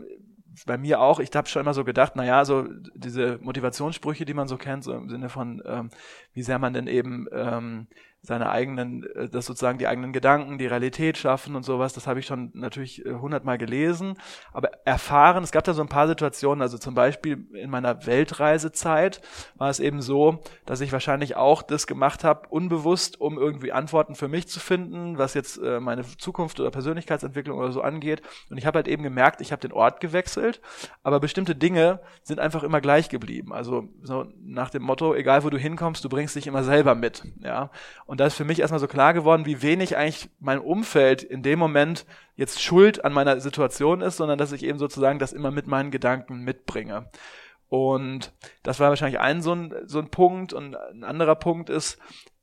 bei 0.66 0.78
mir 0.78 1.00
auch, 1.02 1.20
ich 1.20 1.30
habe 1.34 1.48
schon 1.48 1.62
immer 1.62 1.74
so 1.74 1.84
gedacht, 1.84 2.16
naja, 2.16 2.46
so 2.46 2.68
diese 2.94 3.40
Motivationssprüche, 3.42 4.26
die 4.26 4.34
man 4.34 4.48
so 4.48 4.58
kennt, 4.58 4.84
so 4.84 4.94
im 4.94 5.10
Sinne 5.10 5.30
von, 5.30 5.62
ähm, 5.66 5.90
wie 6.34 6.44
sehr 6.44 6.60
man 6.60 6.74
denn 6.74 6.88
eben 6.88 7.28
ähm, 7.32 7.88
seine 8.24 8.50
eigenen, 8.50 9.04
äh, 9.16 9.30
das 9.30 9.46
sozusagen 9.46 9.78
die 9.78 9.88
eigenen 9.88 10.14
Gedanken, 10.14 10.58
die 10.58 10.66
Realität 10.66 11.18
schaffen 11.18 11.56
und 11.56 11.64
sowas, 11.64 11.94
das 11.94 12.08
habe 12.08 12.20
ich 12.22 12.26
schon 12.26 12.52
natürlich 12.54 13.06
äh, 13.06 13.14
hundertmal 13.14 13.58
gelesen, 13.58 14.16
aber 14.54 14.72
erfahren, 14.86 15.44
es 15.44 15.52
gab 15.52 15.66
da 15.66 15.74
so 15.74 15.82
ein 15.82 15.90
paar 15.90 16.08
Situationen, 16.08 16.62
also 16.62 16.78
zum 16.78 16.96
Beispiel 16.96 17.46
in 17.54 17.70
meiner 17.70 18.06
Weltreisezeit 18.06 19.22
war 19.56 19.70
es 19.70 19.82
eben 19.82 20.02
so, 20.02 20.40
dass 20.66 20.80
ich 20.80 20.94
wahrscheinlich 20.94 21.36
auch 21.36 21.62
das 21.62 21.86
gemacht 21.86 22.24
habe, 22.24 22.48
unbewusst, 22.48 23.20
um 23.20 23.38
irgendwie 23.38 23.74
Antworten 23.74 24.16
für 24.16 24.30
mich 24.30 24.48
zu 24.48 24.62
finden, 24.62 25.18
was 25.18 25.34
jetzt 25.34 25.58
äh, 25.58 25.82
meine 25.82 26.04
Zukunft 26.18 26.62
oder 26.62 26.72
Persönlichkeitsentwicklung 26.72 27.60
oder 27.60 27.74
so 27.74 27.82
angeht. 27.82 28.22
Und 28.50 28.58
ich 28.58 28.66
habe 28.66 28.78
halt 28.78 28.88
eben 28.88 29.04
gemerkt, 29.04 29.42
ich 29.42 29.52
habe 29.52 29.62
den 29.62 29.74
Ort 29.74 30.00
gewechselt, 30.00 30.62
aber 31.04 31.20
bestimmte 31.20 31.56
Dinge 31.56 32.00
sind 32.24 32.40
einfach 32.40 32.64
immer 32.64 32.80
gleich 32.80 33.10
geblieben, 33.10 33.52
also 33.52 33.90
so 34.02 34.26
nach 34.42 34.70
dem 34.70 34.84
Motto, 34.84 35.14
egal 35.14 35.44
wo 35.44 35.50
du 35.50 35.58
hinkommst, 35.58 36.06
du 36.06 36.10
bringst 36.10 36.38
dich 36.38 36.48
immer 36.48 36.64
selber 36.64 36.96
mit, 36.96 37.24
ja, 37.40 37.70
da 38.20 38.26
ist 38.26 38.36
für 38.36 38.46
mich 38.46 38.60
erstmal 38.60 38.80
so 38.80 38.88
klar 38.88 39.14
geworden, 39.14 39.46
wie 39.46 39.62
wenig 39.62 39.98
eigentlich 39.98 40.30
mein 40.40 40.60
Umfeld 40.60 41.24
in 41.24 41.42
dem 41.42 41.58
Moment 41.58 42.06
jetzt 42.36 42.62
schuld 42.62 43.04
an 43.06 43.14
meiner 43.14 43.40
Situation 43.40 44.02
ist, 44.02 44.18
sondern 44.18 44.38
dass 44.38 44.52
ich 44.52 44.64
eben 44.64 44.78
sozusagen 44.78 45.20
das 45.20 45.34
immer 45.34 45.52
mit 45.52 45.68
meinen 45.68 45.92
Gedanken 45.92 46.44
mitbringe. 46.44 47.10
Und 47.70 48.34
das 48.62 48.80
war 48.80 48.90
wahrscheinlich 48.90 49.20
ein 49.20 49.42
so 49.42 49.54
ein, 49.54 49.74
so 49.86 50.00
ein 50.00 50.10
Punkt. 50.10 50.54
Und 50.54 50.76
ein 50.76 51.04
anderer 51.04 51.36
Punkt 51.36 51.70
ist, 51.70 51.98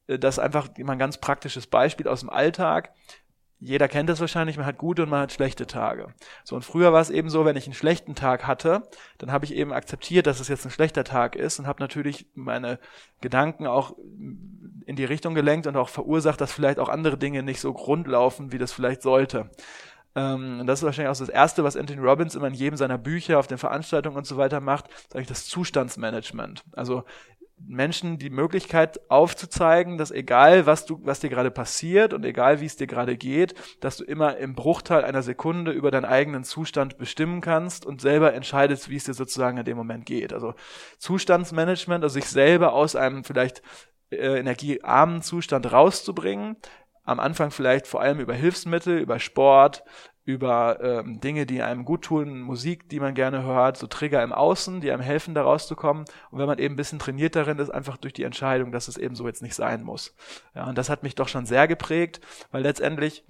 äh, 0.07 0.19
dass 0.19 0.39
einfach 0.39 0.71
immer 0.77 0.93
ein 0.93 0.99
ganz 0.99 1.19
praktisches 1.19 1.67
Beispiel 1.67 2.09
aus 2.09 2.21
dem 2.21 2.31
Alltag 2.31 2.93
jeder 3.61 3.89
kennt 3.89 4.09
das 4.09 4.21
wahrscheinlich, 4.21 4.57
man 4.57 4.65
hat 4.65 4.79
gute 4.79 5.03
und 5.03 5.11
man 5.11 5.21
hat 5.21 5.33
schlechte 5.33 5.67
Tage. 5.67 6.15
So, 6.45 6.57
und 6.57 6.63
früher 6.63 6.95
war 6.95 7.03
es 7.03 7.11
eben 7.11 7.29
so, 7.29 7.45
wenn 7.45 7.57
ich 7.57 7.67
einen 7.67 7.75
schlechten 7.75 8.15
Tag 8.15 8.47
hatte, 8.47 8.83
dann 9.19 9.31
habe 9.31 9.45
ich 9.45 9.55
eben 9.55 9.73
akzeptiert, 9.73 10.27
dass 10.27 10.41
es 10.41 10.49
jetzt 10.49 10.65
ein 10.65 10.71
schlechter 10.71 11.05
Tag 11.05 11.37
ist 11.37 11.59
und 11.59 11.67
habe 11.67 11.83
natürlich 11.83 12.27
meine 12.35 12.79
Gedanken 13.21 13.67
auch 13.67 13.97
in 14.91 14.97
die 14.97 15.05
Richtung 15.05 15.37
gelenkt 15.37 15.69
und 15.69 15.77
auch 15.77 15.89
verursacht, 15.89 16.41
dass 16.41 16.53
vielleicht 16.53 16.81
auch 16.81 16.89
andere 16.89 17.17
Dinge 17.17 17.45
nicht 17.45 17.61
so 17.61 17.73
grundlaufen, 17.73 18.51
wie 18.51 18.59
das 18.59 18.73
vielleicht 18.73 19.03
sollte. 19.03 19.49
Ähm, 20.17 20.65
das 20.67 20.81
ist 20.81 20.85
wahrscheinlich 20.85 21.13
auch 21.13 21.17
das 21.17 21.29
Erste, 21.29 21.63
was 21.63 21.77
Anthony 21.77 22.01
Robbins 22.01 22.35
immer 22.35 22.49
in 22.49 22.55
jedem 22.55 22.77
seiner 22.77 22.99
Bücher, 22.99 23.39
auf 23.39 23.47
den 23.47 23.57
Veranstaltungen 23.57 24.17
und 24.17 24.27
so 24.27 24.37
weiter 24.37 24.59
macht, 24.59 24.87
sage 25.09 25.23
ich 25.23 25.29
das 25.29 25.47
Zustandsmanagement. 25.47 26.65
Also 26.73 27.05
Menschen 27.67 28.19
die 28.19 28.31
Möglichkeit 28.31 29.01
aufzuzeigen, 29.11 29.99
dass 29.99 30.11
egal 30.11 30.67
was 30.67 30.87
du, 30.87 31.01
was 31.05 31.21
dir 31.21 31.29
gerade 31.29 31.51
passiert 31.51 32.13
und 32.13 32.25
egal 32.25 32.61
wie 32.61 32.67
es 32.67 32.77
dir 32.77 32.87
gerade 32.87 33.17
geht, 33.17 33.55
dass 33.81 33.99
du 33.99 34.05
immer 34.05 34.39
im 34.39 34.55
Bruchteil 34.55 35.05
einer 35.05 35.23
Sekunde 35.23 35.71
über 35.71 35.91
deinen 35.91 36.05
eigenen 36.05 36.45
Zustand 36.45 36.99
bestimmen 36.99 37.41
kannst 37.41 37.87
und 37.87 38.01
selber 38.01 38.33
entscheidest, 38.35 38.89
wie 38.89 38.97
es 38.97 39.05
dir 39.05 39.15
sozusagen 39.15 39.59
in 39.59 39.65
dem 39.65 39.77
Moment 39.77 40.07
geht. 40.07 40.33
Also 40.33 40.55
Zustandsmanagement, 40.99 42.03
also 42.03 42.15
sich 42.15 42.27
selber 42.27 42.73
aus 42.73 42.97
einem 42.97 43.25
vielleicht 43.25 43.63
äh, 44.11 44.39
energiearmen 44.39 45.23
Zustand 45.23 45.73
rauszubringen, 45.73 46.57
am 47.05 47.21
Anfang 47.21 47.51
vielleicht 47.51 47.87
vor 47.87 48.01
allem 48.01 48.21
über 48.21 48.35
Hilfsmittel, 48.35 48.99
über 48.99 49.19
Sport, 49.19 49.83
über 50.25 50.79
ähm, 50.83 51.21
Dinge, 51.21 51.47
die 51.47 51.63
einem 51.63 51.85
gut 51.85 52.03
tun, 52.03 52.41
Musik, 52.41 52.89
die 52.89 53.01
man 53.01 53.15
gerne 53.15 53.43
hört, 53.43 53.77
so 53.77 53.87
Trigger 53.87 54.23
im 54.23 54.33
Außen, 54.33 54.81
die 54.81 54.93
einem 54.93 55.03
helfen, 55.03 55.35
da 55.35 55.43
rauszukommen. 55.43 56.05
Und 56.31 56.39
wenn 56.39 56.47
man 56.47 56.59
eben 56.59 56.75
ein 56.75 56.77
bisschen 56.77 56.99
trainiert 56.99 57.37
darin 57.37 57.59
ist, 57.59 57.71
einfach 57.71 57.97
durch 57.97 58.13
die 58.13 58.25
Entscheidung, 58.25 58.71
dass 58.71 58.89
es 58.89 58.97
eben 58.97 59.15
so 59.15 59.27
jetzt 59.27 59.43
nicht 59.43 59.55
sein 59.55 59.83
muss. 59.83 60.15
Ja, 60.55 60.69
und 60.69 60.77
das 60.77 60.91
hat 60.91 61.03
mich 61.03 61.15
doch 61.15 61.29
schon 61.29 61.47
sehr 61.47 61.67
geprägt, 61.67 62.21
weil 62.53 62.63
letztendlich 62.63 63.25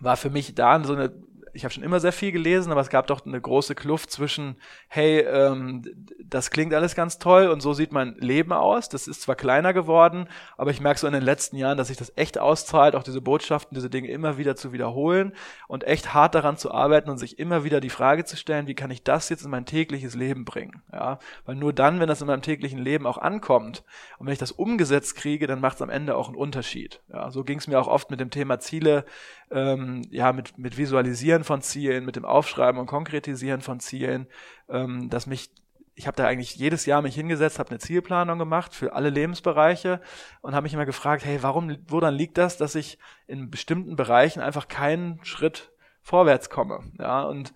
war 0.00 0.16
für 0.16 0.30
mich 0.30 0.54
da 0.54 0.82
so 0.82 0.94
eine 0.94 1.12
ich 1.52 1.64
habe 1.64 1.72
schon 1.72 1.82
immer 1.82 2.00
sehr 2.00 2.12
viel 2.12 2.32
gelesen, 2.32 2.72
aber 2.72 2.80
es 2.80 2.90
gab 2.90 3.06
doch 3.06 3.24
eine 3.24 3.40
große 3.40 3.74
Kluft 3.74 4.10
zwischen, 4.10 4.56
hey, 4.88 5.20
ähm, 5.20 5.82
das 6.22 6.50
klingt 6.50 6.74
alles 6.74 6.94
ganz 6.94 7.18
toll 7.18 7.48
und 7.48 7.60
so 7.60 7.72
sieht 7.72 7.92
mein 7.92 8.14
Leben 8.18 8.52
aus. 8.52 8.88
Das 8.88 9.06
ist 9.06 9.22
zwar 9.22 9.36
kleiner 9.36 9.72
geworden, 9.72 10.28
aber 10.56 10.70
ich 10.70 10.80
merke 10.80 11.00
so 11.00 11.06
in 11.06 11.12
den 11.12 11.22
letzten 11.22 11.56
Jahren, 11.56 11.78
dass 11.78 11.88
sich 11.88 11.96
das 11.96 12.12
echt 12.16 12.38
auszahlt, 12.38 12.94
auch 12.94 13.02
diese 13.02 13.20
Botschaften, 13.20 13.74
diese 13.74 13.90
Dinge 13.90 14.08
immer 14.08 14.38
wieder 14.38 14.56
zu 14.56 14.72
wiederholen 14.72 15.32
und 15.66 15.84
echt 15.84 16.14
hart 16.14 16.34
daran 16.34 16.56
zu 16.56 16.72
arbeiten 16.72 17.10
und 17.10 17.18
sich 17.18 17.38
immer 17.38 17.64
wieder 17.64 17.80
die 17.80 17.90
Frage 17.90 18.24
zu 18.24 18.36
stellen, 18.36 18.66
wie 18.66 18.74
kann 18.74 18.90
ich 18.90 19.02
das 19.02 19.28
jetzt 19.28 19.44
in 19.44 19.50
mein 19.50 19.66
tägliches 19.66 20.14
Leben 20.14 20.44
bringen? 20.44 20.82
Ja, 20.92 21.18
weil 21.44 21.56
nur 21.56 21.72
dann, 21.72 22.00
wenn 22.00 22.08
das 22.08 22.20
in 22.20 22.26
meinem 22.26 22.42
täglichen 22.42 22.78
Leben 22.78 23.06
auch 23.06 23.18
ankommt 23.18 23.84
und 24.18 24.26
wenn 24.26 24.32
ich 24.32 24.38
das 24.38 24.52
umgesetzt 24.52 25.16
kriege, 25.16 25.46
dann 25.46 25.60
macht 25.60 25.76
es 25.76 25.82
am 25.82 25.90
Ende 25.90 26.16
auch 26.16 26.28
einen 26.28 26.36
Unterschied. 26.36 27.00
Ja, 27.12 27.30
so 27.30 27.44
ging 27.44 27.58
es 27.58 27.66
mir 27.66 27.80
auch 27.80 27.88
oft 27.88 28.10
mit 28.10 28.20
dem 28.20 28.30
Thema 28.30 28.58
Ziele, 28.58 29.04
ähm, 29.50 30.02
ja, 30.10 30.32
mit, 30.32 30.58
mit 30.58 30.76
Visualisieren 30.76 31.44
von 31.44 31.62
Zielen, 31.62 32.04
mit 32.04 32.16
dem 32.16 32.24
Aufschreiben 32.24 32.80
und 32.80 32.86
Konkretisieren 32.86 33.60
von 33.60 33.80
Zielen, 33.80 34.26
ähm, 34.68 35.10
dass 35.10 35.26
mich 35.26 35.50
ich 35.98 36.06
habe 36.06 36.16
da 36.16 36.28
eigentlich 36.28 36.54
jedes 36.54 36.86
Jahr 36.86 37.02
mich 37.02 37.16
hingesetzt, 37.16 37.58
habe 37.58 37.70
eine 37.70 37.80
Zielplanung 37.80 38.38
gemacht 38.38 38.72
für 38.72 38.92
alle 38.92 39.10
Lebensbereiche 39.10 40.00
und 40.42 40.54
habe 40.54 40.62
mich 40.62 40.72
immer 40.72 40.86
gefragt, 40.86 41.24
hey, 41.24 41.42
warum, 41.42 41.76
woran 41.88 42.14
liegt 42.14 42.38
das, 42.38 42.56
dass 42.56 42.76
ich 42.76 42.98
in 43.26 43.50
bestimmten 43.50 43.96
Bereichen 43.96 44.40
einfach 44.40 44.68
keinen 44.68 45.18
Schritt 45.24 45.72
vorwärts 46.00 46.50
komme? 46.50 46.84
Ja, 47.00 47.24
und 47.24 47.52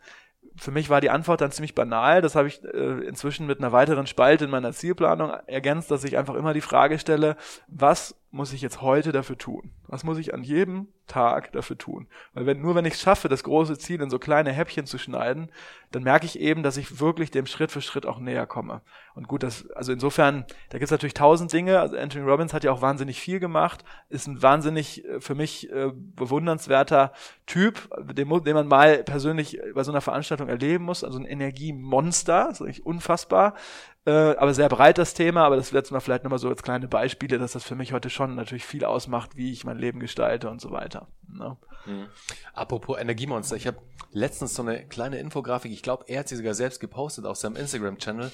für 0.56 0.72
mich 0.72 0.90
war 0.90 1.00
die 1.00 1.10
Antwort 1.10 1.40
dann 1.40 1.52
ziemlich 1.52 1.76
banal. 1.76 2.20
Das 2.20 2.34
habe 2.34 2.48
ich 2.48 2.64
äh, 2.64 3.06
inzwischen 3.06 3.46
mit 3.46 3.60
einer 3.60 3.70
weiteren 3.70 4.08
Spalte 4.08 4.44
in 4.44 4.50
meiner 4.50 4.72
Zielplanung 4.72 5.30
ergänzt, 5.46 5.92
dass 5.92 6.02
ich 6.02 6.18
einfach 6.18 6.34
immer 6.34 6.52
die 6.52 6.60
Frage 6.60 6.98
stelle, 6.98 7.36
was 7.68 8.16
muss 8.32 8.54
ich 8.54 8.62
jetzt 8.62 8.80
heute 8.80 9.12
dafür 9.12 9.36
tun? 9.36 9.70
Was 9.88 10.04
muss 10.04 10.16
ich 10.16 10.32
an 10.32 10.42
jedem 10.42 10.88
Tag 11.06 11.52
dafür 11.52 11.76
tun? 11.76 12.08
Weil 12.32 12.46
wenn, 12.46 12.62
nur 12.62 12.74
wenn 12.74 12.86
ich 12.86 12.94
es 12.94 13.00
schaffe, 13.02 13.28
das 13.28 13.44
große 13.44 13.76
Ziel 13.76 14.00
in 14.00 14.08
so 14.08 14.18
kleine 14.18 14.52
Häppchen 14.52 14.86
zu 14.86 14.96
schneiden, 14.96 15.52
dann 15.90 16.02
merke 16.02 16.24
ich 16.24 16.40
eben, 16.40 16.62
dass 16.62 16.78
ich 16.78 16.98
wirklich 16.98 17.30
dem 17.30 17.44
Schritt 17.44 17.70
für 17.70 17.82
Schritt 17.82 18.06
auch 18.06 18.18
näher 18.18 18.46
komme. 18.46 18.80
Und 19.14 19.28
gut, 19.28 19.42
das, 19.42 19.70
also 19.72 19.92
insofern, 19.92 20.46
da 20.70 20.78
gibt 20.78 20.84
es 20.84 20.90
natürlich 20.90 21.12
tausend 21.12 21.52
Dinge. 21.52 21.78
Also 21.78 21.98
Anthony 21.98 22.24
Robbins 22.24 22.54
hat 22.54 22.64
ja 22.64 22.72
auch 22.72 22.80
wahnsinnig 22.80 23.20
viel 23.20 23.38
gemacht, 23.38 23.84
ist 24.08 24.26
ein 24.26 24.40
wahnsinnig 24.40 25.04
äh, 25.04 25.20
für 25.20 25.34
mich 25.34 25.70
äh, 25.70 25.90
bewundernswerter 25.94 27.12
Typ, 27.44 27.90
den, 28.00 28.30
den 28.44 28.54
man 28.54 28.66
mal 28.66 29.04
persönlich 29.04 29.60
bei 29.74 29.84
so 29.84 29.92
einer 29.92 30.00
Veranstaltung 30.00 30.48
erleben 30.48 30.84
muss. 30.84 31.04
Also 31.04 31.18
ein 31.18 31.26
Energiemonster, 31.26 32.46
das 32.48 32.60
ist 32.60 32.62
eigentlich 32.62 32.86
unfassbar. 32.86 33.54
Äh, 34.04 34.10
aber 34.10 34.52
sehr 34.52 34.68
breit 34.68 34.98
das 34.98 35.14
Thema, 35.14 35.44
aber 35.44 35.56
das 35.56 35.70
letzte 35.70 35.94
Mal 35.94 36.00
vielleicht 36.00 36.24
nochmal 36.24 36.40
so 36.40 36.48
als 36.48 36.62
kleine 36.62 36.88
Beispiele, 36.88 37.38
dass 37.38 37.52
das 37.52 37.62
für 37.62 37.76
mich 37.76 37.92
heute 37.92 38.10
schon 38.10 38.34
natürlich 38.34 38.64
viel 38.64 38.84
ausmacht, 38.84 39.36
wie 39.36 39.52
ich 39.52 39.64
mein 39.64 39.78
Leben 39.78 40.00
gestalte 40.00 40.50
und 40.50 40.60
so 40.60 40.72
weiter. 40.72 41.06
Ne? 41.28 41.56
Mhm. 41.86 42.06
Apropos 42.52 42.98
Energiemonster, 42.98 43.54
ich 43.54 43.68
habe 43.68 43.78
letztens 44.10 44.54
so 44.54 44.62
eine 44.62 44.84
kleine 44.86 45.18
Infografik, 45.18 45.70
ich 45.70 45.82
glaube, 45.82 46.04
er 46.08 46.20
hat 46.20 46.28
sie 46.28 46.36
sogar 46.36 46.54
selbst 46.54 46.80
gepostet 46.80 47.26
auf 47.26 47.36
seinem 47.36 47.54
Instagram-Channel. 47.54 48.32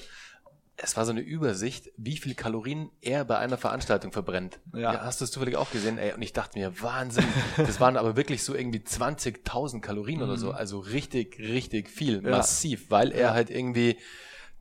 Es 0.81 0.95
war 0.97 1.05
so 1.05 1.11
eine 1.11 1.19
Übersicht, 1.19 1.91
wie 1.97 2.17
viel 2.17 2.33
Kalorien 2.35 2.89
er 3.01 3.25
bei 3.25 3.37
einer 3.37 3.57
Veranstaltung 3.57 4.11
verbrennt. 4.11 4.59
Ja. 4.73 4.93
ja 4.93 5.01
hast 5.01 5.19
du 5.19 5.25
es 5.25 5.31
zufällig 5.31 5.57
auch 5.57 5.69
gesehen? 5.71 5.97
Ey, 5.97 6.13
und 6.13 6.21
ich 6.21 6.33
dachte 6.33 6.57
mir, 6.57 6.81
Wahnsinn. 6.81 7.25
Das 7.57 7.79
waren 7.79 7.97
aber 7.97 8.15
wirklich 8.15 8.43
so 8.43 8.55
irgendwie 8.55 8.79
20.000 8.79 9.81
Kalorien 9.81 10.19
mhm. 10.19 10.23
oder 10.23 10.37
so. 10.37 10.51
Also 10.51 10.79
richtig, 10.79 11.37
richtig 11.37 11.89
viel. 11.89 12.23
Ja. 12.23 12.31
Massiv, 12.31 12.89
weil 12.89 13.11
er 13.11 13.33
halt 13.33 13.49
irgendwie 13.49 13.97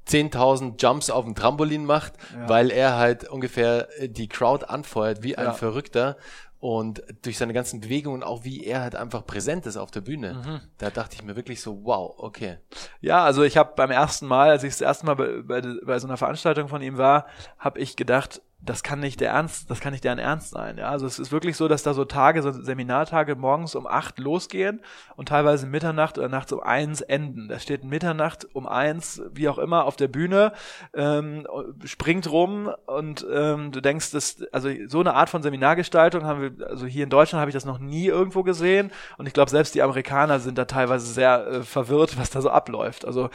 10.000 0.09 0.81
Jumps 0.83 1.11
auf 1.11 1.25
dem 1.25 1.35
Trampolin 1.35 1.85
macht, 1.85 2.15
ja. 2.35 2.49
weil 2.49 2.71
er 2.71 2.97
halt 2.97 3.29
ungefähr 3.29 3.89
äh, 4.01 4.09
die 4.09 4.29
Crowd 4.29 4.67
anfeuert 4.67 5.23
wie 5.23 5.37
ein 5.37 5.47
ja. 5.47 5.53
Verrückter 5.53 6.17
und 6.61 7.03
durch 7.23 7.39
seine 7.39 7.53
ganzen 7.53 7.81
Bewegungen 7.81 8.23
auch 8.23 8.45
wie 8.45 8.65
er 8.65 8.81
halt 8.81 8.97
einfach 8.97 9.25
präsent 9.25 9.67
ist 9.67 9.77
auf 9.77 9.91
der 9.91 10.01
Bühne. 10.01 10.35
Mhm. 10.35 10.61
Da 10.79 10.91
dachte 10.91 11.15
ich 11.15 11.23
mir 11.23 11.37
wirklich 11.37 11.61
so, 11.61 11.85
wow, 11.85 12.15
okay. 12.19 12.59
Ja, 13.01 13.25
also 13.25 13.45
ich 13.45 13.57
habe 13.57 13.75
beim 13.77 13.91
ersten 13.91 14.27
Mal, 14.27 14.51
als 14.51 14.65
ich 14.65 14.73
das 14.73 14.81
erste 14.81 15.07
Mal 15.07 15.15
bei, 15.15 15.43
bei, 15.43 15.63
bei 15.85 15.99
so 15.99 16.09
einer 16.09 16.17
Veranstaltung 16.17 16.69
von 16.69 16.83
ihm 16.83 16.99
war, 16.99 17.27
habe 17.59 17.79
ich 17.79 17.95
gedacht, 17.95 18.43
das 18.61 18.83
kann 18.83 18.99
nicht 18.99 19.21
der 19.21 19.31
Ernst, 19.31 19.71
das 19.71 19.79
kann 19.79 19.93
nicht 19.93 20.03
deren 20.03 20.19
Ernst 20.19 20.51
sein. 20.51 20.79
Ja? 20.79 20.89
Also 20.91 21.07
es 21.07 21.21
ist 21.21 21.31
wirklich 21.31 21.57
so, 21.57 21.69
dass 21.69 21.85
da 21.85 21.95
so 21.95 22.05
Tage, 22.05 22.43
so 22.43 22.51
Seminartage 22.51 23.37
morgens 23.37 23.77
um 23.77 23.87
acht 23.87 24.19
losgehen 24.19 24.81
und 25.15 25.29
teilweise 25.29 25.67
Mitternacht 25.67 26.19
oder 26.19 26.29
nachts 26.29 26.53
um 26.53 26.61
eins 26.61 27.01
enden. 27.01 27.49
Da 27.49 27.61
steht 27.61 27.85
Mitternacht 27.85 28.49
um 28.55 28.67
eins, 28.67 29.23
wie 29.33 29.49
auch 29.49 29.59
immer, 29.59 29.85
auf 29.85 29.95
der 29.95 30.09
Bühne, 30.09 30.53
ähm, 30.93 31.47
springt 31.85 32.31
rum 32.31 32.69
und 32.87 33.25
ähm, 33.33 33.71
du 33.71 33.81
denkst, 33.81 34.11
dass, 34.11 34.43
also 34.53 34.69
so 34.87 35.01
eine 35.01 35.15
Art 35.15 35.31
von 35.31 35.43
Seminargestaltung 35.43 36.25
haben 36.25 36.41
wir, 36.41 36.67
also 36.67 36.87
hier 36.87 37.05
in 37.05 37.11
Deutschland 37.11 37.41
habe 37.41 37.51
ich 37.51 37.55
das 37.55 37.65
noch 37.65 37.79
nie 37.79 38.07
irgendwo 38.07 38.43
gesehen 38.43 38.91
und 39.19 39.27
ich 39.27 39.35
glaube, 39.35 39.51
selbst 39.51 39.77
die 39.77 39.83
Amerikaner 39.83 40.41
sind 40.41 40.59
da 40.59 40.65
teilweise 40.65 41.07
sehr 41.07 41.47
äh, 41.47 41.63
verwirrt, 41.63 42.19
was 42.19 42.31
da 42.31 42.41
so 42.41 42.51
abläuft. 42.51 43.05
Also 43.05 43.31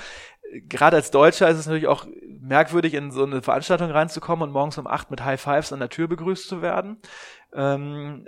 gerade 0.69 0.97
als 0.97 1.11
Deutscher 1.11 1.49
ist 1.49 1.57
es 1.57 1.65
natürlich 1.65 1.87
auch 1.87 2.05
merkwürdig, 2.41 2.93
in 2.93 3.11
so 3.11 3.23
eine 3.23 3.41
Veranstaltung 3.41 3.89
reinzukommen 3.89 4.47
und 4.47 4.53
morgens 4.53 4.77
um 4.77 4.87
acht 4.87 5.11
mit 5.11 5.23
High 5.23 5.39
Fives 5.39 5.73
an 5.73 5.79
der 5.79 5.89
Tür 5.89 6.07
begrüßt 6.07 6.47
zu 6.47 6.61
werden. 6.61 6.97
Ähm, 7.53 8.27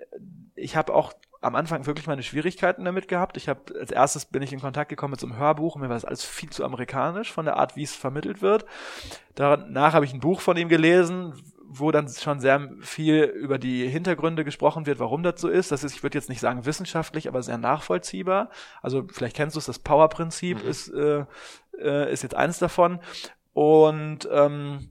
ich 0.55 0.75
habe 0.75 0.93
auch 0.93 1.13
am 1.41 1.55
Anfang 1.55 1.85
wirklich 1.85 2.07
meine 2.07 2.23
Schwierigkeiten 2.23 2.85
damit 2.85 3.07
gehabt. 3.07 3.37
Ich 3.37 3.47
habe 3.47 3.61
als 3.79 3.91
erstes 3.91 4.25
bin 4.25 4.41
ich 4.41 4.51
in 4.51 4.61
Kontakt 4.61 4.89
gekommen 4.89 5.11
mit 5.11 5.19
so 5.19 5.27
einem 5.27 5.37
Hörbuch. 5.37 5.75
Mir 5.75 5.89
war 5.89 5.95
das 5.95 6.05
alles 6.05 6.23
viel 6.23 6.49
zu 6.49 6.65
amerikanisch 6.65 7.31
von 7.31 7.45
der 7.45 7.57
Art, 7.57 7.75
wie 7.75 7.83
es 7.83 7.95
vermittelt 7.95 8.41
wird. 8.41 8.65
Danach 9.35 9.93
habe 9.93 10.05
ich 10.05 10.13
ein 10.13 10.21
Buch 10.21 10.41
von 10.41 10.57
ihm 10.57 10.69
gelesen, 10.69 11.33
wo 11.67 11.91
dann 11.91 12.07
schon 12.07 12.39
sehr 12.39 12.69
viel 12.81 13.23
über 13.23 13.57
die 13.57 13.87
Hintergründe 13.87 14.43
gesprochen 14.43 14.85
wird, 14.85 14.99
warum 14.99 15.23
das 15.23 15.39
so 15.41 15.49
ist. 15.49 15.71
Das 15.71 15.83
ist, 15.83 15.93
ich 15.93 16.03
würde 16.03 16.17
jetzt 16.17 16.29
nicht 16.29 16.39
sagen 16.39 16.65
wissenschaftlich, 16.65 17.27
aber 17.27 17.43
sehr 17.43 17.57
nachvollziehbar. 17.57 18.49
Also 18.81 19.05
vielleicht 19.11 19.35
kennst 19.35 19.55
du 19.55 19.59
es, 19.59 19.65
das 19.65 19.79
Power-Prinzip 19.79 20.63
mhm. 20.63 20.69
ist, 20.69 20.89
äh, 20.89 21.25
äh, 21.81 22.11
ist 22.11 22.23
jetzt 22.23 22.35
eins 22.35 22.59
davon. 22.59 22.99
Und 23.53 24.27
ähm, 24.31 24.89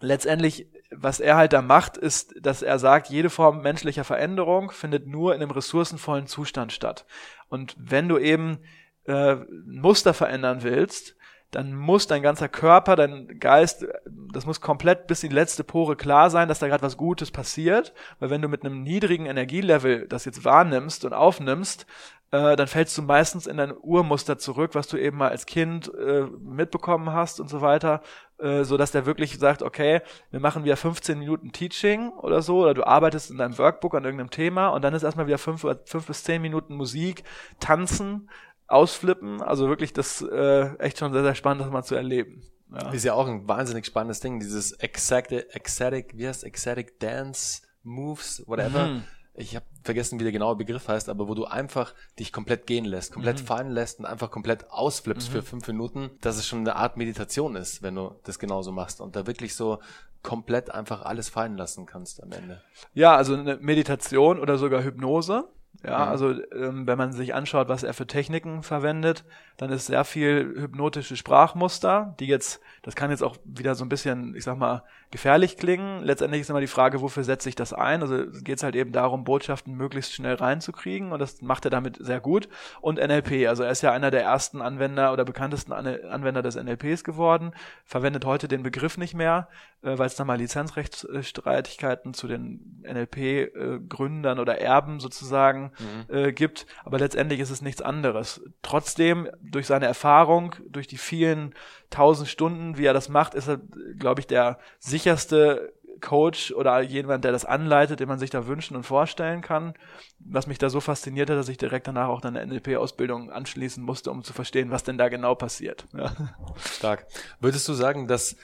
letztendlich, 0.00 0.68
was 0.90 1.20
er 1.20 1.36
halt 1.36 1.52
da 1.52 1.62
macht, 1.62 1.96
ist, 1.96 2.34
dass 2.40 2.62
er 2.62 2.78
sagt, 2.78 3.08
jede 3.08 3.30
Form 3.30 3.62
menschlicher 3.62 4.04
Veränderung 4.04 4.70
findet 4.70 5.06
nur 5.06 5.34
in 5.34 5.42
einem 5.42 5.50
ressourcenvollen 5.50 6.26
Zustand 6.26 6.72
statt. 6.72 7.04
Und 7.48 7.74
wenn 7.78 8.08
du 8.08 8.18
eben 8.18 8.58
äh, 9.06 9.36
Muster 9.66 10.14
verändern 10.14 10.62
willst, 10.62 11.16
dann 11.50 11.74
muss 11.74 12.06
dein 12.06 12.22
ganzer 12.22 12.48
Körper, 12.48 12.94
dein 12.94 13.40
Geist, 13.40 13.86
das 14.06 14.44
muss 14.44 14.60
komplett 14.60 15.06
bis 15.06 15.22
in 15.22 15.30
die 15.30 15.34
letzte 15.34 15.64
Pore 15.64 15.96
klar 15.96 16.28
sein, 16.28 16.46
dass 16.46 16.58
da 16.58 16.68
gerade 16.68 16.82
was 16.82 16.98
Gutes 16.98 17.30
passiert. 17.30 17.94
Weil 18.18 18.28
wenn 18.28 18.42
du 18.42 18.48
mit 18.48 18.64
einem 18.64 18.82
niedrigen 18.82 19.24
Energielevel 19.24 20.06
das 20.08 20.26
jetzt 20.26 20.44
wahrnimmst 20.44 21.06
und 21.06 21.14
aufnimmst, 21.14 21.86
äh, 22.30 22.56
dann 22.56 22.66
fällst 22.66 22.96
du 22.98 23.02
meistens 23.02 23.46
in 23.46 23.56
dein 23.56 23.72
Urmuster 23.76 24.38
zurück, 24.38 24.74
was 24.74 24.86
du 24.88 24.96
eben 24.96 25.16
mal 25.16 25.30
als 25.30 25.46
Kind 25.46 25.90
äh, 25.94 26.26
mitbekommen 26.40 27.12
hast 27.12 27.40
und 27.40 27.48
so 27.48 27.60
weiter, 27.60 28.02
äh, 28.38 28.64
so 28.64 28.76
dass 28.76 28.92
der 28.92 29.06
wirklich 29.06 29.38
sagt, 29.38 29.62
okay, 29.62 30.02
wir 30.30 30.40
machen 30.40 30.64
wieder 30.64 30.76
15 30.76 31.18
Minuten 31.18 31.52
Teaching 31.52 32.10
oder 32.10 32.42
so, 32.42 32.62
oder 32.62 32.74
du 32.74 32.86
arbeitest 32.86 33.30
in 33.30 33.38
deinem 33.38 33.56
Workbook 33.56 33.94
an 33.94 34.04
irgendeinem 34.04 34.30
Thema 34.30 34.68
und 34.68 34.82
dann 34.82 34.94
ist 34.94 35.02
erstmal 35.02 35.26
wieder 35.26 35.38
fünf, 35.38 35.64
fünf 35.84 36.06
bis 36.06 36.24
zehn 36.24 36.42
Minuten 36.42 36.74
Musik, 36.74 37.24
Tanzen, 37.60 38.28
ausflippen. 38.66 39.42
Also 39.42 39.68
wirklich 39.68 39.92
das 39.92 40.22
äh, 40.22 40.74
echt 40.78 40.98
schon 40.98 41.12
sehr, 41.12 41.22
sehr 41.22 41.34
spannend, 41.34 41.62
das 41.62 41.70
mal 41.70 41.82
zu 41.82 41.94
erleben. 41.94 42.42
Ja. 42.70 42.90
Ist 42.90 43.04
ja 43.04 43.14
auch 43.14 43.26
ein 43.26 43.48
wahnsinnig 43.48 43.86
spannendes 43.86 44.20
Ding, 44.20 44.38
dieses 44.40 44.72
Ecstatic, 44.72 45.46
Ecstatic, 45.54 46.12
wie 46.16 46.28
heißt 46.28 46.44
Ecstatic 46.44 47.00
Dance 47.00 47.62
Moves, 47.82 48.42
whatever. 48.46 48.86
Mhm. 48.86 49.04
Ich 49.38 49.54
habe 49.54 49.64
vergessen, 49.82 50.18
wie 50.18 50.24
der 50.24 50.32
genaue 50.32 50.56
Begriff 50.56 50.88
heißt, 50.88 51.08
aber 51.08 51.28
wo 51.28 51.34
du 51.34 51.44
einfach 51.44 51.94
dich 52.18 52.32
komplett 52.32 52.66
gehen 52.66 52.84
lässt, 52.84 53.12
komplett 53.12 53.40
mhm. 53.40 53.46
fallen 53.46 53.70
lässt 53.70 54.00
und 54.00 54.06
einfach 54.06 54.30
komplett 54.30 54.70
ausflippst 54.70 55.28
mhm. 55.28 55.32
für 55.32 55.42
fünf 55.42 55.68
Minuten, 55.68 56.10
dass 56.20 56.36
es 56.36 56.46
schon 56.46 56.60
eine 56.60 56.76
Art 56.76 56.96
Meditation 56.96 57.56
ist, 57.56 57.82
wenn 57.82 57.94
du 57.94 58.16
das 58.24 58.38
genauso 58.38 58.72
machst 58.72 59.00
und 59.00 59.16
da 59.16 59.26
wirklich 59.26 59.54
so 59.54 59.78
komplett 60.22 60.70
einfach 60.70 61.02
alles 61.02 61.28
fallen 61.28 61.56
lassen 61.56 61.86
kannst 61.86 62.22
am 62.22 62.32
Ende. 62.32 62.60
Ja, 62.92 63.14
also 63.14 63.34
eine 63.34 63.56
Meditation 63.56 64.40
oder 64.40 64.58
sogar 64.58 64.82
Hypnose 64.82 65.48
ja, 65.84 66.06
mhm. 66.06 66.10
also 66.10 66.30
ähm, 66.52 66.86
wenn 66.86 66.98
man 66.98 67.12
sich 67.12 67.34
anschaut, 67.34 67.68
was 67.68 67.82
er 67.82 67.94
für 67.94 68.06
Techniken 68.06 68.62
verwendet, 68.62 69.24
dann 69.58 69.70
ist 69.70 69.86
sehr 69.86 70.04
viel 70.04 70.54
hypnotische 70.56 71.16
Sprachmuster, 71.16 72.14
die 72.20 72.26
jetzt, 72.26 72.60
das 72.82 72.94
kann 72.94 73.10
jetzt 73.10 73.24
auch 73.24 73.36
wieder 73.44 73.74
so 73.74 73.84
ein 73.84 73.88
bisschen, 73.88 74.36
ich 74.36 74.44
sag 74.44 74.56
mal, 74.56 74.84
gefährlich 75.10 75.56
klingen. 75.56 76.04
Letztendlich 76.04 76.42
ist 76.42 76.50
immer 76.50 76.60
die 76.60 76.68
Frage, 76.68 77.00
wofür 77.00 77.24
setze 77.24 77.48
ich 77.48 77.56
das 77.56 77.72
ein? 77.72 78.02
Also 78.02 78.26
geht 78.42 78.58
es 78.58 78.62
halt 78.62 78.76
eben 78.76 78.92
darum, 78.92 79.24
Botschaften 79.24 79.74
möglichst 79.74 80.14
schnell 80.14 80.34
reinzukriegen 80.34 81.10
und 81.10 81.18
das 81.18 81.42
macht 81.42 81.64
er 81.64 81.72
damit 81.72 81.96
sehr 81.98 82.20
gut. 82.20 82.48
Und 82.80 83.00
NLP, 83.00 83.48
also 83.48 83.64
er 83.64 83.72
ist 83.72 83.82
ja 83.82 83.90
einer 83.90 84.12
der 84.12 84.22
ersten 84.22 84.62
Anwender 84.62 85.12
oder 85.12 85.24
bekanntesten 85.24 85.72
Anwender 85.72 86.42
des 86.42 86.54
NLPs 86.54 87.02
geworden, 87.02 87.52
verwendet 87.84 88.24
heute 88.24 88.46
den 88.46 88.62
Begriff 88.62 88.96
nicht 88.96 89.14
mehr, 89.14 89.48
äh, 89.82 89.98
weil 89.98 90.06
es 90.06 90.14
da 90.14 90.24
mal 90.24 90.38
Lizenzrechtsstreitigkeiten 90.38 92.14
zu 92.14 92.28
den 92.28 92.84
NLP-Gründern 92.84 94.38
äh, 94.38 94.40
oder 94.40 94.60
Erben 94.60 95.00
sozusagen 95.00 95.72
mhm. 95.78 96.14
äh, 96.14 96.32
gibt. 96.32 96.66
Aber 96.84 96.98
letztendlich 96.98 97.40
ist 97.40 97.50
es 97.50 97.62
nichts 97.62 97.82
anderes. 97.82 98.40
Trotzdem, 98.62 99.28
durch 99.50 99.66
seine 99.66 99.86
Erfahrung, 99.86 100.54
durch 100.68 100.86
die 100.86 100.98
vielen 100.98 101.54
tausend 101.90 102.28
Stunden, 102.28 102.78
wie 102.78 102.86
er 102.86 102.94
das 102.94 103.08
macht, 103.08 103.34
ist 103.34 103.48
er, 103.48 103.60
glaube 103.98 104.20
ich, 104.20 104.26
der 104.26 104.58
sicherste 104.78 105.72
Coach 106.00 106.52
oder 106.52 106.80
jemand, 106.80 107.24
der 107.24 107.32
das 107.32 107.44
anleitet, 107.44 108.00
den 108.00 108.08
man 108.08 108.18
sich 108.18 108.30
da 108.30 108.46
wünschen 108.46 108.76
und 108.76 108.84
vorstellen 108.84 109.40
kann. 109.40 109.74
Was 110.18 110.46
mich 110.46 110.58
da 110.58 110.70
so 110.70 110.80
fasziniert 110.80 111.30
hat, 111.30 111.36
dass 111.36 111.48
ich 111.48 111.58
direkt 111.58 111.88
danach 111.88 112.08
auch 112.08 112.22
eine 112.22 112.44
NLP-Ausbildung 112.46 113.30
anschließen 113.30 113.82
musste, 113.82 114.10
um 114.10 114.22
zu 114.22 114.32
verstehen, 114.32 114.70
was 114.70 114.84
denn 114.84 114.98
da 114.98 115.08
genau 115.08 115.34
passiert. 115.34 115.86
Ja. 115.92 116.12
Stark. 116.56 117.06
Würdest 117.40 117.66
du 117.68 117.72
sagen, 117.72 118.06
dass 118.06 118.36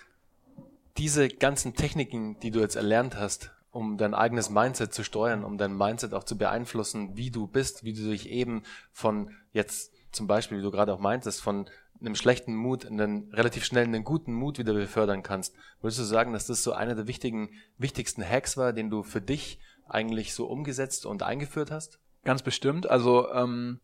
diese 0.96 1.28
ganzen 1.28 1.74
Techniken, 1.74 2.38
die 2.40 2.50
du 2.50 2.60
jetzt 2.60 2.76
erlernt 2.76 3.16
hast, 3.16 3.50
um 3.70 3.96
dein 3.96 4.14
eigenes 4.14 4.50
Mindset 4.50 4.94
zu 4.94 5.02
steuern, 5.02 5.44
um 5.44 5.58
dein 5.58 5.76
Mindset 5.76 6.14
auch 6.14 6.24
zu 6.24 6.38
beeinflussen, 6.38 7.16
wie 7.16 7.30
du 7.30 7.48
bist, 7.48 7.82
wie 7.82 7.92
du 7.92 8.08
dich 8.08 8.30
eben 8.30 8.62
von 8.92 9.30
jetzt 9.52 9.93
zum 10.14 10.26
Beispiel, 10.26 10.58
wie 10.58 10.62
du 10.62 10.70
gerade 10.70 10.92
auch 10.92 11.00
meintest, 11.00 11.40
von 11.40 11.68
einem 12.00 12.14
schlechten 12.14 12.54
Mut 12.54 12.84
in 12.84 13.00
einen 13.00 13.32
relativ 13.32 13.64
schnell 13.64 13.84
einen 13.84 14.04
guten 14.04 14.32
Mut 14.32 14.58
wieder 14.58 14.74
befördern 14.74 15.22
kannst. 15.22 15.54
Würdest 15.80 16.00
du 16.00 16.04
sagen, 16.04 16.32
dass 16.32 16.46
das 16.46 16.62
so 16.62 16.72
einer 16.72 16.94
der 16.94 17.06
wichtigen, 17.06 17.50
wichtigsten 17.78 18.22
Hacks 18.28 18.56
war, 18.56 18.72
den 18.72 18.90
du 18.90 19.02
für 19.02 19.20
dich 19.20 19.58
eigentlich 19.88 20.34
so 20.34 20.46
umgesetzt 20.46 21.06
und 21.06 21.22
eingeführt 21.22 21.70
hast? 21.70 21.98
Ganz 22.24 22.42
bestimmt. 22.42 22.88
Also 22.88 23.30
ähm, 23.32 23.80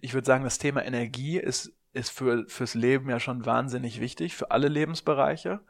ich 0.00 0.14
würde 0.14 0.26
sagen, 0.26 0.44
das 0.44 0.58
Thema 0.58 0.84
Energie 0.84 1.38
ist, 1.38 1.72
ist 1.92 2.10
für, 2.10 2.44
fürs 2.48 2.74
Leben 2.74 3.10
ja 3.10 3.20
schon 3.20 3.44
wahnsinnig 3.46 4.00
wichtig, 4.00 4.34
für 4.34 4.50
alle 4.50 4.68
Lebensbereiche. 4.68 5.60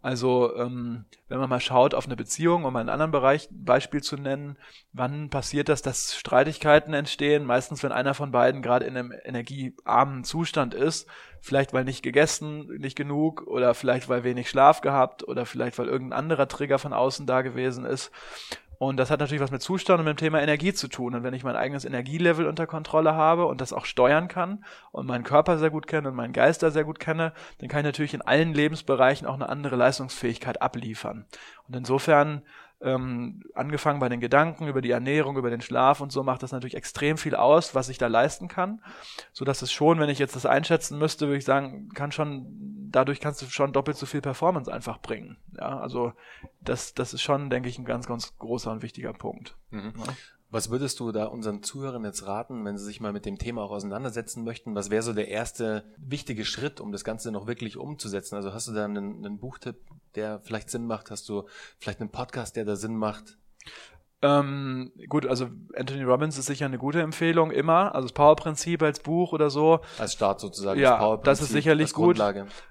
Also 0.00 0.54
ähm, 0.56 1.06
wenn 1.28 1.38
man 1.38 1.50
mal 1.50 1.60
schaut 1.60 1.92
auf 1.94 2.06
eine 2.06 2.16
Beziehung, 2.16 2.64
um 2.64 2.76
einen 2.76 2.88
anderen 2.88 3.10
Bereich 3.10 3.48
Beispiel 3.50 4.02
zu 4.02 4.16
nennen, 4.16 4.56
wann 4.92 5.28
passiert 5.28 5.68
das, 5.68 5.82
dass 5.82 6.16
Streitigkeiten 6.16 6.94
entstehen? 6.94 7.44
Meistens, 7.44 7.82
wenn 7.82 7.92
einer 7.92 8.14
von 8.14 8.30
beiden 8.30 8.62
gerade 8.62 8.86
in 8.86 8.96
einem 8.96 9.12
energiearmen 9.24 10.24
Zustand 10.24 10.74
ist, 10.74 11.08
vielleicht 11.40 11.72
weil 11.72 11.84
nicht 11.84 12.02
gegessen, 12.02 12.68
nicht 12.78 12.96
genug 12.96 13.46
oder 13.46 13.74
vielleicht 13.74 14.08
weil 14.08 14.24
wenig 14.24 14.48
Schlaf 14.48 14.80
gehabt 14.80 15.26
oder 15.26 15.46
vielleicht 15.46 15.78
weil 15.78 15.88
irgendein 15.88 16.18
anderer 16.18 16.48
Trigger 16.48 16.78
von 16.78 16.92
außen 16.92 17.26
da 17.26 17.42
gewesen 17.42 17.84
ist. 17.84 18.10
Und 18.78 18.96
das 18.96 19.10
hat 19.10 19.18
natürlich 19.18 19.42
was 19.42 19.50
mit 19.50 19.60
Zustand 19.60 19.98
und 19.98 20.04
mit 20.04 20.16
dem 20.16 20.24
Thema 20.24 20.40
Energie 20.40 20.72
zu 20.72 20.86
tun. 20.86 21.14
Und 21.14 21.24
wenn 21.24 21.34
ich 21.34 21.42
mein 21.42 21.56
eigenes 21.56 21.84
Energielevel 21.84 22.46
unter 22.46 22.66
Kontrolle 22.66 23.14
habe 23.14 23.46
und 23.46 23.60
das 23.60 23.72
auch 23.72 23.84
steuern 23.84 24.28
kann 24.28 24.64
und 24.92 25.06
meinen 25.06 25.24
Körper 25.24 25.58
sehr 25.58 25.70
gut 25.70 25.88
kenne 25.88 26.08
und 26.08 26.14
meinen 26.14 26.32
Geist 26.32 26.62
da 26.62 26.70
sehr 26.70 26.84
gut 26.84 27.00
kenne, 27.00 27.32
dann 27.58 27.68
kann 27.68 27.80
ich 27.80 27.86
natürlich 27.86 28.14
in 28.14 28.22
allen 28.22 28.54
Lebensbereichen 28.54 29.26
auch 29.26 29.34
eine 29.34 29.48
andere 29.48 29.74
Leistungsfähigkeit 29.74 30.62
abliefern. 30.62 31.26
Und 31.66 31.74
insofern 31.74 32.42
ähm, 32.80 33.42
angefangen 33.54 33.98
bei 33.98 34.08
den 34.08 34.20
Gedanken, 34.20 34.68
über 34.68 34.80
die 34.80 34.92
Ernährung, 34.92 35.36
über 35.36 35.50
den 35.50 35.60
Schlaf 35.60 36.00
und 36.00 36.12
so 36.12 36.22
macht 36.22 36.44
das 36.44 36.52
natürlich 36.52 36.76
extrem 36.76 37.18
viel 37.18 37.34
aus, 37.34 37.74
was 37.74 37.88
ich 37.88 37.98
da 37.98 38.06
leisten 38.06 38.46
kann, 38.46 38.80
so 39.32 39.44
dass 39.44 39.62
es 39.62 39.72
schon, 39.72 39.98
wenn 39.98 40.08
ich 40.08 40.20
jetzt 40.20 40.36
das 40.36 40.46
einschätzen 40.46 40.98
müsste, 40.98 41.26
würde 41.26 41.38
ich 41.38 41.44
sagen, 41.44 41.88
kann 41.94 42.12
schon 42.12 42.77
dadurch 42.90 43.20
kannst 43.20 43.42
du 43.42 43.46
schon 43.46 43.72
doppelt 43.72 43.96
so 43.96 44.06
viel 44.06 44.20
Performance 44.20 44.72
einfach 44.72 44.98
bringen. 45.00 45.36
Ja, 45.56 45.78
also 45.78 46.12
das 46.60 46.94
das 46.94 47.14
ist 47.14 47.22
schon, 47.22 47.50
denke 47.50 47.68
ich, 47.68 47.78
ein 47.78 47.84
ganz 47.84 48.06
ganz 48.06 48.36
großer 48.38 48.70
und 48.72 48.82
wichtiger 48.82 49.12
Punkt. 49.12 49.56
Mhm. 49.70 49.92
Ja. 49.96 50.14
Was 50.50 50.70
würdest 50.70 50.98
du 51.00 51.12
da 51.12 51.26
unseren 51.26 51.62
Zuhörern 51.62 52.04
jetzt 52.04 52.26
raten, 52.26 52.64
wenn 52.64 52.78
sie 52.78 52.84
sich 52.84 53.00
mal 53.00 53.12
mit 53.12 53.26
dem 53.26 53.36
Thema 53.36 53.62
auch 53.62 53.70
auseinandersetzen 53.70 54.44
möchten? 54.44 54.74
Was 54.74 54.88
wäre 54.88 55.02
so 55.02 55.12
der 55.12 55.28
erste 55.28 55.84
wichtige 55.98 56.46
Schritt, 56.46 56.80
um 56.80 56.90
das 56.90 57.04
Ganze 57.04 57.30
noch 57.30 57.46
wirklich 57.46 57.76
umzusetzen? 57.76 58.34
Also 58.36 58.54
hast 58.54 58.66
du 58.66 58.72
da 58.72 58.86
einen, 58.86 59.26
einen 59.26 59.38
Buchtipp, 59.38 59.76
der 60.14 60.40
vielleicht 60.40 60.70
Sinn 60.70 60.86
macht? 60.86 61.10
Hast 61.10 61.28
du 61.28 61.46
vielleicht 61.78 62.00
einen 62.00 62.10
Podcast, 62.10 62.56
der 62.56 62.64
da 62.64 62.76
Sinn 62.76 62.96
macht? 62.96 63.36
Ähm, 64.20 64.92
gut, 65.08 65.26
also 65.26 65.48
Anthony 65.76 66.02
Robbins 66.02 66.36
ist 66.38 66.46
sicher 66.46 66.66
eine 66.66 66.78
gute 66.78 67.00
Empfehlung, 67.00 67.50
immer. 67.50 67.94
Also 67.94 68.08
das 68.08 68.12
Power-Prinzip 68.12 68.82
als 68.82 69.00
Buch 69.00 69.32
oder 69.32 69.48
so. 69.48 69.80
Als 69.98 70.14
Start 70.14 70.40
sozusagen. 70.40 70.80
Ja, 70.80 71.16
das, 71.16 71.22
das 71.22 71.42
ist 71.42 71.52
sicherlich 71.52 71.92
gut. 71.92 72.20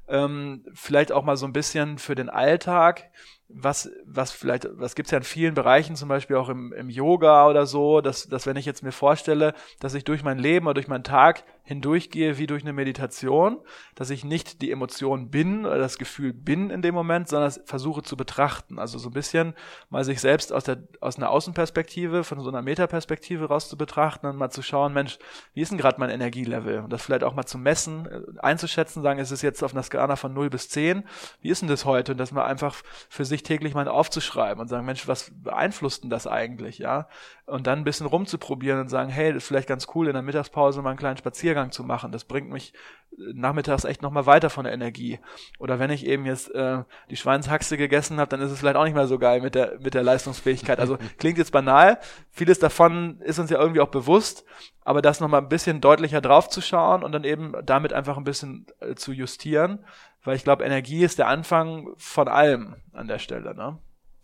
Ähm, 0.09 0.65
vielleicht 0.73 1.11
auch 1.11 1.23
mal 1.23 1.37
so 1.37 1.45
ein 1.45 1.53
bisschen 1.53 1.99
für 1.99 2.15
den 2.15 2.29
Alltag 2.29 3.09
was, 3.49 3.89
was 4.05 4.31
vielleicht, 4.31 4.67
was 4.73 4.95
gibt's 4.95 5.11
ja 5.11 5.17
in 5.17 5.23
vielen 5.23 5.53
Bereichen, 5.53 5.95
zum 5.95 6.09
Beispiel 6.09 6.35
auch 6.35 6.49
im, 6.49 6.73
im 6.73 6.89
Yoga 6.89 7.47
oder 7.47 7.65
so, 7.65 8.01
dass, 8.01 8.27
dass 8.27 8.45
wenn 8.45 8.57
ich 8.57 8.65
jetzt 8.65 8.83
mir 8.83 8.91
vorstelle, 8.91 9.53
dass 9.79 9.93
ich 9.93 10.03
durch 10.03 10.23
mein 10.23 10.37
Leben 10.37 10.65
oder 10.67 10.75
durch 10.75 10.89
meinen 10.89 11.03
Tag 11.03 11.43
hindurchgehe 11.67 12.37
wie 12.37 12.47
durch 12.47 12.63
eine 12.63 12.71
Meditation, 12.71 13.59
dass 13.93 14.09
ich 14.09 14.23
nicht 14.23 14.61
die 14.61 14.71
Emotion 14.71 15.29
bin 15.29 15.65
oder 15.65 15.77
das 15.77 15.97
Gefühl 15.97 16.31
bin 16.31 16.69
in 16.69 16.81
dem 16.81 16.95
Moment, 16.95 17.27
sondern 17.27 17.51
versuche 17.65 18.03
zu 18.03 18.15
betrachten. 18.15 18.79
Also 18.79 18.97
so 18.99 19.09
ein 19.09 19.13
bisschen 19.13 19.53
mal 19.89 20.05
sich 20.05 20.21
selbst 20.21 20.53
aus 20.53 20.63
der 20.63 20.77
aus 21.01 21.17
einer 21.17 21.29
Außenperspektive, 21.29 22.23
von 22.23 22.39
so 22.39 22.47
einer 22.47 22.61
Metaperspektive 22.61 23.45
raus 23.45 23.67
zu 23.67 23.77
betrachten 23.77 24.27
und 24.27 24.37
mal 24.37 24.49
zu 24.49 24.61
schauen, 24.61 24.93
Mensch, 24.93 25.19
wie 25.53 25.61
ist 25.61 25.71
denn 25.71 25.77
gerade 25.77 25.99
mein 25.99 26.09
Energielevel? 26.09 26.79
Und 26.79 26.93
das 26.93 27.01
vielleicht 27.01 27.25
auch 27.25 27.35
mal 27.35 27.45
zu 27.45 27.57
messen, 27.57 28.05
äh, 28.05 28.21
einzuschätzen, 28.39 29.03
sagen, 29.03 29.19
ist 29.19 29.31
es 29.31 29.41
jetzt 29.41 29.61
auf 29.61 29.73
einer 29.73 29.83
Skala 29.83 30.15
von 30.15 30.33
0 30.33 30.49
bis 30.49 30.69
10, 30.69 31.03
wie 31.41 31.49
ist 31.49 31.61
denn 31.61 31.69
das 31.69 31.83
heute? 31.83 32.13
Und 32.13 32.17
das 32.17 32.31
mal 32.31 32.45
einfach 32.45 32.75
für 33.09 33.25
sich 33.25 33.36
täglich 33.43 33.73
mal 33.73 33.87
aufzuschreiben 33.87 34.61
und 34.61 34.67
sagen, 34.67 34.85
Mensch, 34.85 35.07
was 35.07 35.31
beeinflusst 35.43 36.03
denn 36.03 36.09
das 36.09 36.27
eigentlich, 36.27 36.77
ja? 36.77 37.07
Und 37.45 37.67
dann 37.67 37.79
ein 37.79 37.83
bisschen 37.83 38.07
rumzuprobieren 38.07 38.79
und 38.81 38.89
sagen, 38.89 39.09
hey, 39.09 39.31
das 39.31 39.43
ist 39.43 39.47
vielleicht 39.47 39.69
ganz 39.69 39.87
cool, 39.95 40.07
in 40.07 40.13
der 40.13 40.21
Mittagspause 40.21 40.81
mal 40.81 40.89
einen 40.89 40.99
kleinen 40.99 41.17
Spaziergang 41.17 41.71
zu 41.71 41.83
machen. 41.83 42.11
Das 42.11 42.25
bringt 42.25 42.49
mich 42.49 42.73
äh, 43.17 43.33
nachmittags 43.33 43.85
echt 43.85 44.01
nochmal 44.01 44.25
weiter 44.25 44.49
von 44.49 44.65
der 44.65 44.73
Energie. 44.73 45.19
Oder 45.57 45.79
wenn 45.79 45.89
ich 45.89 46.05
eben 46.05 46.25
jetzt 46.25 46.53
äh, 46.53 46.83
die 47.09 47.15
Schweinshaxe 47.15 47.77
gegessen 47.77 48.19
habe, 48.19 48.29
dann 48.29 48.41
ist 48.41 48.51
es 48.51 48.59
vielleicht 48.59 48.75
auch 48.75 48.83
nicht 48.83 48.95
mehr 48.95 49.07
so 49.07 49.17
geil 49.17 49.41
mit 49.41 49.55
der, 49.55 49.79
mit 49.79 49.93
der 49.93 50.03
Leistungsfähigkeit. 50.03 50.79
Also 50.79 50.97
klingt 51.17 51.37
jetzt 51.37 51.51
banal. 51.51 51.99
Vieles 52.31 52.59
davon 52.59 53.21
ist 53.21 53.39
uns 53.39 53.49
ja 53.49 53.59
irgendwie 53.59 53.81
auch 53.81 53.89
bewusst, 53.89 54.45
aber 54.83 55.01
das 55.01 55.19
nochmal 55.19 55.41
ein 55.41 55.49
bisschen 55.49 55.81
deutlicher 55.81 56.21
draufzuschauen 56.21 57.03
und 57.03 57.11
dann 57.11 57.23
eben 57.23 57.53
damit 57.63 57.93
einfach 57.93 58.17
ein 58.17 58.23
bisschen 58.23 58.67
äh, 58.79 58.95
zu 58.95 59.11
justieren, 59.11 59.79
weil 60.27 60.35
ich 60.35 60.43
glaube, 60.43 60.65
Energie 60.65 61.05
ist 61.05 61.19
der 61.19 61.29
Anfang 61.29 61.87
von 61.95 62.27
allem 62.27 62.75
an 62.91 63.07
der 63.07 63.17
Stelle. 63.17 63.55
Ne? 63.55 63.77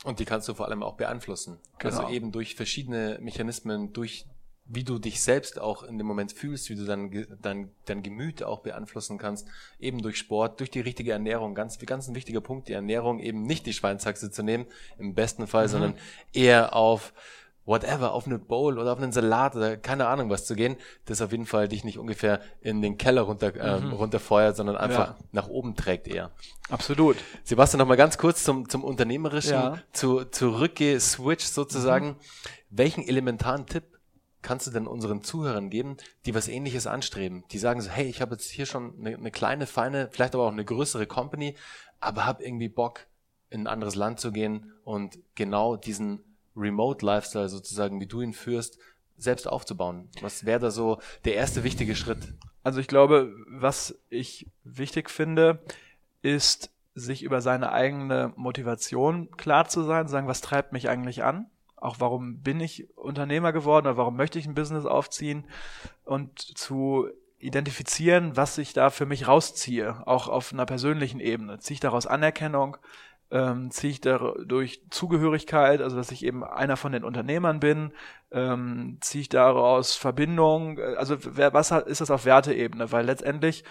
Und 0.04 0.20
die 0.20 0.26
kannst 0.26 0.49
du 0.49 0.54
vor 0.54 0.68
allem 0.68 0.84
auch 0.84 0.97
beeinflussen. 0.97 1.60
Also 1.76 1.78
genau. 1.78 1.99
Also 2.01 2.14
eben 2.14 2.32
durch 2.34 2.56
verschiedene 2.56 3.20
Mechanismen, 3.22 3.93
durch 3.93 4.26
wie 4.66 4.84
du 4.84 4.99
dich 4.99 5.22
selbst 5.22 5.60
auch 5.62 5.84
in 5.84 5.97
dem 5.97 6.06
Moment 6.06 6.34
fühlst, 6.34 6.70
wie 6.70 6.76
du 6.76 6.84
dein, 6.84 7.26
dein, 7.41 7.72
dein 7.86 8.04
Gemüt 8.04 8.43
auch 8.43 8.60
beeinflussen 8.60 9.18
kannst, 9.18 9.47
eben 9.80 10.01
durch 10.01 10.18
Sport, 10.18 10.60
durch 10.60 10.72
die 10.72 10.82
richtige 10.82 11.14
Ernährung. 11.14 11.56
Ganz, 11.56 11.80
ganz 11.80 12.10
ein 12.10 12.16
wichtiger 12.16 12.41
Punkt, 12.41 12.68
die 12.68 12.74
Ernährung, 12.74 13.20
eben 13.20 13.43
nicht 13.43 13.66
die 13.66 13.74
Schweinshaxe 13.74 14.30
zu 14.30 14.43
nehmen, 14.43 14.66
im 14.97 15.16
besten 15.16 15.47
Fall, 15.47 15.68
mhm. 15.68 15.72
sondern 15.72 15.93
eher 16.34 16.76
auf 16.76 17.14
whatever, 17.66 18.14
auf 18.14 18.26
eine 18.26 18.39
Bowl 18.39 18.78
oder 18.78 18.93
auf 18.93 18.99
einen 18.99 19.11
Salat 19.11 19.55
oder 19.55 19.78
keine 19.78 20.07
Ahnung 20.07 20.30
was 20.30 20.45
zu 20.45 20.55
gehen, 20.55 20.76
das 21.05 21.22
auf 21.22 21.32
jeden 21.32 21.45
Fall 21.45 21.68
dich 21.68 21.84
nicht 21.84 21.97
ungefähr 21.97 22.41
in 22.61 22.82
den 22.82 22.97
Keller 22.97 23.22
runter, 23.22 23.53
ähm, 23.55 23.88
mhm. 23.88 23.93
runterfeuert, 23.93 24.55
sondern 24.55 24.76
einfach 24.76 25.09
ja. 25.09 25.18
nach 25.32 25.47
oben 25.47 25.76
trägt 25.76 26.07
eher. 26.07 26.32
Absolut. 26.70 27.18
Sebastian, 27.43 27.80
noch 27.80 27.88
mal 27.88 27.95
ganz 27.95 28.18
kurz 28.18 28.43
zum, 28.43 28.68
zum 28.70 28.84
Unternehmerischen, 28.84 29.53
ja. 29.53 29.78
zu, 29.93 30.26
zurückge-switch 30.26 31.45
sozusagen. 31.45 32.07
Mhm. 32.07 32.16
Welchen 32.70 33.07
elementaren 33.07 33.66
Tipp 33.66 33.84
kannst 34.41 34.68
du 34.68 34.72
denn 34.72 34.88
unseren 34.88 35.24
Zuhörern 35.24 35.70
geben, 35.70 35.97
die 36.26 36.36
was 36.36 36.49
ähnliches 36.49 36.86
anstreben? 36.86 37.45
Die 37.51 37.59
sagen 37.59 37.82
so, 37.82 37.89
hey, 37.89 38.05
ich 38.05 38.22
habe 38.22 38.34
jetzt 38.34 38.49
hier 38.49 38.66
schon 38.66 38.93
eine, 38.99 39.16
eine 39.16 39.32
kleine, 39.32 39.68
feine, 39.68 40.09
vielleicht 40.11 40.36
aber 40.36 40.45
auch 40.45 40.51
eine 40.51 40.66
größere 40.66 41.07
Company, 41.07 41.55
aber 42.01 42.26
habe 42.26 42.43
irgendwie 42.43 42.70
Bock, 42.70 43.07
in 43.49 43.61
ein 43.61 43.68
anderes 43.68 43.93
Land 43.95 44.20
zu 44.20 44.32
gehen 44.32 44.74
und 44.84 45.20
genau 45.36 45.76
diesen 45.76 46.32
Remote-Lifestyle 46.56 47.49
sozusagen, 47.49 47.99
wie 47.99 48.08
du 48.08 48.22
ihn 48.22 48.34
führst, 48.34 48.78
selbst 49.18 49.47
aufzubauen? 49.47 50.10
Was 50.22 50.45
wäre 50.45 50.60
da 50.60 50.72
so 50.72 50.99
der 51.26 51.36
erste 51.36 51.64
wichtige 51.64 51.95
Schritt? 51.95 52.34
Also 52.64 52.80
ich 52.80 52.88
glaube, 52.88 53.34
was 53.47 53.99
ich 54.10 54.47
wichtig 54.64 55.10
finde, 55.10 55.60
ist, 56.22 56.72
sich 56.95 57.24
über 57.24 57.41
seine 57.41 57.72
eigene 57.72 58.34
Motivation 58.36 59.32
klar 59.32 59.68
zu 59.68 59.84
sein, 59.84 60.08
sagen, 60.08 60.28
was 60.28 60.41
treibt 60.41 60.74
mich 60.74 60.89
eigentlich 60.89 61.24
an? 61.24 61.47
Auch 61.76 61.99
warum 61.99 62.39
bin 62.39 62.60
ich 62.60 62.88
Unternehmer 62.95 63.51
geworden 63.51 63.88
oder 63.88 63.97
warum 63.97 64.16
möchte 64.16 64.39
ich 64.39 64.45
ein 64.45 64.54
Business 64.54 64.86
aufziehen? 64.86 65.45
Und 66.06 66.39
zu 66.39 67.10
identifizieren, 67.39 68.38
was 68.38 68.58
ich 68.58 68.74
da 68.74 68.89
für 68.89 69.06
mich 69.06 69.28
rausziehe, 69.28 70.08
auch 70.08 70.30
auf 70.30 70.54
einer 70.54 70.66
persönlichen 70.66 71.20
Ebene. 71.20 71.60
Ziehe 71.60 71.76
ich 71.76 71.80
daraus 71.82 72.08
Anerkennung? 72.08 72.78
Ähm, 73.34 73.71
ziehe 73.71 73.91
ich 73.91 73.99
dadurch 73.99 74.84
Zugehörigkeit, 74.91 75.81
also 75.81 75.95
dass 75.97 76.11
ich 76.11 76.23
eben 76.23 76.43
einer 76.43 76.77
von 76.77 76.91
den 76.91 77.03
Unternehmern 77.03 77.59
bin, 77.59 77.91
ähm, 78.31 78.99
ziehe 79.01 79.23
ich 79.23 79.29
daraus 79.29 79.95
Verbindung, 79.95 80.77
äh, 80.77 80.95
also 80.97 81.17
wer, 81.19 81.51
was 81.51 81.71
ist 81.71 81.99
das 81.99 82.11
auf 82.11 82.25
Werteebene, 82.25 82.91
weil 82.91 83.05
letztendlich, 83.05 83.63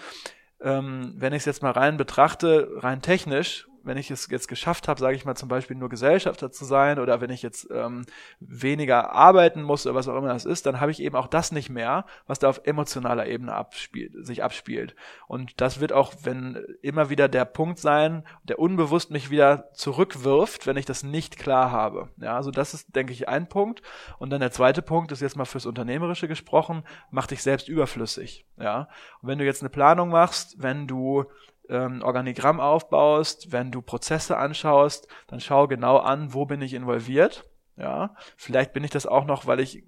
ähm, 0.60 1.14
wenn 1.16 1.32
ich 1.32 1.42
es 1.42 1.46
jetzt 1.46 1.62
mal 1.62 1.70
rein 1.70 1.96
betrachte, 1.96 2.70
rein 2.78 3.02
technisch, 3.02 3.68
wenn 3.85 3.97
ich 3.97 4.11
es 4.11 4.28
jetzt 4.30 4.49
geschafft 4.49 4.89
habe, 4.89 5.01
sage 5.01 5.16
ich 5.16 5.24
mal 5.24 5.35
zum 5.35 5.49
Beispiel 5.49 5.76
nur 5.76 5.89
Gesellschafter 5.89 6.51
zu 6.51 6.64
sein 6.64 6.99
oder 6.99 7.20
wenn 7.20 7.30
ich 7.30 7.43
jetzt 7.43 7.68
ähm, 7.70 8.05
weniger 8.41 9.12
arbeiten 9.12 9.62
muss 9.62 9.87
oder 9.87 9.95
was 9.95 10.09
auch 10.09 10.16
immer 10.16 10.33
das 10.33 10.45
ist, 10.45 10.66
dann 10.66 10.80
habe 10.80 10.91
ich 10.91 11.01
eben 11.03 11.16
auch 11.16 11.26
das 11.26 11.53
nicht 11.53 11.70
mehr, 11.70 12.07
was 12.26 12.39
da 12.39 12.49
auf 12.49 12.62
emotionaler 12.64 13.26
Ebene 13.26 13.55
abspielt, 13.55 14.12
sich 14.26 14.43
abspielt. 14.43 14.95
Und 15.26 15.61
das 15.61 15.80
wird 15.80 15.93
auch, 15.93 16.12
wenn 16.22 16.64
immer 16.83 17.11
wieder 17.11 17.28
der 17.28 17.45
Punkt 17.45 17.78
sein, 17.78 18.24
der 18.45 18.59
unbewusst 18.59 19.11
mich 19.11 19.30
wieder 19.30 19.72
zurückwirft, 19.74 20.66
wenn 20.66 20.76
ich 20.76 20.87
das 20.87 21.03
nicht 21.03 21.39
klar 21.39 21.70
habe. 21.70 22.09
Ja, 22.18 22.37
also 22.37 22.51
das 22.51 22.74
ist, 22.74 22.95
denke 22.95 23.12
ich, 23.12 23.28
ein 23.28 23.49
Punkt. 23.49 23.83
Und 24.18 24.30
dann 24.30 24.41
der 24.41 24.53
zweite 24.53 24.83
Punkt 24.83 25.12
ist 25.12 25.20
jetzt 25.20 25.37
mal 25.37 25.45
fürs 25.45 25.66
Unternehmerische 25.66 26.28
gesprochen, 26.28 26.85
mach 27.11 27.26
dich 27.26 27.43
selbst 27.43 27.68
überflüssig. 27.68 28.47
Ja, 28.59 28.89
und 29.20 29.28
wenn 29.28 29.39
du 29.39 29.45
jetzt 29.45 29.62
eine 29.62 29.70
Planung 29.70 30.11
machst, 30.11 30.62
wenn 30.62 30.87
du 30.87 31.24
ähm, 31.72 32.02
Organigramm 32.02 32.60
aufbaust, 32.60 33.50
wenn 33.50 33.70
du 33.70 33.82
Prozesse 33.82 34.36
anschaust, 34.36 35.08
dann 35.26 35.40
schau 35.40 35.66
genau 35.66 35.96
an, 35.96 36.34
wo 36.34 36.44
bin 36.44 36.60
ich 36.60 36.74
involviert. 36.74 37.44
Ja, 37.76 38.14
vielleicht 38.36 38.74
bin 38.74 38.84
ich 38.84 38.90
das 38.90 39.06
auch 39.06 39.24
noch, 39.24 39.46
weil 39.46 39.58
ich 39.58 39.82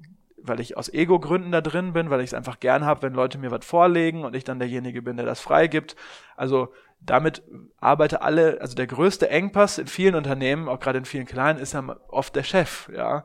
weil 0.47 0.61
ich 0.61 0.77
aus 0.77 0.93
Ego-Gründen 0.93 1.53
da 1.53 1.63
drin 1.63 1.95
bin, 1.95 2.11
weil 2.11 2.21
ich 2.21 2.27
es 2.27 2.35
einfach 2.35 2.61
gern 2.61 2.85
habe, 2.85 3.01
wenn 3.01 3.15
Leute 3.15 3.39
mir 3.39 3.51
was 3.51 3.65
vorlegen 3.65 4.25
und 4.25 4.37
ich 4.37 4.45
dann 4.45 4.59
derjenige 4.59 5.01
bin, 5.01 5.17
der 5.17 5.25
das 5.25 5.41
freigibt. 5.41 5.97
Also 6.37 6.71
damit 7.01 7.43
arbeite 7.79 8.21
alle, 8.21 8.61
also 8.61 8.75
der 8.75 8.87
größte 8.87 9.31
Engpass 9.31 9.79
in 9.79 9.87
vielen 9.87 10.15
Unternehmen, 10.15 10.69
auch 10.69 10.81
gerade 10.81 10.99
in 10.99 11.07
vielen 11.07 11.25
kleinen, 11.25 11.59
ist 11.59 11.73
ja 11.73 11.97
oft 12.09 12.37
der 12.37 12.43
Chef, 12.43 12.91
ja 12.95 13.25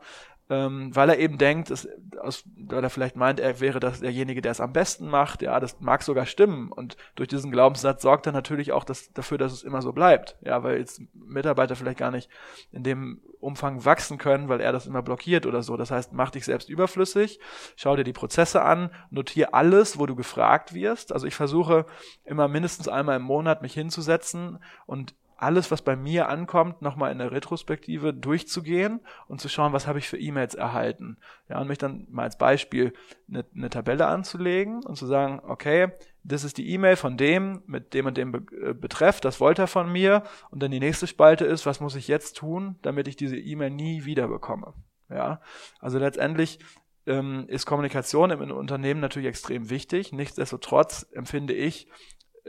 ähm, 0.50 0.96
weil 0.96 1.10
er 1.10 1.20
eben 1.20 1.38
denkt, 1.38 1.70
dass, 1.70 1.88
aus, 2.20 2.44
weil 2.58 2.84
er 2.84 2.90
vielleicht 2.90 3.16
meint, 3.16 3.40
er 3.40 3.60
wäre 3.60 3.80
das 3.80 4.00
derjenige, 4.00 4.42
der 4.42 4.52
es 4.52 4.60
am 4.60 4.74
besten 4.74 5.08
macht. 5.08 5.44
Ja, 5.44 5.60
das 5.60 5.80
mag 5.80 6.02
sogar 6.02 6.26
stimmen. 6.26 6.72
Und 6.72 6.98
durch 7.16 7.30
diesen 7.30 7.52
Glaubenssatz 7.52 8.02
sorgt 8.02 8.26
er 8.26 8.32
natürlich 8.32 8.72
auch 8.72 8.84
dass, 8.84 9.14
dafür, 9.14 9.38
dass 9.38 9.54
es 9.54 9.64
immer 9.64 9.84
so 9.84 9.94
bleibt. 9.94 10.38
Ja, 10.42 10.64
weil 10.64 10.80
jetzt 10.80 11.02
Mitarbeiter 11.14 11.76
vielleicht 11.76 12.00
gar 12.00 12.10
nicht 12.10 12.30
in 12.72 12.84
dem 12.84 13.22
Umfang 13.40 13.86
wachsen 13.86 14.18
können, 14.18 14.50
weil 14.50 14.60
er 14.60 14.72
das 14.72 14.88
immer 14.88 15.04
blockiert 15.04 15.46
oder 15.46 15.62
so. 15.62 15.78
Das 15.78 15.92
heißt, 15.92 16.14
mach 16.14 16.32
dich 16.32 16.46
selbst 16.46 16.68
überflüssig, 16.68 17.40
schau 17.76 17.96
dir 17.96 18.04
die 18.04 18.14
Prozesse 18.14 18.64
an, 18.64 18.90
notiere 19.12 19.54
alles, 19.54 20.00
wo 20.00 20.08
du 20.08 20.16
gefragt 20.16 20.74
wirst. 20.74 21.14
Also 21.14 21.28
ich 21.28 21.36
versuche 21.36 21.86
immer 22.26 22.48
mindestens 22.48 22.88
einmal 22.88 23.18
im 23.18 23.24
Monat 23.24 23.62
mich 23.62 23.74
hinzusetzen 23.76 24.58
und 24.88 25.14
alles, 25.42 25.72
was 25.72 25.82
bei 25.82 25.96
mir 25.96 26.30
ankommt, 26.30 26.82
nochmal 26.82 27.12
in 27.12 27.20
der 27.20 27.32
Retrospektive 27.32 28.14
durchzugehen 28.14 29.00
und 29.28 29.42
zu 29.42 29.50
schauen, 29.50 29.74
was 29.74 29.88
habe 29.88 30.00
ich 30.00 30.08
für 30.08 30.18
E-Mails 30.18 30.56
erhalten. 30.56 31.18
Ja, 31.48 31.60
und 31.60 31.68
mich 31.68 31.78
dann 31.78 32.08
mal 32.10 32.24
als 32.24 32.38
Beispiel 32.38 32.94
eine, 33.30 33.46
eine 33.56 33.70
Tabelle 33.70 34.08
anzulegen 34.08 34.84
und 34.84 34.96
zu 34.96 35.06
sagen, 35.06 35.42
okay, 35.44 35.92
das 36.24 36.44
ist 36.44 36.58
die 36.58 36.70
E-Mail 36.72 36.96
von 36.96 37.18
dem 37.18 37.64
mit 37.66 37.94
dem 37.94 38.06
und 38.06 38.18
dem 38.18 38.32
Be 38.32 38.44
äh, 38.62 38.74
Betreff, 38.74 39.22
das 39.22 39.40
wollte 39.40 39.64
er 39.64 39.68
von 39.68 39.92
mir. 39.92 40.24
Und 40.52 40.62
dann 40.62 40.72
die 40.72 40.80
nächste 40.80 41.08
Spalte 41.08 41.46
ist, 41.46 41.66
was 41.66 41.80
muss 41.80 41.96
ich 41.96 42.08
jetzt 42.08 42.38
tun, 42.38 42.78
damit 42.82 43.08
ich 43.08 43.16
diese 43.16 43.38
E-Mail 43.38 43.72
nie 43.72 44.06
wieder 44.06 44.28
bekomme. 44.28 44.74
Ja, 45.10 45.42
also 45.80 45.98
letztendlich 45.98 46.60
ähm, 47.08 47.46
ist 47.48 47.66
Kommunikation 47.66 48.30
im 48.32 48.52
Unternehmen 48.52 49.00
natürlich 49.00 49.30
extrem 49.30 49.70
wichtig. 49.70 50.12
Nichtsdestotrotz 50.12 51.08
empfinde 51.12 51.54
ich 51.54 51.88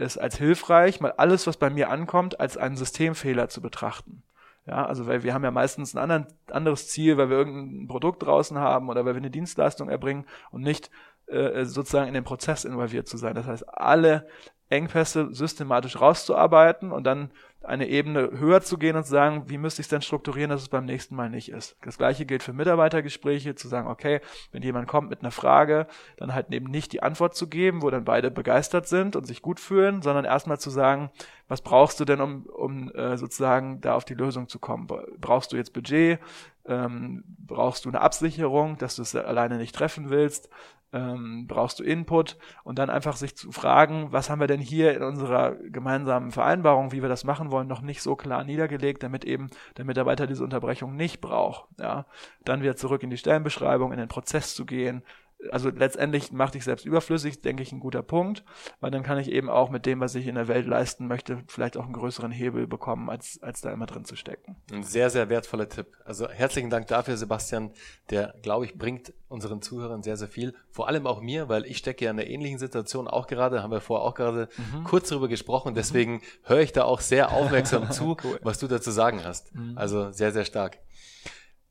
es 0.00 0.18
als 0.18 0.36
hilfreich, 0.36 1.00
mal 1.00 1.12
alles, 1.12 1.46
was 1.46 1.56
bei 1.56 1.70
mir 1.70 1.90
ankommt, 1.90 2.40
als 2.40 2.56
einen 2.56 2.76
Systemfehler 2.76 3.48
zu 3.48 3.60
betrachten. 3.60 4.22
Ja, 4.66 4.86
also 4.86 5.06
weil 5.06 5.22
wir 5.22 5.34
haben 5.34 5.44
ja 5.44 5.50
meistens 5.50 5.94
ein 5.94 5.98
anderen, 5.98 6.26
anderes 6.50 6.88
Ziel, 6.88 7.16
weil 7.16 7.30
wir 7.30 7.38
irgendein 7.38 7.88
Produkt 7.88 8.22
draußen 8.22 8.58
haben 8.58 8.88
oder 8.88 9.04
weil 9.04 9.14
wir 9.14 9.20
eine 9.20 9.30
Dienstleistung 9.30 9.88
erbringen 9.88 10.26
und 10.50 10.62
nicht 10.62 10.90
äh, 11.26 11.64
sozusagen 11.64 12.08
in 12.08 12.14
den 12.14 12.24
Prozess 12.24 12.64
involviert 12.64 13.08
zu 13.08 13.16
sein. 13.16 13.34
Das 13.34 13.46
heißt, 13.46 13.68
alle 13.68 14.28
Engpässe 14.68 15.34
systematisch 15.34 16.00
rauszuarbeiten 16.00 16.92
und 16.92 17.04
dann 17.04 17.30
eine 17.62 17.88
Ebene 17.88 18.30
höher 18.38 18.62
zu 18.62 18.78
gehen 18.78 18.96
und 18.96 19.04
zu 19.04 19.10
sagen, 19.10 19.44
wie 19.46 19.58
müsste 19.58 19.82
ich 19.82 19.84
es 19.86 19.90
denn 19.90 20.02
strukturieren, 20.02 20.50
dass 20.50 20.62
es 20.62 20.68
beim 20.68 20.86
nächsten 20.86 21.14
Mal 21.14 21.28
nicht 21.28 21.50
ist. 21.50 21.76
Das 21.82 21.98
gleiche 21.98 22.24
gilt 22.24 22.42
für 22.42 22.52
Mitarbeitergespräche, 22.52 23.54
zu 23.54 23.68
sagen, 23.68 23.88
okay, 23.88 24.20
wenn 24.52 24.62
jemand 24.62 24.88
kommt 24.88 25.10
mit 25.10 25.20
einer 25.20 25.30
Frage, 25.30 25.86
dann 26.16 26.34
halt 26.34 26.52
eben 26.52 26.70
nicht 26.70 26.92
die 26.92 27.02
Antwort 27.02 27.34
zu 27.34 27.48
geben, 27.48 27.82
wo 27.82 27.90
dann 27.90 28.04
beide 28.04 28.30
begeistert 28.30 28.88
sind 28.88 29.14
und 29.14 29.26
sich 29.26 29.42
gut 29.42 29.60
fühlen, 29.60 30.00
sondern 30.00 30.24
erstmal 30.24 30.58
zu 30.58 30.70
sagen, 30.70 31.10
was 31.48 31.60
brauchst 31.60 32.00
du 32.00 32.04
denn, 32.04 32.20
um, 32.20 32.46
um 32.46 32.90
äh, 32.92 33.18
sozusagen 33.18 33.80
da 33.80 33.94
auf 33.94 34.04
die 34.04 34.14
Lösung 34.14 34.48
zu 34.48 34.58
kommen? 34.58 34.86
Brauchst 35.20 35.52
du 35.52 35.56
jetzt 35.56 35.72
Budget? 35.72 36.18
Ähm, 36.66 37.24
brauchst 37.38 37.84
du 37.84 37.88
eine 37.88 38.00
Absicherung, 38.00 38.78
dass 38.78 38.96
du 38.96 39.02
es 39.02 39.14
alleine 39.16 39.56
nicht 39.56 39.74
treffen 39.74 40.10
willst? 40.10 40.48
Ähm, 40.92 41.46
brauchst 41.46 41.78
du 41.78 41.84
Input 41.84 42.36
und 42.64 42.78
dann 42.78 42.90
einfach 42.90 43.16
sich 43.16 43.36
zu 43.36 43.52
fragen, 43.52 44.08
was 44.10 44.28
haben 44.28 44.40
wir 44.40 44.46
denn 44.46 44.60
hier 44.60 44.94
in 44.94 45.02
unserer 45.02 45.54
gemeinsamen 45.54 46.30
Vereinbarung, 46.30 46.92
wie 46.92 47.02
wir 47.02 47.08
das 47.08 47.24
machen 47.24 47.50
wollen, 47.50 47.68
noch 47.68 47.82
nicht 47.82 48.02
so 48.02 48.16
klar 48.16 48.44
niedergelegt, 48.44 49.02
damit 49.02 49.24
eben 49.24 49.50
der 49.76 49.84
Mitarbeiter 49.84 50.26
diese 50.26 50.44
Unterbrechung 50.44 50.96
nicht 50.96 51.20
braucht. 51.20 51.68
Ja, 51.78 52.06
dann 52.44 52.62
wieder 52.62 52.76
zurück 52.76 53.02
in 53.02 53.10
die 53.10 53.18
Stellenbeschreibung, 53.18 53.92
in 53.92 53.98
den 53.98 54.08
Prozess 54.08 54.54
zu 54.54 54.66
gehen, 54.66 55.02
also 55.50 55.70
letztendlich 55.70 56.32
macht 56.32 56.54
dich 56.54 56.64
selbst 56.64 56.84
überflüssig, 56.84 57.40
denke 57.40 57.62
ich, 57.62 57.72
ein 57.72 57.80
guter 57.80 58.02
Punkt, 58.02 58.44
weil 58.80 58.90
dann 58.90 59.02
kann 59.02 59.18
ich 59.18 59.30
eben 59.30 59.48
auch 59.48 59.70
mit 59.70 59.86
dem, 59.86 60.00
was 60.00 60.14
ich 60.14 60.26
in 60.26 60.34
der 60.34 60.48
Welt 60.48 60.66
leisten 60.66 61.06
möchte, 61.06 61.42
vielleicht 61.46 61.76
auch 61.76 61.84
einen 61.84 61.92
größeren 61.92 62.30
Hebel 62.30 62.66
bekommen, 62.66 63.08
als, 63.08 63.42
als 63.42 63.60
da 63.60 63.72
immer 63.72 63.86
drin 63.86 64.04
zu 64.04 64.16
stecken. 64.16 64.56
Ein 64.72 64.82
sehr, 64.82 65.08
sehr 65.10 65.28
wertvoller 65.28 65.68
Tipp. 65.68 65.86
Also 66.04 66.28
herzlichen 66.28 66.70
Dank 66.70 66.88
dafür, 66.88 67.16
Sebastian. 67.16 67.70
Der, 68.10 68.34
glaube 68.42 68.66
ich, 68.66 68.76
bringt 68.76 69.12
unseren 69.28 69.62
Zuhörern 69.62 70.02
sehr, 70.02 70.16
sehr 70.16 70.28
viel. 70.28 70.54
Vor 70.70 70.88
allem 70.88 71.06
auch 71.06 71.20
mir, 71.20 71.48
weil 71.48 71.64
ich 71.64 71.78
stecke 71.78 72.04
ja 72.04 72.10
in 72.10 72.18
einer 72.18 72.28
ähnlichen 72.28 72.58
Situation 72.58 73.08
auch 73.08 73.26
gerade, 73.26 73.62
haben 73.62 73.70
wir 73.70 73.80
vorher 73.80 74.06
auch 74.06 74.14
gerade 74.14 74.48
mhm. 74.56 74.84
kurz 74.84 75.08
darüber 75.08 75.28
gesprochen. 75.28 75.74
Deswegen 75.74 76.14
mhm. 76.14 76.20
höre 76.44 76.60
ich 76.60 76.72
da 76.72 76.84
auch 76.84 77.00
sehr 77.00 77.32
aufmerksam 77.32 77.90
zu, 77.90 78.16
cool. 78.24 78.38
was 78.42 78.58
du 78.58 78.66
dazu 78.66 78.90
sagen 78.90 79.24
hast. 79.24 79.54
Mhm. 79.54 79.78
Also 79.78 80.10
sehr, 80.10 80.32
sehr 80.32 80.44
stark. 80.44 80.78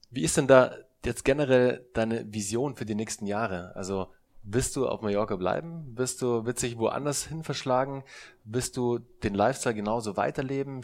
Wie 0.10 0.24
ist 0.24 0.38
denn 0.38 0.48
da 0.48 0.74
jetzt 1.06 1.26
generell 1.26 1.86
deine 1.94 2.32
Vision 2.34 2.76
für 2.76 2.86
die 2.86 2.96
nächsten 2.96 3.26
Jahre? 3.26 3.76
Also 3.76 4.08
wirst 4.44 4.76
du 4.76 4.88
auf 4.88 5.02
Mallorca 5.02 5.36
bleiben? 5.36 5.98
Wirst 5.98 6.22
du 6.22 6.46
witzig 6.46 6.78
woanders 6.78 7.26
hin 7.26 7.44
verschlagen? 7.44 8.04
Wirst 8.44 8.78
du 8.78 9.00
den 9.24 9.34
Lifestyle 9.34 9.76
genauso 9.76 10.18
weiterleben? 10.18 10.82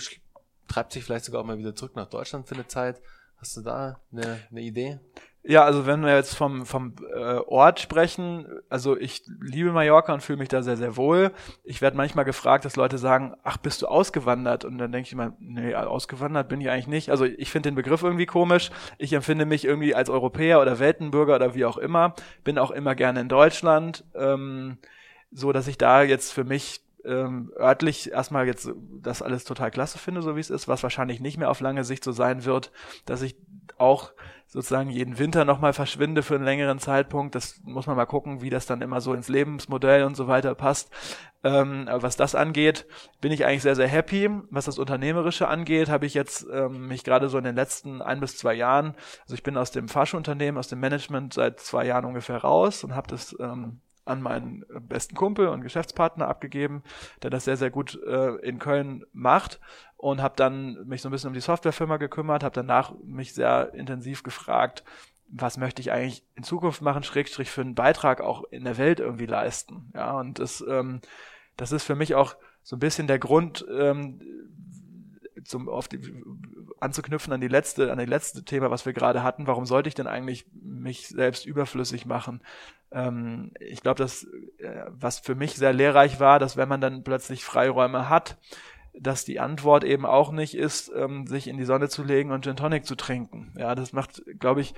Treibt 0.68 0.94
sich 0.94 1.04
vielleicht 1.04 1.26
sogar 1.26 1.42
auch 1.42 1.46
mal 1.46 1.58
wieder 1.58 1.76
zurück 1.76 1.96
nach 1.96 2.08
Deutschland 2.08 2.48
für 2.48 2.56
eine 2.56 2.68
Zeit? 2.68 3.02
Hast 3.38 3.58
du 3.58 3.62
da 3.62 4.00
eine, 4.12 4.40
eine 4.50 4.62
Idee? 4.62 5.00
Ja, 5.48 5.64
also 5.64 5.86
wenn 5.86 6.04
wir 6.04 6.16
jetzt 6.16 6.36
vom, 6.36 6.66
vom 6.66 6.96
äh, 7.14 7.36
Ort 7.36 7.80
sprechen, 7.80 8.48
also 8.68 8.98
ich 8.98 9.22
liebe 9.42 9.72
Mallorca 9.72 10.12
und 10.12 10.24
fühle 10.24 10.40
mich 10.40 10.50
da 10.50 10.64
sehr, 10.64 10.76
sehr 10.76 10.98
wohl. 10.98 11.34
Ich 11.64 11.84
werde 11.84 11.96
manchmal 11.96 12.26
gefragt, 12.26 12.66
dass 12.66 12.76
Leute 12.76 12.98
sagen, 12.98 13.36
ach, 13.44 13.58
bist 13.58 13.84
du 13.84 13.88
ausgewandert? 13.88 14.66
Und 14.66 14.80
dann 14.80 14.92
denke 14.92 15.06
ich 15.06 15.14
immer, 15.14 15.34
nee, 15.40 15.76
ausgewandert 15.76 16.50
bin 16.50 16.62
ich 16.62 16.72
eigentlich 16.72 16.88
nicht. 16.88 17.12
Also 17.12 17.26
ich 17.26 17.52
finde 17.52 17.70
den 17.70 17.76
Begriff 17.76 18.02
irgendwie 18.02 18.26
komisch. 18.26 18.72
Ich 18.98 19.14
empfinde 19.14 19.46
mich 19.46 19.66
irgendwie 19.66 19.94
als 19.94 20.10
Europäer 20.10 20.60
oder 20.62 20.80
Weltenbürger 20.80 21.36
oder 21.36 21.54
wie 21.54 21.66
auch 21.66 21.78
immer. 21.78 22.16
Bin 22.44 22.58
auch 22.58 22.72
immer 22.72 22.96
gerne 22.96 23.22
in 23.22 23.30
Deutschland. 23.30 24.04
Ähm, 24.16 24.80
so 25.32 25.52
dass 25.52 25.68
ich 25.68 25.78
da 25.78 26.02
jetzt 26.02 26.34
für 26.34 26.44
mich 26.44 26.82
ähm, 27.04 27.52
örtlich 27.56 28.12
erstmal 28.12 28.48
jetzt 28.48 28.72
das 29.02 29.22
alles 29.22 29.44
total 29.44 29.70
klasse 29.70 30.00
finde, 30.00 30.24
so 30.24 30.36
wie 30.36 30.40
es 30.40 30.50
ist, 30.50 30.68
was 30.68 30.82
wahrscheinlich 30.82 31.20
nicht 31.20 31.38
mehr 31.38 31.52
auf 31.52 31.60
lange 31.60 31.84
Sicht 31.84 32.04
so 32.04 32.12
sein 32.12 32.46
wird, 32.46 32.72
dass 33.06 33.22
ich 33.22 33.36
auch 33.78 34.14
sozusagen 34.56 34.90
jeden 34.90 35.20
Winter 35.20 35.44
nochmal 35.44 35.74
verschwinde 35.74 36.24
für 36.24 36.36
einen 36.36 36.46
längeren 36.46 36.80
Zeitpunkt. 36.80 37.36
Das 37.36 37.60
muss 37.66 37.88
man 37.88 37.98
mal 37.98 38.06
gucken, 38.06 38.42
wie 38.42 38.50
das 38.50 38.66
dann 38.66 38.82
immer 38.82 39.02
so 39.02 39.14
ins 39.14 39.28
Lebensmodell 39.28 40.06
und 40.06 40.16
so 40.16 40.30
weiter 40.30 40.56
passt. 40.56 40.92
Ähm, 41.44 41.90
was 41.92 42.16
das 42.16 42.36
angeht, 42.36 42.88
bin 43.20 43.34
ich 43.34 43.46
eigentlich 43.46 43.64
sehr, 43.64 43.76
sehr 43.76 43.90
happy. 43.90 44.30
Was 44.52 44.64
das 44.64 44.80
Unternehmerische 44.80 45.50
angeht, 45.50 45.90
habe 45.90 46.06
ich 46.06 46.14
jetzt 46.14 46.48
ähm, 46.50 46.88
mich 46.88 47.04
gerade 47.04 47.28
so 47.28 47.38
in 47.38 47.44
den 47.44 47.56
letzten 47.56 48.02
ein 48.02 48.22
bis 48.22 48.38
zwei 48.38 48.54
Jahren, 48.54 48.96
also 49.24 49.36
ich 49.36 49.44
bin 49.44 49.58
aus 49.58 49.72
dem 49.72 49.90
Faschunternehmen, 49.90 50.58
aus 50.58 50.70
dem 50.70 50.80
Management 50.80 51.34
seit 51.34 51.60
zwei 51.60 51.86
Jahren 51.86 52.06
ungefähr 52.06 52.38
raus 52.38 52.86
und 52.86 52.96
habe 52.96 53.10
das 53.10 53.36
ähm, 53.42 53.82
an 54.06 54.22
meinen 54.22 54.64
besten 54.88 55.16
Kumpel 55.16 55.50
und 55.50 55.64
Geschäftspartner 55.64 56.30
abgegeben, 56.30 56.82
der 57.24 57.30
das 57.30 57.44
sehr, 57.44 57.58
sehr 57.58 57.72
gut 57.72 58.00
äh, 58.08 58.36
in 58.36 58.60
Köln 58.60 59.04
macht 59.12 59.60
und 60.06 60.22
habe 60.22 60.36
dann 60.36 60.86
mich 60.86 61.02
so 61.02 61.10
ein 61.10 61.12
bisschen 61.12 61.30
um 61.30 61.34
die 61.34 61.40
Softwarefirma 61.40 61.98
gekümmert, 61.98 62.44
habe 62.44 62.54
danach 62.54 62.94
mich 63.04 63.34
sehr 63.34 63.74
intensiv 63.74 64.22
gefragt, 64.22 64.84
was 65.30 65.58
möchte 65.58 65.82
ich 65.82 65.92
eigentlich 65.92 66.24
in 66.36 66.44
Zukunft 66.44 66.84
machen, 66.84 67.02
Schrägstrich 67.02 67.50
für 67.50 67.62
einen 67.62 67.74
Beitrag 67.74 68.22
auch 68.22 68.44
in 68.52 68.66
der 68.66 68.78
Welt 68.78 69.00
irgendwie 69.00 69.26
leisten. 69.26 69.92
Ja, 69.96 70.20
und 70.20 70.38
das, 70.38 70.64
ähm, 70.70 71.02
das 71.58 71.72
ist 71.72 71.86
für 71.86 71.96
mich 71.96 72.14
auch 72.14 72.36
so 72.62 72.76
ein 72.76 72.80
bisschen 72.80 73.08
der 73.08 73.18
Grund, 73.18 73.66
ähm, 73.68 74.22
zum 75.44 75.70
auf 75.70 75.88
die, 75.88 76.00
anzuknüpfen 76.80 77.34
an 77.34 77.42
die 77.42 77.48
letzte, 77.48 77.92
an 77.92 77.98
die 77.98 78.06
letzte 78.06 78.46
Thema, 78.46 78.70
was 78.70 78.86
wir 78.86 78.94
gerade 78.94 79.24
hatten. 79.24 79.48
Warum 79.48 79.66
sollte 79.66 79.90
ich 79.90 79.96
denn 79.96 80.06
eigentlich 80.06 80.46
mich 80.54 81.08
selbst 81.08 81.48
überflüssig 81.48 82.06
machen? 82.06 82.44
Ähm, 82.92 83.54
ich 83.60 83.82
glaube, 83.82 83.98
dass 83.98 84.24
äh, 84.60 84.86
was 84.90 85.18
für 85.18 85.34
mich 85.34 85.56
sehr 85.56 85.74
lehrreich 85.74 86.20
war, 86.20 86.38
dass 86.38 86.58
wenn 86.58 86.70
man 86.70 86.82
dann 86.82 87.04
plötzlich 87.04 87.44
Freiräume 87.44 88.08
hat, 88.08 88.38
dass 89.00 89.26
die 89.26 89.40
Antwort 89.40 89.84
eben 89.84 90.06
auch 90.06 90.32
nicht 90.32 90.56
ist, 90.56 90.92
ähm, 90.96 91.28
sich 91.28 91.48
in 91.48 91.58
die 91.58 91.66
Sonne 91.66 91.90
zu 91.90 92.04
legen 92.04 92.32
und 92.32 92.44
Gin 92.44 92.56
Tonic 92.56 92.86
zu 92.86 92.96
trinken. 92.96 93.54
Ja, 93.58 93.76
das 93.76 93.94
macht, 93.94 94.24
glaube 94.40 94.62
ich, 94.62 94.74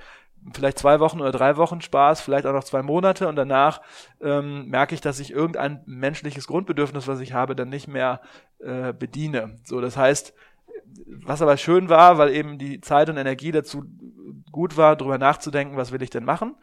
vielleicht 0.52 0.78
zwei 0.78 1.00
Wochen 1.00 1.20
oder 1.20 1.32
drei 1.32 1.56
Wochen 1.56 1.80
Spaß, 1.80 2.20
vielleicht 2.20 2.46
auch 2.46 2.52
noch 2.52 2.64
zwei 2.64 2.82
Monate 2.82 3.28
und 3.28 3.36
danach 3.36 3.80
ähm, 4.20 4.68
merke 4.68 4.94
ich, 4.94 5.00
dass 5.00 5.20
ich 5.20 5.32
irgendein 5.32 5.82
menschliches 5.86 6.46
Grundbedürfnis, 6.46 7.08
was 7.08 7.20
ich 7.20 7.32
habe, 7.32 7.56
dann 7.56 7.68
nicht 7.68 7.88
mehr 7.88 8.20
äh, 8.58 8.92
bediene. 8.92 9.56
So, 9.64 9.80
das 9.80 9.96
heißt, 9.96 10.34
was 11.22 11.42
aber 11.42 11.56
schön 11.56 11.88
war, 11.88 12.18
weil 12.18 12.34
eben 12.34 12.58
die 12.58 12.80
Zeit 12.80 13.10
und 13.10 13.16
Energie 13.16 13.52
dazu 13.52 13.84
gut 14.50 14.76
war, 14.76 14.96
darüber 14.96 15.18
nachzudenken, 15.18 15.76
was 15.76 15.92
will 15.92 16.02
ich 16.02 16.10
denn 16.10 16.24
machen. 16.24 16.56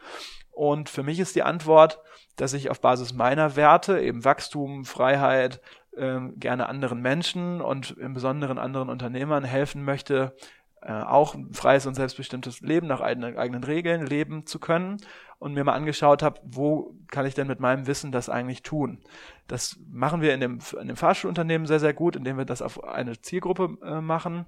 Und 0.50 0.88
für 0.88 1.02
mich 1.02 1.20
ist 1.20 1.36
die 1.36 1.42
Antwort, 1.42 2.00
dass 2.36 2.54
ich 2.54 2.70
auf 2.70 2.80
Basis 2.80 3.12
meiner 3.12 3.56
Werte, 3.56 4.00
eben 4.00 4.24
Wachstum, 4.24 4.84
Freiheit, 4.84 5.60
äh, 5.96 6.20
gerne 6.36 6.68
anderen 6.68 7.00
Menschen 7.00 7.60
und 7.60 7.92
im 7.92 8.14
Besonderen 8.14 8.58
anderen 8.58 8.88
Unternehmern 8.88 9.44
helfen 9.44 9.84
möchte, 9.84 10.34
äh, 10.82 10.92
auch 10.92 11.34
ein 11.34 11.52
freies 11.52 11.86
und 11.86 11.94
selbstbestimmtes 11.94 12.60
Leben 12.60 12.86
nach 12.86 13.00
eigenen, 13.00 13.36
eigenen 13.36 13.64
Regeln 13.64 14.06
leben 14.06 14.46
zu 14.46 14.58
können 14.58 14.98
und 15.38 15.54
mir 15.54 15.64
mal 15.64 15.74
angeschaut 15.74 16.22
habe, 16.22 16.40
wo 16.44 16.94
kann 17.08 17.26
ich 17.26 17.34
denn 17.34 17.46
mit 17.46 17.60
meinem 17.60 17.86
Wissen 17.86 18.12
das 18.12 18.28
eigentlich 18.28 18.62
tun. 18.62 19.00
Das 19.48 19.78
machen 19.90 20.20
wir 20.20 20.32
in 20.32 20.40
dem, 20.40 20.60
in 20.80 20.88
dem 20.88 20.96
Fahrschulunternehmen 20.96 21.66
sehr, 21.66 21.80
sehr 21.80 21.94
gut, 21.94 22.16
indem 22.16 22.38
wir 22.38 22.44
das 22.44 22.62
auf 22.62 22.84
eine 22.84 23.20
Zielgruppe 23.20 23.76
äh, 23.82 24.00
machen. 24.00 24.46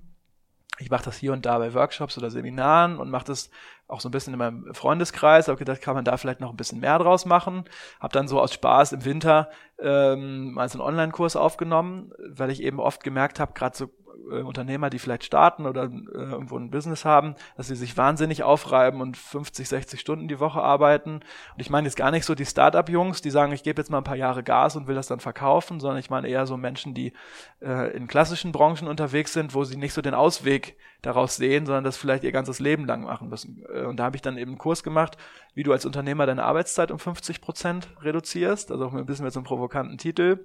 Ich 0.79 0.91
mache 0.91 1.05
das 1.05 1.17
hier 1.17 1.33
und 1.33 1.45
da 1.45 1.59
bei 1.59 1.75
Workshops 1.75 2.17
oder 2.17 2.31
Seminaren 2.31 2.99
und 2.99 3.11
mache 3.11 3.27
das 3.27 3.51
auch 3.89 4.01
so 4.01 4.09
ein 4.09 4.13
bisschen 4.13 4.35
in 4.35 4.39
meinem 4.39 4.75
Freundeskreis. 4.75 5.49
Habe 5.49 5.59
gedacht, 5.59 5.81
kann 5.81 5.95
man 5.95 6.05
da 6.05 6.17
vielleicht 6.17 6.41
noch 6.41 6.51
ein 6.51 6.57
bisschen 6.57 6.81
mehr 6.81 6.99
draus 6.99 7.27
machen. 7.27 7.65
Habe 8.01 8.13
dann 8.13 8.29
so 8.29 8.41
aus 8.41 8.53
Spaß 8.53 8.93
im 8.93 9.05
Winter 9.05 9.51
ähm, 9.81 10.53
mal 10.53 10.69
so 10.69 10.79
einen 10.79 10.89
Online-Kurs 10.89 11.37
aufgenommen, 11.37 12.13
weil 12.29 12.51
ich 12.51 12.63
eben 12.63 12.81
oft 12.81 13.03
gemerkt 13.03 13.41
habe, 13.41 13.55
gerade 13.55 13.77
so 13.77 13.89
äh, 14.31 14.43
Unternehmer, 14.43 14.91
die 14.91 14.99
vielleicht 14.99 15.25
starten 15.25 15.67
oder 15.67 15.85
äh, 15.85 16.19
irgendwo 16.19 16.59
ein 16.59 16.71
Business 16.71 17.05
haben, 17.05 17.35
dass 17.57 17.69
sie 17.69 17.77
sich 17.77 17.97
wahnsinnig 17.97 18.43
aufreiben 18.43 19.01
und 19.01 19.17
50, 19.17 19.69
60 19.69 20.01
Stunden 20.01 20.29
die 20.29 20.41
Woche 20.41 20.61
arbeiten. 20.61 21.15
Und 21.15 21.61
ich 21.61 21.71
meine 21.71 21.87
jetzt 21.87 21.97
gar 21.97 22.11
nicht 22.11 22.25
so 22.25 22.35
die 22.35 22.47
Start-up-Jungs, 22.47 23.23
die 23.23 23.31
sagen, 23.31 23.53
ich 23.53 23.63
gebe 23.63 23.81
jetzt 23.81 23.91
mal 23.91 23.99
ein 23.99 24.05
paar 24.05 24.17
Jahre 24.17 24.43
Gas 24.43 24.77
und 24.77 24.87
will 24.87 24.95
das 24.95 25.07
dann 25.07 25.21
verkaufen, 25.21 25.81
sondern 25.81 25.99
ich 25.99 26.11
meine 26.11 26.29
eher 26.29 26.47
so 26.47 26.57
Menschen, 26.57 26.95
die 26.95 27.13
äh, 27.61 27.95
in 27.97 28.07
klassischen 28.07 28.53
Branchen 28.53 28.89
unterwegs 28.89 29.33
sind, 29.33 29.55
wo 29.55 29.65
sie 29.65 29.77
nicht 29.77 29.95
so 29.95 30.03
den 30.03 30.15
Ausweg 30.15 30.77
daraus 31.03 31.37
sehen, 31.37 31.65
sondern 31.67 31.85
das 31.85 31.97
vielleicht 31.97 32.25
ihr 32.25 32.33
ganzes 32.33 32.59
Leben 32.59 32.85
lang 32.87 33.03
machen 33.03 33.29
müssen. 33.29 33.65
Äh, 33.73 33.85
und 33.85 33.97
da 33.99 34.05
habe 34.05 34.17
ich 34.17 34.23
dann 34.23 34.37
eben 34.37 34.53
einen 34.53 34.59
Kurs 34.59 34.83
gemacht, 34.83 35.17
wie 35.55 35.63
du 35.63 35.73
als 35.73 35.87
Unternehmer 35.87 36.27
deine 36.27 36.45
Arbeitszeit 36.45 36.91
um 36.91 36.99
50 36.99 37.41
Prozent 37.41 37.89
reduzierst, 38.03 38.71
also 38.71 38.87
auch 38.87 38.95
ein 38.95 39.07
bisschen 39.07 39.25
mit 39.25 39.33
so 39.33 39.41
einem 39.41 39.47
provokanten 39.47 39.99
Titel. 39.99 40.45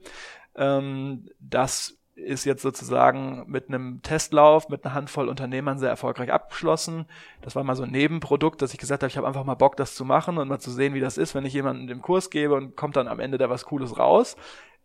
Ähm, 0.56 1.30
das 1.40 1.98
ist 2.16 2.46
jetzt 2.46 2.62
sozusagen 2.62 3.46
mit 3.48 3.70
einem 3.70 4.02
Testlauf 4.04 4.70
mit 4.70 4.86
einer 4.86 4.94
Handvoll 4.94 5.30
Unternehmern 5.30 5.80
sehr 5.80 5.90
erfolgreich 5.90 6.32
abgeschlossen. 6.32 7.08
Das 7.42 7.56
war 7.56 7.64
mal 7.64 7.76
so 7.76 7.84
ein 7.84 7.92
Nebenprodukt, 7.92 8.62
dass 8.62 8.72
ich 8.72 8.80
gesagt 8.80 9.02
habe, 9.02 9.10
ich 9.10 9.18
habe 9.18 9.26
einfach 9.26 9.44
mal 9.44 9.56
Bock, 9.56 9.78
das 9.78 9.96
zu 9.96 10.06
machen 10.06 10.38
und 10.38 10.48
mal 10.48 10.60
zu 10.60 10.70
sehen, 10.70 10.94
wie 10.94 11.00
das 11.00 11.18
ist, 11.18 11.34
wenn 11.34 11.46
ich 11.46 11.54
jemanden 11.54 11.88
den 11.88 12.04
Kurs 12.04 12.30
gebe 12.30 12.54
und 12.54 12.76
kommt 12.76 12.98
dann 12.98 13.08
am 13.08 13.20
Ende 13.20 13.40
da 13.40 13.50
was 13.50 13.66
Cooles 13.66 13.98
raus 13.98 14.36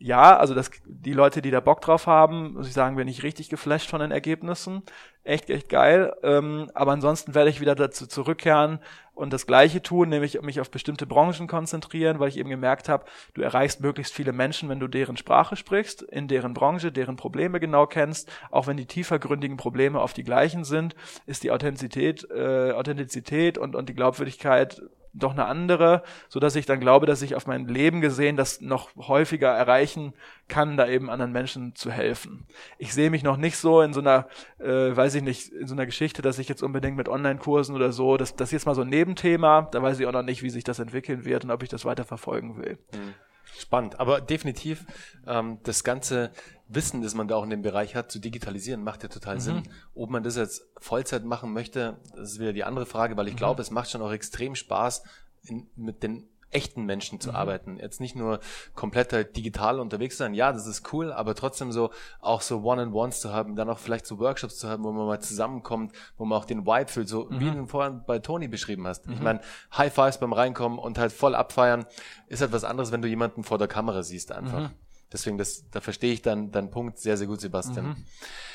ja, 0.01 0.37
also 0.37 0.55
das, 0.55 0.71
die 0.87 1.13
Leute, 1.13 1.43
die 1.43 1.51
da 1.51 1.59
Bock 1.59 1.81
drauf 1.81 2.07
haben, 2.07 2.55
muss 2.55 2.69
ich 2.69 2.73
sagen, 2.73 2.95
bin 2.95 3.09
ich 3.09 3.25
richtig 3.25 3.49
geflasht 3.49 3.91
von 3.91 4.01
den 4.01 4.13
Ergebnissen. 4.13 4.83
Echt, 5.25 5.51
echt 5.51 5.69
geil. 5.69 6.15
Ähm, 6.23 6.71
aber 6.73 6.93
ansonsten 6.93 7.35
werde 7.35 7.51
ich 7.51 7.61
wieder 7.61 7.75
dazu 7.75 8.07
zurückkehren 8.07 8.79
und 9.15 9.33
das 9.33 9.47
Gleiche 9.47 9.83
tun, 9.83 10.09
nämlich 10.09 10.41
mich 10.41 10.61
auf 10.61 10.71
bestimmte 10.71 11.05
Branchen 11.05 11.49
konzentrieren, 11.49 12.21
weil 12.21 12.29
ich 12.29 12.39
eben 12.39 12.49
gemerkt 12.49 12.89
habe, 12.89 13.07
du 13.35 13.43
erreichst 13.43 13.81
möglichst 13.81 14.15
viele 14.15 14.33
Menschen, 14.33 14.69
wenn 14.69 14.79
du 14.79 14.87
deren 14.87 15.17
Sprache 15.17 15.57
sprichst, 15.57 16.03
in 16.03 16.29
deren 16.29 16.55
Branche, 16.55 16.93
deren 16.93 17.17
Probleme 17.17 17.59
genau 17.59 17.87
kennst. 17.87 18.31
Auch 18.53 18.69
wenn 18.69 18.77
die 18.77 18.87
tiefergründigen 18.87 19.57
Probleme 19.57 20.01
auf 20.01 20.13
die 20.13 20.23
gleichen 20.23 20.63
sind, 20.63 20.95
ist 21.27 21.43
die 21.43 21.51
Authentizität, 21.51 22.29
äh, 22.31 22.71
Authentizität 22.71 23.59
und, 23.59 23.75
und 23.75 23.89
die 23.89 23.95
Glaubwürdigkeit 23.95 24.81
doch 25.13 25.33
eine 25.33 25.47
andere, 25.47 26.03
so 26.29 26.41
dass 26.41 26.57
ich 26.57 26.67
dann 26.67 26.81
glaube, 26.81 27.07
dass 27.07 27.23
ich 27.23 27.35
auf 27.35 27.47
mein 27.47 27.67
Leben 27.67 28.01
gesehen 28.01 28.37
das 28.37 28.61
noch 28.61 28.95
häufiger 28.97 29.49
erreichen 29.49 30.15
kann, 30.49 30.77
da 30.77 30.89
eben 30.89 31.11
anderen 31.11 31.33
Menschen 31.33 31.75
zu 31.75 31.91
helfen. 31.91 32.47
Ich 32.79 32.93
sehe 32.93 33.11
mich 33.11 33.23
noch 33.23 33.37
nicht 33.37 33.57
so 33.57 33.81
in 33.81 33.93
so 33.93 34.01
einer, 34.01 34.27
äh, 34.59 34.97
weiß 34.97 35.15
ich 35.15 35.23
nicht, 35.23 35.53
in 35.53 35.67
so 35.67 35.75
einer 35.75 35.87
Geschichte, 35.87 36.23
dass 36.23 36.39
ich 36.39 36.49
jetzt 36.49 36.63
unbedingt 36.63 36.97
mit 36.97 37.09
Online-Kursen 37.09 37.75
oder 37.75 37.93
so, 37.93 38.17
das, 38.17 38.37
das 38.37 38.49
ist 38.49 38.53
jetzt 38.53 38.67
mal 38.67 38.75
so 38.75 38.83
ein 38.83 38.89
Nebenthema, 38.89 39.69
da 39.71 39.83
weiß 39.83 39.99
ich 40.01 40.07
auch 40.07 40.13
noch 40.13 40.23
nicht, 40.23 40.43
wie 40.43 40.51
sich 40.51 40.65
das 40.65 40.79
entwickeln 40.79 41.25
wird 41.25 41.45
und 41.45 41.51
ob 41.51 41.63
ich 41.63 41.69
das 41.69 41.85
weiter 41.85 42.05
verfolgen 42.05 42.57
will. 42.59 42.79
Hm. 42.93 43.15
Spannend, 43.57 43.99
aber 43.99 44.21
definitiv 44.21 44.85
ähm, 45.27 45.59
das 45.63 45.85
ganze 45.85 46.33
Wissen, 46.69 47.03
das 47.03 47.15
man 47.15 47.29
da 47.29 47.37
auch 47.37 47.45
in 47.45 47.51
dem 47.51 47.63
Bereich 47.63 47.95
hat, 47.95 48.13
zu 48.13 48.19
digitalisieren, 48.19 48.85
macht 48.85 49.03
ja 49.03 49.09
total 49.09 49.37
mhm. 49.37 49.41
Sinn. 49.41 49.63
Ob 49.95 50.11
man 50.11 50.23
das 50.23 50.37
jetzt 50.37 50.63
Vollzeit 50.79 51.25
machen 51.25 51.53
möchte, 51.53 51.99
das 52.15 52.33
ist 52.33 52.41
wieder 52.41 52.53
die 52.53 52.65
andere 52.65 52.87
Frage, 52.87 53.17
weil 53.17 53.27
ich 53.27 53.35
mhm. 53.35 53.39
glaube, 53.39 53.63
es 53.63 53.71
macht 53.71 53.91
schon 53.91 54.03
auch 54.03 54.13
extrem 54.13 54.55
Spaß, 54.55 55.03
in, 55.45 55.69
mit 55.77 56.03
den 56.03 56.29
echten 56.51 56.85
Menschen 56.85 57.21
zu 57.21 57.31
mhm. 57.31 57.37
arbeiten. 57.37 57.77
Jetzt 57.79 58.01
nicht 58.01 58.17
nur 58.17 58.41
komplett 58.75 59.13
halt 59.13 59.37
digital 59.37 59.81
unterwegs 59.81 60.17
sein. 60.17 60.35
Ja, 60.35 60.53
das 60.53 60.67
ist 60.67 60.93
cool, 60.93 61.13
aber 61.13 61.35
trotzdem 61.35 61.73
so 61.73 61.91
auch 62.21 62.41
so 62.41 62.63
One-on-Ones 62.63 63.21
zu 63.21 63.33
haben, 63.33 63.57
dann 63.57 63.69
auch 63.69 63.79
vielleicht 63.79 64.07
so 64.07 64.19
Workshops 64.19 64.59
zu 64.59 64.69
haben, 64.69 64.85
wo 64.85 64.93
man 64.93 65.07
mal 65.07 65.21
zusammenkommt, 65.21 65.93
wo 66.17 66.25
man 66.25 66.39
auch 66.39 66.45
den 66.45 66.67
Vibe 66.67 66.89
fühlt, 66.89 67.09
so 67.09 67.27
mhm. 67.29 67.41
wie 67.41 67.51
du 67.51 67.67
vorhin 67.67 68.03
bei 68.07 68.19
Toni 68.19 68.49
beschrieben 68.49 68.87
hast. 68.87 69.07
Mhm. 69.07 69.15
Ich 69.15 69.21
meine, 69.21 69.41
High 69.77 69.93
Fives 69.93 70.19
beim 70.19 70.33
Reinkommen 70.33 70.79
und 70.79 70.99
halt 70.99 71.13
voll 71.13 71.35
abfeiern 71.35 71.87
ist 72.29 72.41
halt 72.41 72.53
was 72.53 72.65
anderes, 72.65 72.93
wenn 72.93 73.03
du 73.03 73.09
jemanden 73.09 73.45
vor 73.45 73.59
der 73.59 73.69
Kamera 73.69 74.03
siehst 74.03 74.33
einfach. 74.33 74.71
Mhm. 74.71 74.71
Deswegen, 75.13 75.39
das, 75.39 75.69
da 75.71 75.81
verstehe 75.81 76.13
ich 76.13 76.23
dann 76.23 76.51
deinen 76.51 76.71
Punkt 76.71 76.99
sehr, 76.99 77.17
sehr 77.17 77.27
gut, 77.27 77.41
Sebastian. 77.41 77.87
Mhm. 77.87 77.97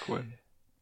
Cool. 0.08 0.24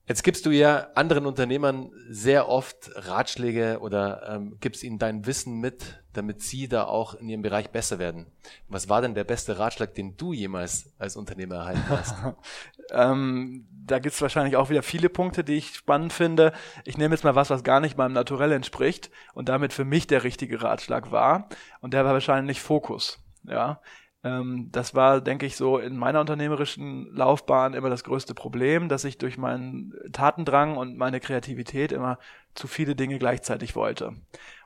Jetzt 0.08 0.24
gibst 0.24 0.46
du 0.46 0.50
ja 0.50 0.90
anderen 0.96 1.26
Unternehmern 1.26 1.92
sehr 2.10 2.50
oft 2.50 2.92
Ratschläge 2.96 3.80
oder 3.80 4.28
ähm, 4.28 4.58
gibst 4.60 4.84
ihnen 4.84 5.00
dein 5.00 5.26
Wissen 5.26 5.60
mit, 5.60 6.01
damit 6.14 6.42
sie 6.42 6.68
da 6.68 6.84
auch 6.84 7.16
in 7.16 7.30
ihrem 7.30 7.42
Bereich 7.42 7.70
besser 7.70 8.00
werden. 8.00 8.26
Was 8.68 8.90
war 8.90 9.02
denn 9.02 9.16
der 9.16 9.24
beste 9.24 9.60
Ratschlag, 9.60 9.94
den 9.94 10.18
du 10.18 10.34
jemals 10.34 10.94
als 11.00 11.16
Unternehmer 11.16 11.56
erhalten 11.56 11.90
hast? 11.90 12.16
ähm, 12.92 13.68
da 13.86 14.00
gibt's 14.00 14.22
wahrscheinlich 14.22 14.58
auch 14.58 14.70
wieder 14.70 14.84
viele 14.84 15.10
Punkte, 15.10 15.44
die 15.44 15.56
ich 15.58 15.76
spannend 15.76 16.14
finde. 16.14 16.54
Ich 16.86 16.98
nehme 16.98 17.16
jetzt 17.16 17.24
mal 17.24 17.36
was, 17.36 17.50
was 17.50 17.64
gar 17.64 17.80
nicht 17.80 17.98
meinem 17.98 18.14
Naturell 18.14 18.52
entspricht 18.52 19.10
und 19.34 19.50
damit 19.50 19.74
für 19.74 19.86
mich 19.86 20.08
der 20.08 20.24
richtige 20.24 20.62
Ratschlag 20.62 21.12
war. 21.12 21.50
Und 21.80 21.94
der 21.94 22.06
war 22.06 22.14
wahrscheinlich 22.14 22.62
Fokus. 22.62 23.20
Ja, 23.44 23.82
ähm, 24.24 24.70
das 24.72 24.94
war, 24.94 25.22
denke 25.22 25.46
ich, 25.46 25.56
so 25.56 25.78
in 25.78 25.98
meiner 25.98 26.20
unternehmerischen 26.20 27.08
Laufbahn 27.16 27.74
immer 27.74 27.90
das 27.90 28.04
größte 28.04 28.36
Problem, 28.36 28.88
dass 28.88 29.04
ich 29.04 29.18
durch 29.18 29.38
meinen 29.38 29.94
Tatendrang 30.12 30.78
und 30.78 30.98
meine 30.98 31.20
Kreativität 31.20 31.92
immer 31.92 32.20
zu 32.54 32.68
viele 32.68 32.96
Dinge 32.96 33.18
gleichzeitig 33.18 33.76
wollte 33.76 34.14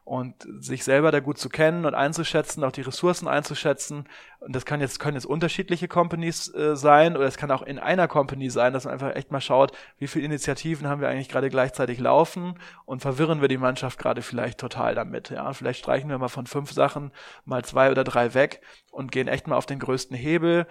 und 0.06 0.48
sich 0.60 0.84
selber 0.84 1.12
da 1.12 1.20
gut 1.20 1.40
zu 1.40 1.50
kennen 1.50 1.84
und 1.84 1.96
einzuschätzen, 1.96 2.64
auch 2.64 2.72
die 2.72 2.82
Ressourcen 2.82 3.28
einzuschätzen. 3.28 4.08
Und 4.40 4.56
das 4.56 4.64
kann 4.64 4.80
jetzt, 4.80 5.00
können 5.00 5.16
jetzt 5.16 5.26
unterschiedliche 5.26 5.88
Companies 5.88 6.54
äh, 6.54 6.76
sein 6.76 7.18
oder 7.18 7.26
es 7.26 7.38
kann 7.38 7.50
auch 7.50 7.64
in 7.64 7.80
einer 7.80 8.08
Company 8.08 8.52
sein, 8.52 8.72
dass 8.72 8.86
man 8.86 8.94
einfach 8.94 9.16
echt 9.16 9.32
mal 9.32 9.42
schaut, 9.42 9.72
wie 9.98 10.06
viele 10.06 10.26
Initiativen 10.26 10.88
haben 10.88 11.02
wir 11.02 11.10
eigentlich 11.10 11.30
gerade 11.30 11.50
gleichzeitig 11.50 12.00
laufen 12.00 12.60
und 12.86 13.02
verwirren 13.02 13.42
wir 13.42 13.48
die 13.48 13.58
Mannschaft 13.58 13.98
gerade 13.98 14.22
vielleicht 14.22 14.60
total 14.60 14.94
damit. 14.94 15.32
Ja, 15.32 15.52
vielleicht 15.54 15.80
streichen 15.80 16.08
wir 16.08 16.20
mal 16.20 16.28
von 16.28 16.46
fünf 16.46 16.72
Sachen 16.72 17.12
mal 17.44 17.66
zwei 17.66 17.90
oder 17.90 18.04
drei 18.04 18.36
weg 18.36 18.62
und 18.92 19.12
gehen 19.12 19.28
echt 19.28 19.48
mal 19.48 19.58
auf 19.58 19.66
den 19.66 19.80
größten 19.80 20.16
Hebel 20.16 20.68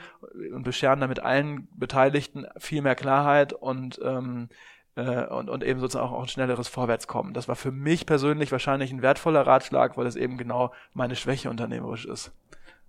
und 0.55 0.62
bescheren 0.62 1.01
damit 1.01 1.18
allen 1.18 1.66
Beteiligten 1.76 2.47
viel 2.57 2.82
mehr 2.82 2.95
Klarheit 2.95 3.53
und 3.53 4.01
ähm, 4.05 4.49
äh, 4.97 5.26
und, 5.26 5.51
und 5.51 5.64
eben 5.64 5.80
sozusagen 5.80 6.12
auch 6.12 6.22
ein 6.22 6.28
schnelleres 6.28 6.68
Vorwärtskommen. 6.68 7.34
Das 7.34 7.49
war 7.49 7.57
für 7.57 7.72
mich 7.72 8.07
persönlich 8.07 8.53
wahrscheinlich 8.53 8.92
ein 8.92 9.03
wertvoller 9.03 9.47
Ratschlag, 9.47 9.97
weil 9.97 10.07
es 10.07 10.16
eben 10.16 10.38
genau 10.38 10.72
meine 10.92 11.16
Schwäche 11.16 11.51
unternehmerisch 11.51 12.07
ist. 12.07 12.32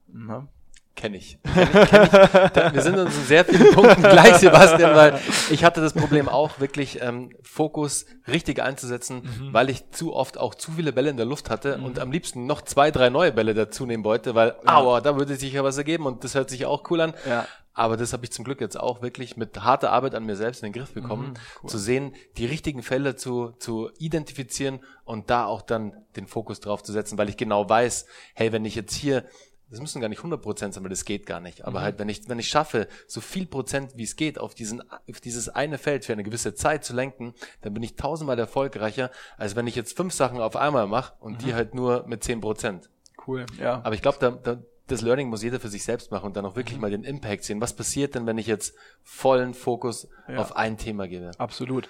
Ne? 0.07 0.47
Kenne 0.95 1.17
ich. 1.17 1.37
Kenn 1.43 1.67
ich, 1.67 1.89
kenn 1.89 2.03
ich. 2.05 2.73
Wir 2.73 2.81
sind 2.81 2.97
uns 2.97 3.17
in 3.17 3.23
sehr 3.23 3.43
vielen 3.43 3.73
Punkten 3.73 4.01
gleich, 4.01 4.35
Sebastian, 4.35 4.95
weil 4.95 5.19
ich 5.49 5.65
hatte 5.65 5.81
das 5.81 5.91
Problem 5.91 6.29
auch 6.29 6.59
wirklich 6.61 7.01
ähm, 7.01 7.31
Fokus 7.43 8.05
richtig 8.29 8.61
einzusetzen, 8.61 9.23
mhm. 9.23 9.53
weil 9.53 9.69
ich 9.69 9.91
zu 9.91 10.13
oft 10.13 10.37
auch 10.37 10.55
zu 10.55 10.71
viele 10.71 10.93
Bälle 10.93 11.09
in 11.09 11.17
der 11.17 11.25
Luft 11.25 11.49
hatte 11.49 11.77
mhm. 11.77 11.85
und 11.85 11.99
am 11.99 12.13
liebsten 12.13 12.45
noch 12.45 12.61
zwei, 12.61 12.91
drei 12.91 13.09
neue 13.09 13.33
Bälle 13.33 13.53
dazu 13.53 13.85
nehmen 13.85 14.05
wollte, 14.05 14.35
weil, 14.35 14.55
ja. 14.65 14.77
aua, 14.77 15.01
da 15.01 15.17
würde 15.17 15.35
sich 15.35 15.51
ja 15.51 15.65
was 15.65 15.77
ergeben 15.77 16.05
und 16.05 16.23
das 16.23 16.33
hört 16.33 16.49
sich 16.49 16.65
auch 16.65 16.89
cool 16.89 17.01
an. 17.01 17.13
Ja. 17.27 17.45
Aber 17.75 17.97
das 17.97 18.13
habe 18.13 18.23
ich 18.23 18.31
zum 18.31 18.45
Glück 18.45 18.61
jetzt 18.61 18.79
auch 18.79 19.01
wirklich 19.01 19.37
mit 19.37 19.61
harter 19.61 19.91
Arbeit 19.91 20.15
an 20.15 20.25
mir 20.25 20.35
selbst 20.35 20.63
in 20.63 20.71
den 20.71 20.81
Griff 20.81 20.93
bekommen, 20.93 21.29
mhm, 21.29 21.33
cool. 21.63 21.69
zu 21.69 21.77
sehen, 21.77 22.15
die 22.37 22.45
richtigen 22.45 22.81
Fälle 22.81 23.15
zu, 23.15 23.51
zu 23.59 23.91
identifizieren 23.99 24.79
und 25.03 25.29
da 25.29 25.45
auch 25.45 25.61
dann 25.61 25.93
den 26.15 26.25
Fokus 26.25 26.61
drauf 26.61 26.81
zu 26.81 26.93
setzen, 26.93 27.17
weil 27.17 27.29
ich 27.29 27.37
genau 27.37 27.69
weiß, 27.69 28.07
hey, 28.33 28.51
wenn 28.51 28.65
ich 28.65 28.75
jetzt 28.75 28.95
hier 28.95 29.25
das 29.69 29.79
müssen 29.79 29.99
gar 29.99 30.09
nicht 30.09 30.19
100 30.19 30.41
Prozent 30.41 30.73
sein, 30.73 30.83
weil 30.83 30.89
das 30.89 31.05
geht 31.05 31.25
gar 31.25 31.39
nicht. 31.39 31.65
Aber 31.65 31.79
mhm. 31.79 31.83
halt, 31.83 31.99
wenn 31.99 32.07
ich, 32.07 32.29
wenn 32.29 32.39
ich 32.39 32.49
schaffe, 32.49 32.87
so 33.07 33.19
viel 33.19 33.47
Prozent 33.47 33.93
wie 33.95 34.03
es 34.03 34.15
geht 34.15 34.37
auf 34.37 34.53
diesen, 34.53 34.83
auf 34.91 35.19
dieses 35.19 35.49
eine 35.49 35.77
Feld 35.77 36.05
für 36.05 36.13
eine 36.13 36.23
gewisse 36.23 36.53
Zeit 36.53 36.85
zu 36.85 36.93
lenken, 36.93 37.33
dann 37.61 37.73
bin 37.73 37.81
ich 37.81 37.95
tausendmal 37.95 38.37
erfolgreicher, 38.37 39.09
als 39.37 39.55
wenn 39.55 39.65
ich 39.65 39.75
jetzt 39.75 39.97
fünf 39.97 40.13
Sachen 40.13 40.39
auf 40.39 40.55
einmal 40.55 40.87
mache 40.87 41.13
und 41.19 41.33
mhm. 41.33 41.37
die 41.39 41.53
halt 41.55 41.73
nur 41.73 42.05
mit 42.07 42.23
10 42.23 42.41
Prozent. 42.41 42.89
Cool, 43.25 43.45
ja. 43.59 43.81
Aber 43.83 43.95
ich 43.95 44.03
glaube, 44.03 44.19
da, 44.19 44.31
da, 44.31 44.61
das 44.87 45.01
Learning 45.01 45.29
muss 45.29 45.43
jeder 45.43 45.59
für 45.59 45.67
sich 45.67 45.83
selbst 45.83 46.11
machen 46.11 46.25
und 46.25 46.37
dann 46.37 46.45
auch 46.45 46.55
wirklich 46.55 46.75
mhm. 46.75 46.81
mal 46.81 46.91
den 46.91 47.03
Impact 47.03 47.43
sehen. 47.43 47.61
Was 47.61 47.75
passiert 47.75 48.15
denn, 48.15 48.25
wenn 48.25 48.37
ich 48.37 48.47
jetzt 48.47 48.75
vollen 49.03 49.53
Fokus 49.53 50.07
ja. 50.27 50.37
auf 50.37 50.55
ein 50.55 50.77
Thema 50.77 51.07
gebe? 51.07 51.31
Absolut. 51.37 51.89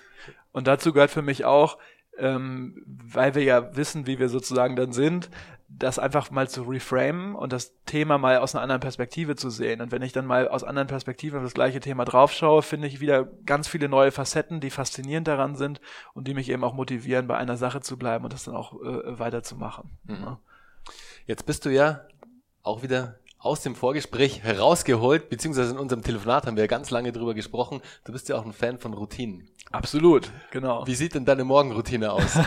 Und 0.52 0.68
dazu 0.68 0.93
gehört 0.93 1.12
für 1.12 1.22
mich 1.22 1.46
auch, 1.46 1.78
ähm, 2.18 2.82
weil 2.86 3.36
wir 3.36 3.43
ja 3.43 3.76
wissen, 3.76 4.08
wie 4.08 4.20
wir 4.20 4.30
sozusagen 4.30 4.76
dann 4.76 4.93
sind, 4.93 5.30
das 5.68 6.00
einfach 6.00 6.32
mal 6.32 6.48
zu 6.48 6.64
reframen 6.64 7.36
und 7.36 7.52
das 7.52 7.74
Thema 7.86 8.18
mal 8.18 8.38
aus 8.38 8.56
einer 8.56 8.62
anderen 8.62 8.80
Perspektive 8.80 9.36
zu 9.36 9.50
sehen. 9.50 9.82
Und 9.82 9.91
wenn 9.91 10.02
ich 10.02 10.14
dann 10.14 10.26
mal 10.26 10.48
aus 10.48 10.64
anderen 10.64 10.88
Perspektiven 10.88 11.38
auf 11.39 11.43
das 11.43 11.54
gleiche 11.54 11.80
Thema 11.80 12.06
draufschaue, 12.06 12.62
finde 12.62 12.88
ich 12.88 13.02
wieder 13.02 13.26
ganz 13.46 13.68
viele 13.68 13.89
neue 13.89 14.12
Facetten, 14.12 14.60
die 14.62 14.70
faszinierend 14.70 15.28
daran 15.28 15.56
sind 15.56 15.82
und 16.14 16.28
die 16.28 16.34
mich 16.34 16.50
eben 16.50 16.64
auch 16.64 16.74
motivieren, 16.74 17.28
bei 17.28 17.38
einer 17.38 17.58
Sache 17.58 17.82
zu 17.82 17.98
bleiben 17.98 18.24
und 18.24 18.32
das 18.32 18.46
dann 18.46 18.56
auch 18.56 18.74
äh, 18.82 19.20
weiterzumachen. 19.20 19.89
Mhm. 20.06 20.16
Ja. 20.22 20.39
Jetzt 21.26 21.46
bist 21.46 21.66
du 21.66 21.70
ja 21.70 22.02
auch 22.66 22.84
wieder 22.84 23.20
aus 23.45 23.61
dem 23.61 23.76
Vorgespräch 23.76 24.41
herausgeholt, 24.41 25.30
beziehungsweise 25.30 25.72
in 25.72 25.78
unserem 25.78 26.01
Telefonat 26.01 26.47
haben 26.47 26.57
wir 26.57 26.68
ganz 26.68 26.89
lange 26.89 27.11
drüber 27.11 27.36
gesprochen. 27.36 27.82
Du 28.03 28.11
bist 28.11 28.28
ja 28.28 28.38
auch 28.38 28.45
ein 28.45 28.53
Fan 28.53 28.80
von 28.80 28.93
Routinen. 28.93 29.47
Absolut, 29.72 30.32
genau. 30.51 30.86
Wie 30.88 30.95
sieht 30.95 31.16
denn 31.16 31.26
deine 31.26 31.43
Morgenroutine 31.43 32.11
aus? 32.11 32.38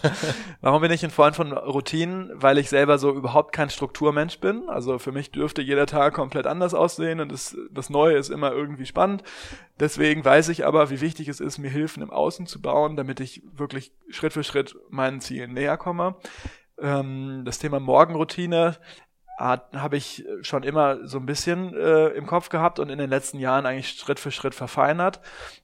Warum 0.60 0.82
bin 0.82 0.90
ich 0.90 1.04
ein 1.04 1.10
Freund 1.10 1.36
von 1.36 1.52
Routinen? 1.52 2.30
Weil 2.34 2.58
ich 2.58 2.68
selber 2.68 2.98
so 2.98 3.12
überhaupt 3.12 3.52
kein 3.52 3.70
Strukturmensch 3.70 4.40
bin. 4.40 4.68
Also 4.68 4.98
für 4.98 5.12
mich 5.12 5.30
dürfte 5.30 5.62
jeder 5.62 5.86
Tag 5.86 6.14
komplett 6.14 6.46
anders 6.46 6.74
aussehen 6.74 7.20
und 7.20 7.30
das, 7.30 7.56
das 7.70 7.90
Neue 7.90 8.16
ist 8.16 8.30
immer 8.30 8.52
irgendwie 8.52 8.86
spannend. 8.86 9.22
Deswegen 9.78 10.24
weiß 10.24 10.48
ich 10.48 10.64
aber, 10.64 10.90
wie 10.90 11.00
wichtig 11.00 11.28
es 11.28 11.38
ist, 11.38 11.58
mir 11.58 11.70
Hilfen 11.70 12.02
im 12.02 12.10
Außen 12.10 12.46
zu 12.46 12.60
bauen, 12.60 12.96
damit 12.96 13.20
ich 13.20 13.42
wirklich 13.52 13.92
Schritt 14.08 14.32
für 14.32 14.44
Schritt 14.44 14.74
meinen 14.88 15.20
Zielen 15.20 15.52
näher 15.52 15.76
komme 15.76 16.16
ähm, 16.80 17.42
das 17.44 17.58
Thema 17.58 17.80
Morgenroutine 17.80 18.76
habe 19.40 19.96
ich 19.96 20.24
schon 20.42 20.62
immer 20.62 21.06
so 21.06 21.18
ein 21.18 21.26
bisschen 21.26 21.74
äh, 21.74 22.08
im 22.08 22.26
Kopf 22.26 22.50
gehabt 22.50 22.78
und 22.78 22.90
in 22.90 22.98
den 22.98 23.10
letzten 23.10 23.38
Jahren 23.38 23.66
eigentlich 23.66 23.88
Schritt 23.88 24.20
für 24.20 24.30
Schritt 24.30 24.54
verfeinert. 24.54 25.20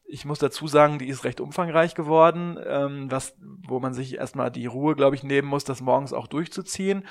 Ich 0.08 0.24
muss 0.24 0.38
dazu 0.38 0.68
sagen, 0.68 0.98
die 0.98 1.08
ist 1.08 1.24
recht 1.24 1.40
umfangreich 1.40 1.94
geworden, 1.94 2.58
ähm, 2.64 3.10
was, 3.10 3.36
wo 3.40 3.80
man 3.80 3.92
sich 3.92 4.16
erstmal 4.16 4.50
die 4.50 4.66
Ruhe, 4.66 4.94
glaube 4.94 5.16
ich, 5.16 5.22
nehmen 5.22 5.48
muss, 5.48 5.64
das 5.64 5.80
morgens 5.80 6.12
auch 6.12 6.26
durchzuziehen 6.26 7.04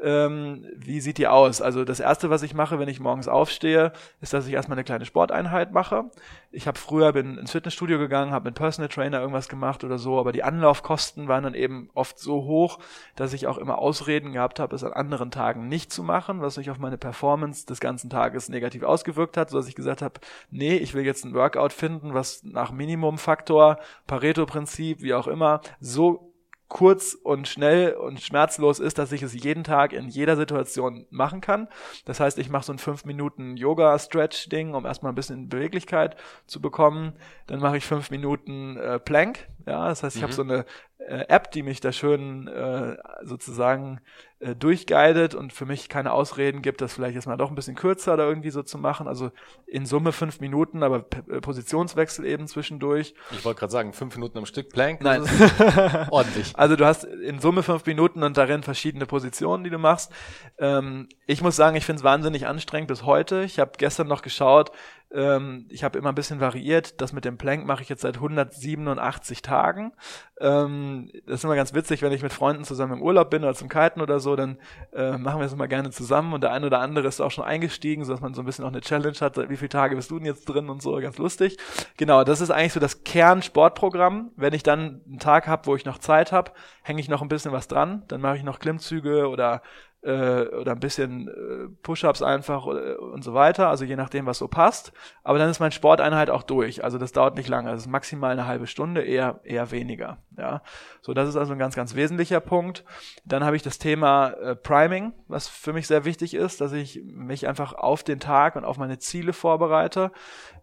ähm, 0.00 0.64
wie 0.76 1.00
sieht 1.00 1.18
die 1.18 1.26
aus? 1.26 1.60
Also 1.60 1.84
das 1.84 1.98
Erste, 1.98 2.30
was 2.30 2.42
ich 2.44 2.54
mache, 2.54 2.78
wenn 2.78 2.88
ich 2.88 3.00
morgens 3.00 3.26
aufstehe, 3.26 3.92
ist, 4.20 4.32
dass 4.32 4.46
ich 4.46 4.52
erstmal 4.52 4.76
eine 4.76 4.84
kleine 4.84 5.04
Sporteinheit 5.04 5.72
mache. 5.72 6.04
Ich 6.52 6.68
habe 6.68 6.78
früher 6.78 7.12
bin 7.12 7.36
ins 7.36 7.50
Fitnessstudio 7.50 7.98
gegangen, 7.98 8.30
habe 8.30 8.44
mit 8.48 8.54
Personal 8.54 8.88
Trainer 8.88 9.18
irgendwas 9.20 9.48
gemacht 9.48 9.82
oder 9.82 9.98
so, 9.98 10.20
aber 10.20 10.30
die 10.30 10.44
Anlaufkosten 10.44 11.26
waren 11.26 11.42
dann 11.42 11.54
eben 11.54 11.90
oft 11.94 12.18
so 12.18 12.44
hoch, 12.44 12.78
dass 13.16 13.32
ich 13.32 13.48
auch 13.48 13.58
immer 13.58 13.78
Ausreden 13.78 14.32
gehabt 14.32 14.60
habe, 14.60 14.76
es 14.76 14.84
an 14.84 14.92
anderen 14.92 15.32
Tagen 15.32 15.68
nicht 15.68 15.92
zu 15.92 16.04
machen, 16.04 16.40
was 16.40 16.54
sich 16.54 16.70
auf 16.70 16.78
meine 16.78 16.98
Performance 16.98 17.66
des 17.66 17.80
ganzen 17.80 18.08
Tages 18.08 18.48
negativ 18.48 18.84
ausgewirkt 18.84 19.36
hat, 19.36 19.50
so 19.50 19.58
dass 19.58 19.68
ich 19.68 19.74
gesagt 19.74 20.00
habe, 20.02 20.20
nee, 20.50 20.76
ich 20.76 20.94
will 20.94 21.04
jetzt 21.04 21.24
ein 21.24 21.34
Workout 21.34 21.72
finden, 21.72 22.14
was 22.14 22.37
nach 22.44 22.72
Minimumfaktor, 22.72 23.78
Pareto-Prinzip, 24.06 25.02
wie 25.02 25.14
auch 25.14 25.26
immer, 25.26 25.60
so 25.80 26.28
kurz 26.68 27.14
und 27.14 27.48
schnell 27.48 27.94
und 27.94 28.20
schmerzlos 28.20 28.78
ist, 28.78 28.98
dass 28.98 29.12
ich 29.12 29.22
es 29.22 29.34
jeden 29.34 29.64
Tag 29.64 29.92
in 29.92 30.08
jeder 30.08 30.36
Situation 30.36 31.06
machen 31.10 31.40
kann. 31.40 31.68
Das 32.04 32.20
heißt, 32.20 32.38
ich 32.38 32.50
mache 32.50 32.64
so 32.64 32.72
ein 32.72 32.78
5 32.78 33.04
Minuten 33.06 33.56
Yoga-Stretch-Ding, 33.56 34.74
um 34.74 34.84
erstmal 34.84 35.12
ein 35.12 35.16
bisschen 35.16 35.48
Beweglichkeit 35.48 36.16
zu 36.46 36.60
bekommen. 36.60 37.14
Dann 37.46 37.60
mache 37.60 37.78
ich 37.78 37.84
5 37.84 38.10
Minuten 38.10 38.76
äh, 38.76 38.98
Plank. 38.98 39.48
Ja, 39.68 39.88
das 39.88 40.02
heißt, 40.02 40.16
ich 40.16 40.22
mhm. 40.22 40.24
habe 40.24 40.32
so 40.32 40.42
eine 40.42 40.64
äh, 40.98 41.26
App, 41.28 41.50
die 41.50 41.62
mich 41.62 41.80
da 41.80 41.92
schön 41.92 42.48
äh, 42.48 42.96
sozusagen 43.22 44.00
äh, 44.40 44.54
durchguidet 44.54 45.34
und 45.34 45.52
für 45.52 45.66
mich 45.66 45.88
keine 45.88 46.12
Ausreden 46.12 46.62
gibt, 46.62 46.80
das 46.80 46.94
vielleicht 46.94 47.14
jetzt 47.14 47.26
mal 47.26 47.36
doch 47.36 47.50
ein 47.50 47.54
bisschen 47.54 47.74
kürzer 47.76 48.14
oder 48.14 48.26
irgendwie 48.26 48.50
so 48.50 48.62
zu 48.62 48.78
machen. 48.78 49.06
Also 49.08 49.30
in 49.66 49.84
Summe 49.84 50.12
fünf 50.12 50.40
Minuten, 50.40 50.82
aber 50.82 51.00
P 51.00 51.18
äh, 51.30 51.40
Positionswechsel 51.40 52.24
eben 52.24 52.46
zwischendurch. 52.46 53.14
Ich 53.30 53.44
wollte 53.44 53.60
gerade 53.60 53.72
sagen, 53.72 53.92
fünf 53.92 54.14
Minuten 54.16 54.38
am 54.38 54.46
Stück 54.46 54.70
Plank. 54.70 55.02
Nein. 55.02 55.22
ordentlich. 56.10 56.52
Also 56.56 56.76
du 56.76 56.86
hast 56.86 57.04
in 57.04 57.40
Summe 57.40 57.62
fünf 57.62 57.84
Minuten 57.84 58.22
und 58.22 58.36
darin 58.36 58.62
verschiedene 58.62 59.04
Positionen, 59.04 59.64
die 59.64 59.70
du 59.70 59.78
machst. 59.78 60.10
Ähm, 60.58 61.08
ich 61.26 61.42
muss 61.42 61.56
sagen, 61.56 61.76
ich 61.76 61.84
finde 61.84 62.00
es 62.00 62.04
wahnsinnig 62.04 62.46
anstrengend 62.46 62.88
bis 62.88 63.04
heute. 63.04 63.42
Ich 63.44 63.58
habe 63.58 63.72
gestern 63.76 64.08
noch 64.08 64.22
geschaut, 64.22 64.72
Ähm, 65.10 65.66
ich 65.70 65.84
habe 65.84 65.98
immer 65.98 66.10
ein 66.10 66.14
bisschen 66.14 66.40
variiert. 66.40 67.00
Das 67.00 67.12
mit 67.12 67.24
dem 67.24 67.38
Plank 67.38 67.66
mache 67.66 67.82
ich 67.82 67.88
jetzt 67.88 68.02
seit 68.02 68.16
187 68.16 69.42
Tagen. 69.42 69.92
Ähm, 70.40 71.10
das 71.26 71.36
ist 71.36 71.44
immer 71.44 71.56
ganz 71.56 71.74
witzig, 71.74 72.02
wenn 72.02 72.12
ich 72.12 72.22
mit 72.22 72.32
Freunden 72.32 72.64
zusammen 72.64 72.94
im 72.94 73.02
Urlaub 73.02 73.30
bin 73.30 73.42
oder 73.42 73.54
zum 73.54 73.68
Kiten 73.68 74.00
oder 74.00 74.20
so, 74.20 74.36
dann 74.36 74.58
äh, 74.92 75.16
machen 75.16 75.40
wir 75.40 75.46
es 75.46 75.52
immer 75.52 75.66
gerne 75.66 75.90
zusammen 75.90 76.32
und 76.32 76.42
der 76.42 76.52
eine 76.52 76.66
oder 76.66 76.80
andere 76.80 77.08
ist 77.08 77.20
auch 77.20 77.30
schon 77.30 77.44
eingestiegen, 77.44 78.04
sodass 78.04 78.20
man 78.20 78.34
so 78.34 78.42
ein 78.42 78.46
bisschen 78.46 78.64
auch 78.64 78.68
eine 78.68 78.80
Challenge 78.80 79.16
hat. 79.20 79.36
Wie 79.48 79.56
viele 79.56 79.70
Tage 79.70 79.96
bist 79.96 80.10
du 80.10 80.18
denn 80.18 80.26
jetzt 80.26 80.44
drin 80.44 80.68
und 80.68 80.82
so, 80.82 80.94
ganz 80.96 81.18
lustig. 81.18 81.56
Genau, 81.96 82.22
das 82.24 82.40
ist 82.40 82.50
eigentlich 82.50 82.74
so 82.74 82.80
das 82.80 83.04
Kernsportprogramm. 83.04 84.32
Wenn 84.36 84.52
ich 84.52 84.62
dann 84.62 85.00
einen 85.06 85.18
Tag 85.18 85.48
habe, 85.48 85.66
wo 85.66 85.74
ich 85.74 85.84
noch 85.84 85.98
Zeit 85.98 86.32
habe, 86.32 86.52
hänge 86.82 87.00
ich 87.00 87.08
noch 87.08 87.22
ein 87.22 87.28
bisschen 87.28 87.52
was 87.52 87.68
dran. 87.68 88.04
Dann 88.08 88.20
mache 88.20 88.36
ich 88.36 88.42
noch 88.42 88.58
Klimmzüge 88.58 89.28
oder 89.28 89.62
äh, 90.02 90.42
oder 90.46 90.72
ein 90.72 90.80
bisschen 90.80 91.28
äh, 91.28 91.68
Push-ups 91.82 92.22
einfach 92.22 92.66
äh, 92.66 92.94
und 92.94 93.24
so 93.24 93.34
weiter, 93.34 93.68
also 93.68 93.84
je 93.84 93.96
nachdem, 93.96 94.26
was 94.26 94.38
so 94.38 94.48
passt. 94.48 94.92
Aber 95.24 95.38
dann 95.38 95.50
ist 95.50 95.60
mein 95.60 95.72
Sporteinheit 95.72 96.30
auch 96.30 96.42
durch. 96.42 96.84
Also 96.84 96.98
das 96.98 97.12
dauert 97.12 97.36
nicht 97.36 97.48
lange. 97.48 97.70
Das 97.70 97.82
ist 97.82 97.88
maximal 97.88 98.30
eine 98.30 98.46
halbe 98.46 98.66
Stunde, 98.66 99.02
eher 99.02 99.40
eher 99.42 99.70
weniger. 99.70 100.18
Ja, 100.36 100.62
so 101.00 101.14
das 101.14 101.28
ist 101.28 101.36
also 101.36 101.52
ein 101.52 101.58
ganz 101.58 101.74
ganz 101.74 101.94
wesentlicher 101.94 102.40
Punkt. 102.40 102.84
Dann 103.24 103.44
habe 103.44 103.56
ich 103.56 103.62
das 103.62 103.78
Thema 103.78 104.30
äh, 104.30 104.54
Priming, 104.54 105.12
was 105.26 105.48
für 105.48 105.72
mich 105.72 105.86
sehr 105.86 106.04
wichtig 106.04 106.34
ist, 106.34 106.60
dass 106.60 106.72
ich 106.72 107.02
mich 107.04 107.48
einfach 107.48 107.72
auf 107.72 108.04
den 108.04 108.20
Tag 108.20 108.56
und 108.56 108.64
auf 108.64 108.78
meine 108.78 108.98
Ziele 108.98 109.32
vorbereite. 109.32 110.12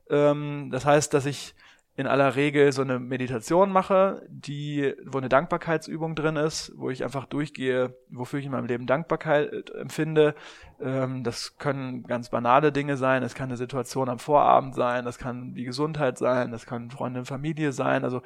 Ähm, 0.10 0.70
das 0.72 0.86
heißt, 0.86 1.14
dass 1.14 1.26
ich 1.26 1.56
in 1.98 2.08
aller 2.08 2.36
Regel 2.36 2.74
so 2.74 2.82
eine 2.82 3.00
Meditation 3.00 3.72
mache, 3.72 4.22
die, 4.28 4.94
wo 5.06 5.18
eine 5.18 5.30
Dankbarkeitsübung 5.30 6.14
drin 6.14 6.36
ist, 6.36 6.74
wo 6.76 6.90
ich 6.90 7.06
einfach 7.06 7.26
durchgehe, 7.26 7.96
wofür 8.10 8.40
ich 8.40 8.46
in 8.46 8.52
meinem 8.52 8.66
Leben 8.66 8.86
Dankbarkeit 8.86 9.70
empfinde. 9.70 10.36
Ähm, 10.82 11.24
das 11.24 11.58
können 11.58 12.04
ganz 12.04 12.30
banale 12.30 12.74
Dinge 12.74 12.98
sein, 12.98 13.24
es 13.24 13.34
kann 13.34 13.48
eine 13.48 13.58
Situation 13.58 14.10
am 14.10 14.20
Vorabend 14.20 14.76
sein, 14.76 15.06
das 15.06 15.18
kann 15.18 15.54
die 15.54 15.64
Gesundheit 15.64 16.18
sein, 16.18 16.52
das 16.52 16.66
kann 16.66 16.92
Freunde 16.92 17.20
und 17.20 17.28
Familie 17.28 17.72
sein. 17.72 18.04
Also 18.04 18.22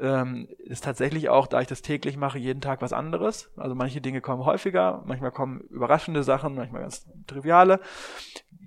ähm, 0.00 0.48
ist 0.58 0.82
tatsächlich 0.82 1.28
auch, 1.28 1.46
da 1.46 1.60
ich 1.60 1.68
das 1.68 1.82
täglich 1.82 2.16
mache, 2.16 2.38
jeden 2.38 2.60
Tag 2.60 2.82
was 2.82 2.92
anderes. 2.92 3.52
Also 3.56 3.76
manche 3.76 4.00
Dinge 4.00 4.20
kommen 4.20 4.44
häufiger, 4.44 5.04
manchmal 5.06 5.30
kommen 5.30 5.60
überraschende 5.70 6.24
Sachen, 6.24 6.56
manchmal 6.56 6.82
ganz 6.82 7.06
triviale. 7.28 7.78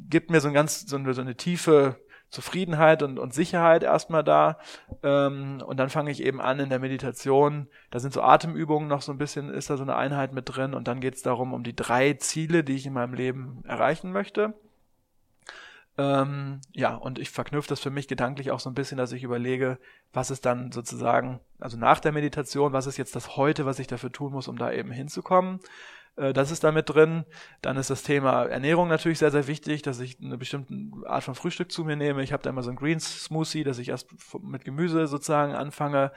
Gibt 0.07 0.31
mir 0.31 0.39
so 0.39 0.47
ein 0.47 0.53
ganz, 0.53 0.85
so 0.87 0.95
eine, 0.95 1.13
so 1.13 1.19
eine 1.19 1.35
tiefe 1.35 1.97
Zufriedenheit 2.29 3.03
und, 3.03 3.19
und 3.19 3.33
Sicherheit 3.33 3.83
erstmal 3.83 4.23
da. 4.23 4.57
Ähm, 5.03 5.63
und 5.65 5.77
dann 5.77 5.89
fange 5.89 6.11
ich 6.11 6.23
eben 6.23 6.41
an 6.41 6.59
in 6.59 6.69
der 6.69 6.79
Meditation. 6.79 7.67
Da 7.91 7.99
sind 7.99 8.13
so 8.13 8.21
Atemübungen 8.21 8.87
noch 8.87 9.01
so 9.01 9.11
ein 9.11 9.17
bisschen, 9.17 9.49
ist 9.49 9.69
da 9.69 9.77
so 9.77 9.83
eine 9.83 9.95
Einheit 9.95 10.33
mit 10.33 10.55
drin. 10.55 10.73
Und 10.73 10.87
dann 10.87 10.99
geht 10.99 11.15
es 11.15 11.21
darum, 11.21 11.53
um 11.53 11.63
die 11.63 11.75
drei 11.75 12.13
Ziele, 12.13 12.63
die 12.63 12.75
ich 12.75 12.85
in 12.85 12.93
meinem 12.93 13.13
Leben 13.13 13.63
erreichen 13.65 14.11
möchte. 14.11 14.53
Ähm, 15.97 16.59
ja, 16.73 16.93
und 16.95 17.19
ich 17.19 17.29
verknüpfe 17.29 17.69
das 17.69 17.79
für 17.79 17.89
mich 17.89 18.07
gedanklich 18.07 18.51
auch 18.51 18.59
so 18.59 18.69
ein 18.69 18.73
bisschen, 18.75 18.97
dass 18.97 19.13
ich 19.13 19.23
überlege, 19.23 19.77
was 20.11 20.29
ist 20.29 20.45
dann 20.45 20.71
sozusagen, 20.71 21.39
also 21.59 21.77
nach 21.77 22.01
der 22.01 22.11
Meditation, 22.11 22.73
was 22.73 22.85
ist 22.85 22.97
jetzt 22.97 23.15
das 23.15 23.37
heute, 23.37 23.65
was 23.65 23.79
ich 23.79 23.87
dafür 23.87 24.11
tun 24.11 24.33
muss, 24.33 24.49
um 24.49 24.57
da 24.57 24.71
eben 24.71 24.91
hinzukommen. 24.91 25.61
Äh, 26.15 26.33
das 26.33 26.51
ist 26.51 26.63
da 26.63 26.71
mit 26.71 26.89
drin. 26.89 27.25
Dann 27.61 27.77
ist 27.77 27.89
das 27.89 28.03
Thema 28.03 28.43
Ernährung 28.43 28.87
natürlich 28.87 29.19
sehr, 29.19 29.31
sehr 29.31 29.47
wichtig, 29.47 29.81
dass 29.81 29.99
ich 29.99 30.19
eine 30.21 30.37
bestimmte 30.37 31.07
Art 31.07 31.23
von 31.23 31.35
Frühstück 31.35 31.71
zu 31.71 31.83
mir 31.83 31.95
nehme. 31.95 32.23
Ich 32.23 32.33
habe 32.33 32.43
da 32.43 32.49
immer 32.49 32.63
so 32.63 32.69
ein 32.69 32.75
Greens 32.75 33.25
Smoothie, 33.25 33.63
dass 33.63 33.79
ich 33.79 33.89
erst 33.89 34.07
mit 34.41 34.65
Gemüse 34.65 35.07
sozusagen 35.07 35.53
anfange. 35.53 36.11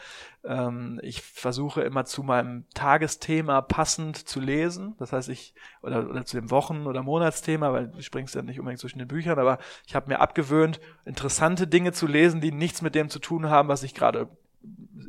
Ähm, 0.45 1.01
ich 1.03 1.23
versuche 1.23 1.83
immer 1.83 2.05
zu 2.05 2.23
meinem 2.23 2.65
Tagesthema 2.75 3.63
passend 3.63 4.17
zu 4.17 4.41
lesen. 4.41 4.95
Das 4.99 5.13
heißt, 5.13 5.29
ich, 5.29 5.55
oder, 5.83 6.09
oder 6.09 6.25
zu 6.25 6.37
dem 6.37 6.51
Wochen- 6.51 6.87
oder 6.87 7.03
Monatsthema, 7.03 7.73
weil 7.73 7.89
du 7.89 8.03
springst 8.03 8.35
ja 8.35 8.43
nicht 8.43 8.59
unbedingt 8.59 8.81
zwischen 8.81 8.99
den 8.99 9.09
Büchern, 9.09 9.39
aber 9.39 9.59
ich 9.87 9.95
habe 9.95 10.09
mir 10.09 10.21
abgewöhnt, 10.21 10.81
interessante 11.05 11.67
Dinge 11.67 11.93
zu 11.93 12.07
lesen, 12.07 12.41
die 12.41 12.53
nichts 12.53 12.83
mit 12.83 12.95
dem 12.95 13.09
zu 13.09 13.19
tun 13.19 13.49
haben, 13.51 13.69
was 13.69 13.83
ich 13.83 13.95
gerade 13.95 14.29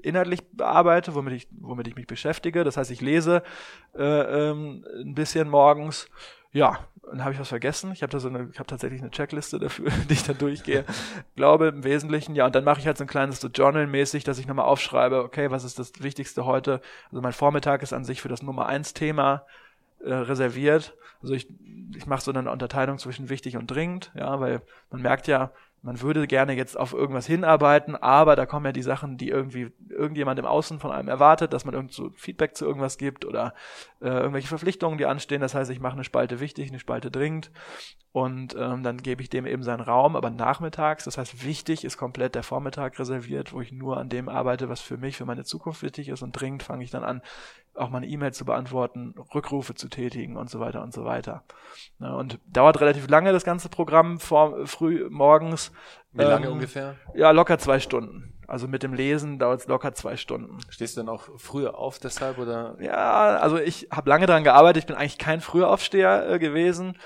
inhaltlich 0.04 0.48
bearbeite, 0.52 1.16
womit 1.16 1.34
ich, 1.34 1.48
womit 1.52 1.88
ich 1.88 1.96
mich 1.96 2.08
beschäftige. 2.08 2.64
Das 2.64 2.78
heißt, 2.78 2.92
ich 2.92 3.02
lese 3.02 3.44
äh, 3.96 4.04
ähm, 4.50 4.86
ein 5.00 5.16
bisschen 5.16 5.50
morgens. 5.50 6.08
Ja, 6.52 6.80
dann 7.10 7.24
habe 7.24 7.34
ich 7.34 7.40
was 7.40 7.50
vergessen. 7.50 7.92
Ich 7.92 8.02
habe 8.02 8.12
da 8.12 8.20
so 8.20 8.28
eine, 8.28 8.50
ich 8.52 8.60
habe 8.60 8.68
tatsächlich 8.68 9.02
eine 9.02 9.12
Checkliste 9.12 9.60
dafür, 9.60 9.92
die 10.10 10.14
ich 10.14 10.24
da 10.24 10.34
durchgehe. 10.34 10.86
Glaube 11.36 11.68
im 11.68 11.84
Wesentlichen, 11.84 12.36
ja, 12.36 12.46
und 12.46 12.56
dann 12.56 12.64
mache 12.64 12.80
ich 12.80 12.88
halt 12.88 12.98
so 12.98 13.04
ein 13.04 13.08
kleines 13.08 13.40
so 13.40 13.48
Journal-mäßig, 13.48 14.24
dass 14.24 14.40
ich 14.40 14.48
nochmal 14.48 14.66
aufschreibe, 14.66 15.24
okay, 15.24 15.52
was 15.52 15.64
ist 15.64 15.80
das 15.80 16.02
Wichtigste 16.02 16.46
heute? 16.46 16.82
Also 17.12 17.22
mein 17.22 17.34
Vormittag 17.34 17.84
ist 17.84 17.94
an 17.94 18.06
sich 18.06 18.22
für 18.22 18.30
das 18.30 18.42
Nummer 18.42 18.68
eins 18.68 18.94
Thema 18.94 19.46
äh, 20.04 20.14
reserviert. 20.14 20.96
Also 21.22 21.34
ich, 21.34 21.48
ich 21.96 22.06
mache 22.08 22.22
so 22.22 22.32
eine 22.32 22.50
Unterteilung 22.50 22.98
zwischen 22.98 23.30
wichtig 23.30 23.58
und 23.58 23.70
dringend, 23.70 24.12
ja, 24.16 24.40
weil 24.40 24.62
man 24.90 25.02
merkt 25.02 25.28
ja, 25.28 25.52
man 25.82 26.02
würde 26.02 26.28
gerne 26.28 26.54
jetzt 26.54 26.78
auf 26.78 26.94
irgendwas 26.94 27.26
hinarbeiten, 27.26 27.96
aber 27.96 28.36
da 28.36 28.46
kommen 28.46 28.66
ja 28.66 28.72
die 28.72 28.82
Sachen, 28.82 29.18
die 29.18 29.30
irgendwie 29.30 29.72
irgendjemand 29.90 30.40
im 30.40 30.46
Außen 30.46 30.80
von 30.80 30.92
einem 30.92 31.08
erwartet, 31.08 31.54
dass 31.54 31.66
man 31.66 31.74
irgend 31.74 31.94
so 31.94 32.10
Feedback 32.16 32.56
zu 32.56 32.66
irgendwas 32.66 32.98
gibt 32.98 33.26
oder 33.26 33.54
äh, 34.02 34.10
irgendwelche 34.10 34.48
Verpflichtungen, 34.48 34.98
die 34.98 35.06
anstehen. 35.06 35.42
Das 35.42 35.56
heißt, 35.56 35.72
ich 35.72 35.80
mache 35.80 35.94
eine 35.94 36.04
Spalte 36.04 36.40
wichtig, 36.40 36.70
eine 36.70 36.80
Spalte 36.80 37.12
dringend 37.12 37.52
und 38.12 38.56
ähm, 38.60 38.82
dann 38.82 38.98
gebe 38.98 39.22
ich 39.22 39.30
dem 39.30 39.46
eben 39.46 39.62
seinen 39.64 39.82
Raum, 39.82 40.16
aber 40.16 40.32
nachmittags, 40.32 41.04
das 41.04 41.18
heißt, 41.18 41.46
wichtig 41.46 41.86
ist 41.86 41.98
komplett 41.98 42.34
der 42.34 42.44
Vormittag 42.44 42.98
reserviert, 42.98 43.54
wo 43.54 43.62
ich 43.62 43.72
nur 43.72 43.98
an 43.98 44.10
dem 44.10 44.30
arbeite, 44.30 44.68
was 44.68 44.82
für 44.82 44.98
mich, 44.98 45.16
für 45.16 45.26
meine 45.26 45.44
Zukunft 45.44 45.84
wichtig 45.84 46.10
ist 46.10 46.24
und 46.24 46.32
dringend 46.32 46.64
fange 46.64 46.84
ich 46.84 46.90
dann 46.90 47.04
an, 47.04 47.22
auch 47.76 47.90
mal 47.90 47.98
eine 47.98 48.08
E-Mail 48.08 48.34
zu 48.34 48.46
beantworten, 48.46 49.16
Rückrufe 49.34 49.74
zu 49.76 49.88
tätigen 49.90 50.38
und 50.38 50.50
so 50.50 50.60
weiter 50.60 50.84
und 50.84 50.94
so 50.94 51.06
weiter. 51.06 51.44
Ja, 52.00 52.16
und 52.16 52.40
dauert 52.48 52.82
relativ 52.82 53.10
lange 53.10 53.32
das 53.32 53.44
ganze 53.44 53.70
Programm 53.70 54.20
vor, 54.20 54.66
früh 54.66 55.08
morgens. 55.10 55.72
Wie 56.12 56.24
lange 56.24 56.48
ähm, 56.48 56.54
ungefähr? 56.54 56.96
Ja, 57.14 57.32
locker 57.32 57.58
zwei 57.58 57.80
Stunden. 57.80 58.34
Also 58.48 58.68
mit 58.68 58.82
dem 58.82 58.94
Lesen 58.94 59.38
dauert 59.38 59.62
es 59.62 59.68
locker 59.68 59.94
zwei 59.94 60.18
Stunden. 60.18 60.58
Stehst 60.70 60.98
du 60.98 61.02
dann 61.02 61.10
auch 61.10 61.30
früher 61.38 61.78
auf 61.78 62.00
deshalb 62.00 62.40
oder? 62.40 62.76
Ja, 62.82 63.38
also 63.38 63.58
ich 63.58 63.90
habe 63.92 64.10
lange 64.10 64.26
daran 64.26 64.44
gearbeitet. 64.44 64.84
Ich 64.84 64.88
bin 64.88 64.96
eigentlich 64.96 65.20
kein 65.20 65.40
Frühaufsteher 65.40 66.28
äh, 66.30 66.40
gewesen. 66.40 66.98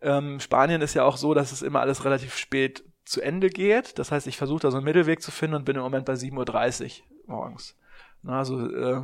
Ähm, 0.00 0.40
Spanien 0.40 0.82
ist 0.82 0.94
ja 0.94 1.04
auch 1.04 1.16
so, 1.16 1.34
dass 1.34 1.52
es 1.52 1.62
immer 1.62 1.80
alles 1.80 2.04
relativ 2.04 2.36
spät 2.36 2.84
zu 3.04 3.20
Ende 3.20 3.48
geht. 3.48 3.98
Das 3.98 4.10
heißt, 4.10 4.26
ich 4.26 4.36
versuche 4.36 4.60
da 4.60 4.70
so 4.70 4.78
einen 4.78 4.84
Mittelweg 4.84 5.22
zu 5.22 5.30
finden 5.30 5.56
und 5.56 5.64
bin 5.64 5.76
im 5.76 5.82
Moment 5.82 6.04
bei 6.04 6.14
7.30 6.14 7.00
Uhr 7.00 7.34
morgens. 7.36 7.76
Also 8.26 8.68
äh, 8.68 9.02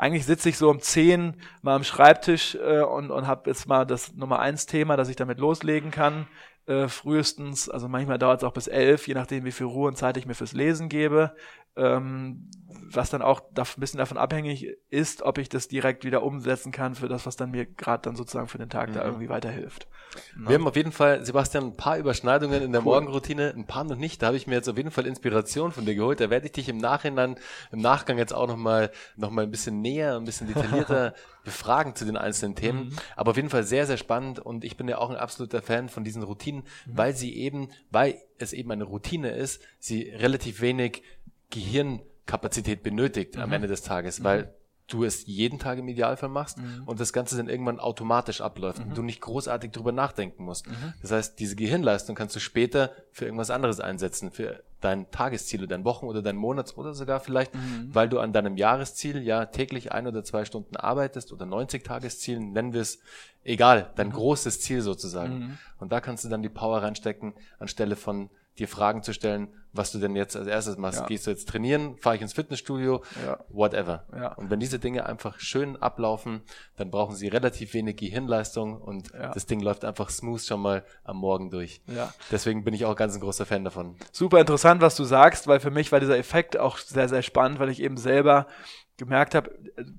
eigentlich 0.00 0.24
sitze 0.24 0.48
ich 0.48 0.56
so 0.56 0.70
um 0.70 0.80
10 0.80 1.34
mal 1.60 1.76
am 1.76 1.84
Schreibtisch 1.84 2.54
äh, 2.54 2.80
und, 2.80 3.10
und 3.10 3.26
habe 3.26 3.50
jetzt 3.50 3.68
mal 3.68 3.84
das 3.84 4.14
Nummer 4.14 4.38
eins 4.38 4.64
Thema, 4.64 4.96
dass 4.96 5.10
ich 5.10 5.16
damit 5.16 5.38
loslegen 5.38 5.90
kann. 5.90 6.26
Äh, 6.66 6.88
frühestens, 6.88 7.68
also 7.68 7.86
manchmal 7.86 8.18
dauert 8.18 8.38
es 8.38 8.44
auch 8.44 8.54
bis 8.54 8.66
elf, 8.66 9.06
je 9.08 9.12
nachdem, 9.14 9.44
wie 9.44 9.52
viel 9.52 9.66
Ruhe 9.66 9.88
und 9.88 9.96
Zeit 9.96 10.16
ich 10.16 10.24
mir 10.24 10.34
fürs 10.34 10.54
Lesen 10.54 10.88
gebe. 10.88 11.34
Ähm, 11.76 12.50
was 12.92 13.10
dann 13.10 13.22
auch 13.22 13.40
ein 13.40 13.64
bisschen 13.80 13.98
davon 13.98 14.18
abhängig 14.18 14.66
ist, 14.88 15.22
ob 15.22 15.38
ich 15.38 15.48
das 15.48 15.68
direkt 15.68 16.04
wieder 16.04 16.22
umsetzen 16.22 16.72
kann 16.72 16.94
für 16.94 17.08
das, 17.08 17.26
was 17.26 17.36
dann 17.36 17.50
mir 17.50 17.66
gerade 17.66 18.02
dann 18.02 18.16
sozusagen 18.16 18.48
für 18.48 18.58
den 18.58 18.68
Tag 18.68 18.90
mhm. 18.90 18.94
da 18.94 19.04
irgendwie 19.04 19.28
weiterhilft. 19.28 19.86
Wir 20.36 20.56
haben 20.56 20.66
auf 20.66 20.74
jeden 20.74 20.90
Fall, 20.90 21.24
Sebastian, 21.24 21.66
ein 21.66 21.76
paar 21.76 21.96
Überschneidungen 21.96 22.62
in 22.62 22.72
der 22.72 22.80
cool. 22.80 22.86
Morgenroutine, 22.86 23.54
ein 23.54 23.66
paar 23.66 23.84
noch 23.84 23.96
nicht. 23.96 24.20
Da 24.20 24.28
habe 24.28 24.36
ich 24.36 24.46
mir 24.48 24.54
jetzt 24.54 24.68
auf 24.68 24.76
jeden 24.76 24.90
Fall 24.90 25.06
Inspiration 25.06 25.70
von 25.70 25.84
dir 25.84 25.94
geholt. 25.94 26.20
Da 26.20 26.30
werde 26.30 26.46
ich 26.46 26.52
dich 26.52 26.68
im 26.68 26.78
Nachhinein, 26.78 27.36
im 27.70 27.80
Nachgang 27.80 28.18
jetzt 28.18 28.34
auch 28.34 28.48
nochmal 28.48 28.90
noch 29.16 29.30
mal 29.30 29.44
ein 29.44 29.50
bisschen 29.50 29.80
näher, 29.80 30.16
ein 30.16 30.24
bisschen 30.24 30.48
detaillierter 30.48 31.14
befragen 31.44 31.94
zu 31.94 32.04
den 32.04 32.16
einzelnen 32.16 32.56
Themen. 32.56 32.86
Mhm. 32.86 32.96
Aber 33.14 33.30
auf 33.30 33.36
jeden 33.36 33.50
Fall 33.50 33.62
sehr, 33.62 33.86
sehr 33.86 33.96
spannend 33.96 34.40
und 34.40 34.64
ich 34.64 34.76
bin 34.76 34.88
ja 34.88 34.98
auch 34.98 35.10
ein 35.10 35.16
absoluter 35.16 35.62
Fan 35.62 35.88
von 35.88 36.02
diesen 36.02 36.22
Routinen, 36.22 36.62
mhm. 36.62 36.98
weil 36.98 37.14
sie 37.14 37.36
eben, 37.36 37.68
weil 37.90 38.20
es 38.38 38.52
eben 38.52 38.70
eine 38.72 38.84
Routine 38.84 39.30
ist, 39.30 39.62
sie 39.78 40.02
relativ 40.10 40.60
wenig 40.60 41.02
Gehirnkapazität 42.30 42.82
benötigt 42.82 43.36
mhm. 43.36 43.42
am 43.42 43.52
Ende 43.52 43.68
des 43.68 43.82
Tages, 43.82 44.22
weil 44.22 44.42
mhm. 44.42 44.48
du 44.88 45.04
es 45.04 45.26
jeden 45.26 45.58
Tag 45.58 45.78
im 45.78 45.88
Idealfall 45.88 46.28
machst 46.28 46.58
mhm. 46.58 46.84
und 46.86 47.00
das 47.00 47.12
Ganze 47.12 47.36
dann 47.36 47.48
irgendwann 47.48 47.80
automatisch 47.80 48.40
abläuft 48.40 48.78
mhm. 48.78 48.90
und 48.90 48.98
du 48.98 49.02
nicht 49.02 49.20
großartig 49.20 49.72
drüber 49.72 49.92
nachdenken 49.92 50.44
musst. 50.44 50.68
Mhm. 50.68 50.94
Das 51.02 51.10
heißt, 51.10 51.38
diese 51.38 51.56
Gehirnleistung 51.56 52.14
kannst 52.14 52.36
du 52.36 52.40
später 52.40 52.92
für 53.10 53.24
irgendwas 53.24 53.50
anderes 53.50 53.80
einsetzen, 53.80 54.30
für 54.30 54.62
dein 54.80 55.10
Tagesziel 55.10 55.60
oder 55.60 55.68
dein 55.68 55.84
Wochen- 55.84 56.06
oder 56.06 56.22
dein 56.22 56.36
Monats- 56.36 56.76
oder 56.76 56.94
sogar 56.94 57.20
vielleicht, 57.20 57.54
mhm. 57.54 57.90
weil 57.92 58.08
du 58.08 58.18
an 58.18 58.32
deinem 58.32 58.56
Jahresziel 58.56 59.22
ja 59.22 59.46
täglich 59.46 59.92
ein 59.92 60.06
oder 60.06 60.24
zwei 60.24 60.44
Stunden 60.44 60.76
arbeitest 60.76 61.32
oder 61.32 61.44
90 61.44 61.84
Tageszielen, 61.84 62.52
nennen 62.52 62.72
wir 62.72 62.80
es, 62.80 63.00
egal, 63.44 63.90
dein 63.96 64.10
großes 64.10 64.60
Ziel 64.60 64.80
sozusagen. 64.80 65.58
Und 65.78 65.92
da 65.92 66.00
kannst 66.00 66.24
du 66.24 66.28
dann 66.28 66.42
die 66.42 66.48
Power 66.48 66.82
reinstecken, 66.82 67.34
anstelle 67.58 67.96
von 67.96 68.30
dir 68.58 68.68
Fragen 68.68 69.02
zu 69.02 69.12
stellen, 69.12 69.48
was 69.72 69.92
du 69.92 69.98
denn 69.98 70.16
jetzt 70.16 70.36
als 70.36 70.46
erstes 70.46 70.76
machst. 70.76 71.00
Ja. 71.00 71.06
Gehst 71.06 71.26
du 71.26 71.30
jetzt 71.30 71.48
trainieren, 71.48 71.96
fahre 71.98 72.16
ich 72.16 72.22
ins 72.22 72.32
Fitnessstudio, 72.32 73.02
ja. 73.24 73.38
whatever. 73.48 74.04
Ja. 74.14 74.32
Und 74.34 74.50
wenn 74.50 74.60
diese 74.60 74.78
Dinge 74.78 75.06
einfach 75.06 75.38
schön 75.38 75.76
ablaufen, 75.76 76.42
dann 76.76 76.90
brauchen 76.90 77.14
sie 77.14 77.28
relativ 77.28 77.74
wenig 77.74 77.96
Gehirnleistung 77.96 78.80
und 78.80 79.12
das 79.12 79.46
Ding 79.46 79.60
läuft 79.60 79.84
einfach 79.84 80.10
smooth 80.10 80.42
schon 80.42 80.60
mal 80.60 80.84
am 81.04 81.18
Morgen 81.18 81.50
durch. 81.50 81.82
Deswegen 82.30 82.64
bin 82.64 82.74
ich 82.74 82.84
auch 82.84 82.96
ganz 82.96 83.14
ein 83.14 83.20
großer 83.20 83.46
Fan 83.46 83.64
davon. 83.64 83.96
Super 84.12 84.40
interessant, 84.40 84.80
was 84.80 84.96
du 84.96 85.04
sagst, 85.04 85.46
weil 85.46 85.60
für 85.60 85.70
mich 85.70 85.92
war 85.92 86.00
dieser 86.00 86.18
Effekt 86.18 86.58
auch 86.58 86.78
sehr, 86.78 87.08
sehr 87.08 87.22
spannend, 87.22 87.58
weil 87.58 87.70
ich 87.70 87.80
eben 87.80 87.96
selber 87.96 88.46
gemerkt 89.00 89.34
habe, 89.34 89.50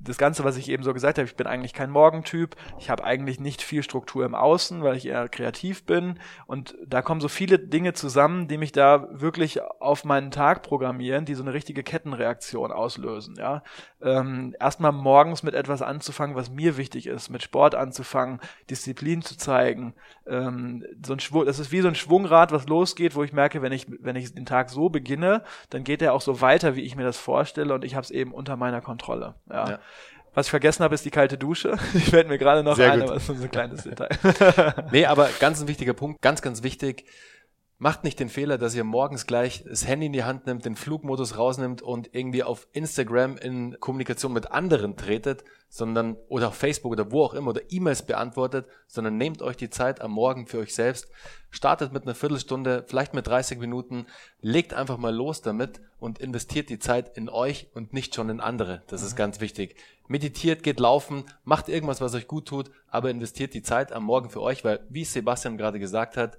das 0.02 0.18
Ganze, 0.18 0.44
was 0.44 0.58
ich 0.58 0.70
eben 0.70 0.84
so 0.84 0.94
gesagt 0.94 1.18
habe, 1.18 1.28
ich 1.28 1.36
bin 1.36 1.48
eigentlich 1.48 1.74
kein 1.74 1.90
Morgentyp, 1.92 2.56
ich 2.80 2.90
habe 2.90 3.04
eigentlich 3.04 3.40
nicht 3.40 3.62
viel 3.62 3.84
Struktur 3.84 4.26
im 4.26 4.36
Außen, 4.36 4.84
weil 4.84 4.96
ich 4.96 5.08
eher 5.08 5.28
kreativ 5.28 5.86
bin 5.86 6.20
und 6.46 6.76
da 6.86 7.02
kommen 7.02 7.22
so 7.22 7.28
viele 7.28 7.60
Dinge 7.60 7.94
zusammen, 7.94 8.48
die 8.48 8.58
mich 8.58 8.72
da 8.72 9.08
wirklich 9.12 9.62
auf 9.80 10.06
meinen 10.06 10.32
Tag 10.32 10.64
programmieren, 10.64 11.26
die 11.26 11.36
so 11.36 11.44
eine 11.44 11.54
richtige 11.54 11.84
Kettenreaktion 11.84 12.72
auslösen. 12.72 13.36
Ja, 13.38 13.64
ähm, 14.02 14.56
erstmal 14.60 14.92
morgens 14.92 15.44
mit 15.44 15.54
etwas 15.54 15.82
anzufangen, 15.82 16.36
was 16.36 16.50
mir 16.50 16.78
wichtig 16.78 17.08
ist, 17.08 17.30
mit 17.30 17.44
Sport 17.44 17.76
anzufangen, 17.76 18.40
Disziplin 18.70 19.22
zu 19.22 19.38
zeigen. 19.38 19.94
Ähm, 20.28 20.86
so 21.06 21.14
ein 21.14 21.20
Schwung, 21.20 21.46
das 21.46 21.60
ist 21.60 21.72
wie 21.72 21.82
so 21.82 21.88
ein 21.88 21.96
Schwungrad, 21.96 22.52
was 22.52 22.68
losgeht, 22.68 23.16
wo 23.16 23.24
ich 23.24 23.34
merke, 23.34 23.62
wenn 23.62 23.72
ich 23.72 23.88
wenn 24.02 24.16
ich 24.16 24.34
den 24.34 24.46
Tag 24.46 24.70
so 24.70 24.90
beginne, 24.90 25.44
dann 25.70 25.84
geht 25.84 26.02
er 26.02 26.14
auch 26.14 26.22
so 26.22 26.42
weiter, 26.42 26.76
wie 26.76 26.82
ich 26.82 26.96
mir 26.96 27.04
das 27.04 27.18
vorstelle 27.18 27.74
und 27.74 27.84
ich 27.84 27.96
habe 27.96 28.04
es 28.04 28.12
eben 28.12 28.32
unter 28.32 28.56
meiner 28.58 28.82
Kontrolle. 28.92 29.36
Ja. 29.50 29.70
ja. 29.70 29.80
Was 30.34 30.48
ich 30.48 30.50
vergessen 30.52 30.84
habe, 30.84 30.96
ist 30.96 31.04
die 31.04 31.12
kalte 31.12 31.38
Dusche. 31.38 31.78
Die 31.94 32.00
fällt 32.00 32.30
mir 32.30 32.38
gerade 32.38 32.64
noch 32.64 32.76
Sehr 32.78 32.92
ein, 32.92 33.00
gut. 33.00 33.10
aber 33.10 33.14
das 33.16 33.28
ist 33.30 33.38
so 33.38 33.44
ein 33.44 33.52
kleines 33.52 33.84
Detail. 33.84 34.10
nee, 34.92 35.06
aber 35.06 35.30
ganz 35.40 35.62
ein 35.62 35.68
wichtiger 35.68 35.94
Punkt, 35.94 36.22
ganz, 36.22 36.42
ganz 36.42 36.64
wichtig. 36.64 37.06
Macht 37.84 38.04
nicht 38.04 38.20
den 38.20 38.30
Fehler, 38.30 38.60
dass 38.60 38.76
ihr 38.76 38.84
morgens 38.84 39.26
gleich 39.26 39.64
das 39.68 39.88
Handy 39.88 40.06
in 40.06 40.14
die 40.14 40.24
Hand 40.24 40.46
nimmt, 40.46 40.66
den 40.66 40.76
Flugmodus 40.76 41.40
rausnimmt 41.40 41.82
und 41.82 42.14
irgendwie 42.14 42.44
auf 42.44 42.68
Instagram 42.74 43.38
in 43.38 43.76
Kommunikation 43.80 44.34
mit 44.34 44.52
anderen 44.52 44.98
tretet, 44.98 45.44
sondern 45.68 46.16
oder 46.28 46.50
auf 46.50 46.54
Facebook 46.54 46.92
oder 46.92 47.12
wo 47.12 47.24
auch 47.24 47.34
immer 47.34 47.50
oder 47.50 47.62
E-Mails 47.72 48.04
beantwortet, 48.04 48.68
sondern 48.86 49.18
nehmt 49.18 49.42
euch 49.42 49.58
die 49.58 49.72
Zeit 49.72 50.00
am 50.00 50.12
Morgen 50.12 50.46
für 50.46 50.60
euch 50.60 50.76
selbst, 50.76 51.08
startet 51.50 51.92
mit 51.92 52.04
einer 52.04 52.14
Viertelstunde, 52.14 52.86
vielleicht 52.88 53.16
mit 53.16 53.26
30 53.26 53.58
Minuten, 53.58 54.06
legt 54.42 54.76
einfach 54.76 55.00
mal 55.00 55.16
los 55.16 55.42
damit 55.42 55.82
und 56.00 56.20
investiert 56.20 56.70
die 56.70 56.78
Zeit 56.78 57.18
in 57.18 57.30
euch 57.30 57.68
und 57.74 57.94
nicht 57.94 58.14
schon 58.14 58.30
in 58.30 58.42
andere. 58.42 58.84
Das 58.90 59.02
ist 59.02 59.14
mhm. 59.14 59.18
ganz 59.18 59.42
wichtig. 59.42 59.76
Meditiert, 60.08 60.62
geht 60.62 60.80
laufen, 60.80 61.24
macht 61.46 61.68
irgendwas, 61.68 62.00
was 62.00 62.14
euch 62.14 62.28
gut 62.28 62.48
tut, 62.48 62.70
aber 62.90 63.10
investiert 63.10 63.56
die 63.56 63.64
Zeit 63.64 63.92
am 63.92 64.04
Morgen 64.04 64.30
für 64.30 64.44
euch, 64.44 64.64
weil 64.64 64.86
wie 64.90 65.04
Sebastian 65.04 65.58
gerade 65.58 65.80
gesagt 65.80 66.16
hat, 66.16 66.38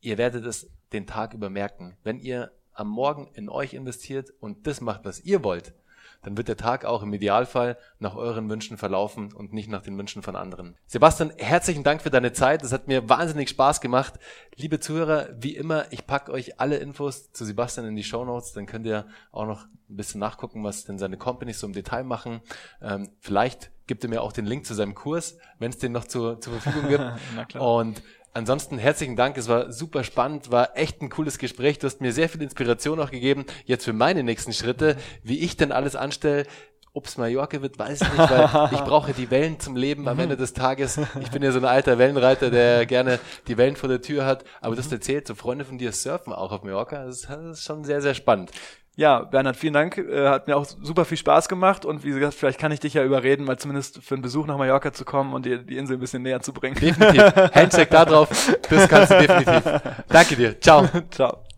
ihr 0.00 0.18
werdet 0.18 0.44
es 0.44 0.70
den 0.92 1.06
Tag 1.06 1.34
über 1.34 1.50
merken. 1.50 1.96
Wenn 2.02 2.18
ihr 2.18 2.52
am 2.72 2.88
Morgen 2.88 3.30
in 3.34 3.48
euch 3.48 3.74
investiert 3.74 4.32
und 4.40 4.66
das 4.66 4.80
macht, 4.80 5.04
was 5.04 5.20
ihr 5.20 5.44
wollt, 5.44 5.74
dann 6.22 6.36
wird 6.36 6.48
der 6.48 6.56
Tag 6.56 6.84
auch 6.84 7.02
im 7.02 7.12
Idealfall 7.14 7.78
nach 7.98 8.14
euren 8.14 8.48
Wünschen 8.50 8.76
verlaufen 8.76 9.32
und 9.32 9.52
nicht 9.52 9.70
nach 9.70 9.82
den 9.82 9.96
Wünschen 9.96 10.22
von 10.22 10.36
anderen. 10.36 10.76
Sebastian, 10.86 11.32
herzlichen 11.38 11.82
Dank 11.82 12.02
für 12.02 12.10
deine 12.10 12.32
Zeit. 12.32 12.62
Es 12.62 12.72
hat 12.72 12.88
mir 12.88 13.08
wahnsinnig 13.08 13.48
Spaß 13.48 13.80
gemacht. 13.80 14.14
Liebe 14.56 14.80
Zuhörer, 14.80 15.28
wie 15.38 15.56
immer, 15.56 15.90
ich 15.92 16.06
packe 16.06 16.32
euch 16.32 16.60
alle 16.60 16.76
Infos 16.76 17.32
zu 17.32 17.44
Sebastian 17.44 17.86
in 17.86 17.96
die 17.96 18.04
Show 18.04 18.24
Notes. 18.24 18.52
Dann 18.52 18.66
könnt 18.66 18.86
ihr 18.86 19.06
auch 19.32 19.46
noch 19.46 19.64
ein 19.64 19.96
bisschen 19.96 20.20
nachgucken, 20.20 20.62
was 20.62 20.84
denn 20.84 20.98
seine 20.98 21.16
Companies 21.16 21.60
so 21.60 21.66
im 21.66 21.72
Detail 21.72 22.04
machen. 22.04 22.42
Ähm, 22.82 23.10
vielleicht 23.18 23.70
gibt 23.86 24.04
er 24.04 24.10
mir 24.10 24.22
auch 24.22 24.32
den 24.32 24.46
Link 24.46 24.66
zu 24.66 24.74
seinem 24.74 24.94
Kurs, 24.94 25.38
wenn 25.58 25.70
es 25.70 25.78
den 25.78 25.92
noch 25.92 26.04
zu, 26.04 26.36
zur 26.36 26.60
Verfügung 26.60 26.88
gibt. 26.88 27.54
Und 27.56 28.02
Ansonsten 28.32 28.78
herzlichen 28.78 29.16
Dank, 29.16 29.36
es 29.36 29.48
war 29.48 29.72
super 29.72 30.04
spannend, 30.04 30.52
war 30.52 30.76
echt 30.76 31.02
ein 31.02 31.10
cooles 31.10 31.38
Gespräch. 31.38 31.80
Du 31.80 31.86
hast 31.88 32.00
mir 32.00 32.12
sehr 32.12 32.28
viel 32.28 32.40
Inspiration 32.42 33.00
auch 33.00 33.10
gegeben, 33.10 33.44
jetzt 33.64 33.84
für 33.84 33.92
meine 33.92 34.22
nächsten 34.22 34.52
Schritte, 34.52 34.96
wie 35.24 35.40
ich 35.40 35.56
denn 35.56 35.72
alles 35.72 35.96
anstelle. 35.96 36.46
Ob 36.92 37.06
es 37.06 37.18
Mallorca 37.18 37.62
wird, 37.62 37.78
weiß 37.78 38.02
ich 38.02 38.12
nicht, 38.12 38.30
weil 38.30 38.70
ich 38.72 38.80
brauche 38.80 39.12
die 39.12 39.30
Wellen 39.30 39.58
zum 39.60 39.76
Leben 39.76 40.08
am 40.08 40.18
Ende 40.18 40.36
des 40.36 40.52
Tages. 40.52 40.98
Ich 41.20 41.30
bin 41.30 41.42
ja 41.42 41.52
so 41.52 41.58
ein 41.58 41.64
alter 41.64 41.98
Wellenreiter, 41.98 42.50
der 42.50 42.84
gerne 42.86 43.20
die 43.46 43.56
Wellen 43.56 43.76
vor 43.76 43.88
der 43.88 44.00
Tür 44.00 44.26
hat. 44.26 44.44
Aber 44.60 44.74
du 44.74 44.82
hast 44.82 44.90
erzählt, 44.90 45.26
so 45.26 45.36
Freunde 45.36 45.64
von 45.64 45.78
dir 45.78 45.92
surfen 45.92 46.32
auch 46.32 46.50
auf 46.50 46.62
Mallorca. 46.64 47.04
Das 47.04 47.24
ist, 47.24 47.64
schon 47.64 47.84
sehr, 47.84 48.02
sehr 48.02 48.14
spannend. 48.14 48.50
Ja, 48.96 49.20
Bernhard, 49.20 49.56
vielen 49.56 49.72
Dank. 49.72 49.98
Äh, 49.98 50.28
hat 50.28 50.46
mir 50.46 50.56
auch 50.56 50.66
super 50.66 51.04
viel 51.04 51.16
Spaß 51.16 51.48
gemacht 51.48 51.84
und 51.84 52.04
wie 52.04 52.10
gesagt, 52.10 52.34
vielleicht 52.34 52.58
kann 52.58 52.72
ich 52.72 52.80
dich 52.80 52.94
ja 52.94 53.04
überreden, 53.04 53.44
mal 53.44 53.58
zumindest 53.58 54.02
für 54.02 54.14
einen 54.14 54.22
Besuch 54.22 54.46
nach 54.46 54.58
Mallorca 54.58 54.92
zu 54.92 55.04
kommen 55.04 55.32
und 55.32 55.46
dir 55.46 55.58
die 55.58 55.76
Insel 55.76 55.96
ein 55.96 56.00
bisschen 56.00 56.22
näher 56.22 56.40
zu 56.40 56.52
bringen. 56.52 56.74
Definitiv. 56.74 57.22
Handshake 57.54 57.90
da 57.90 58.04
drauf. 58.04 58.28
Das 58.68 58.88
kannst 58.88 59.12
du 59.12 59.18
definitiv. 59.18 59.62
Danke 60.08 60.36
dir. 60.36 60.60
Ciao. 60.60 60.88
Ciao. 61.10 61.49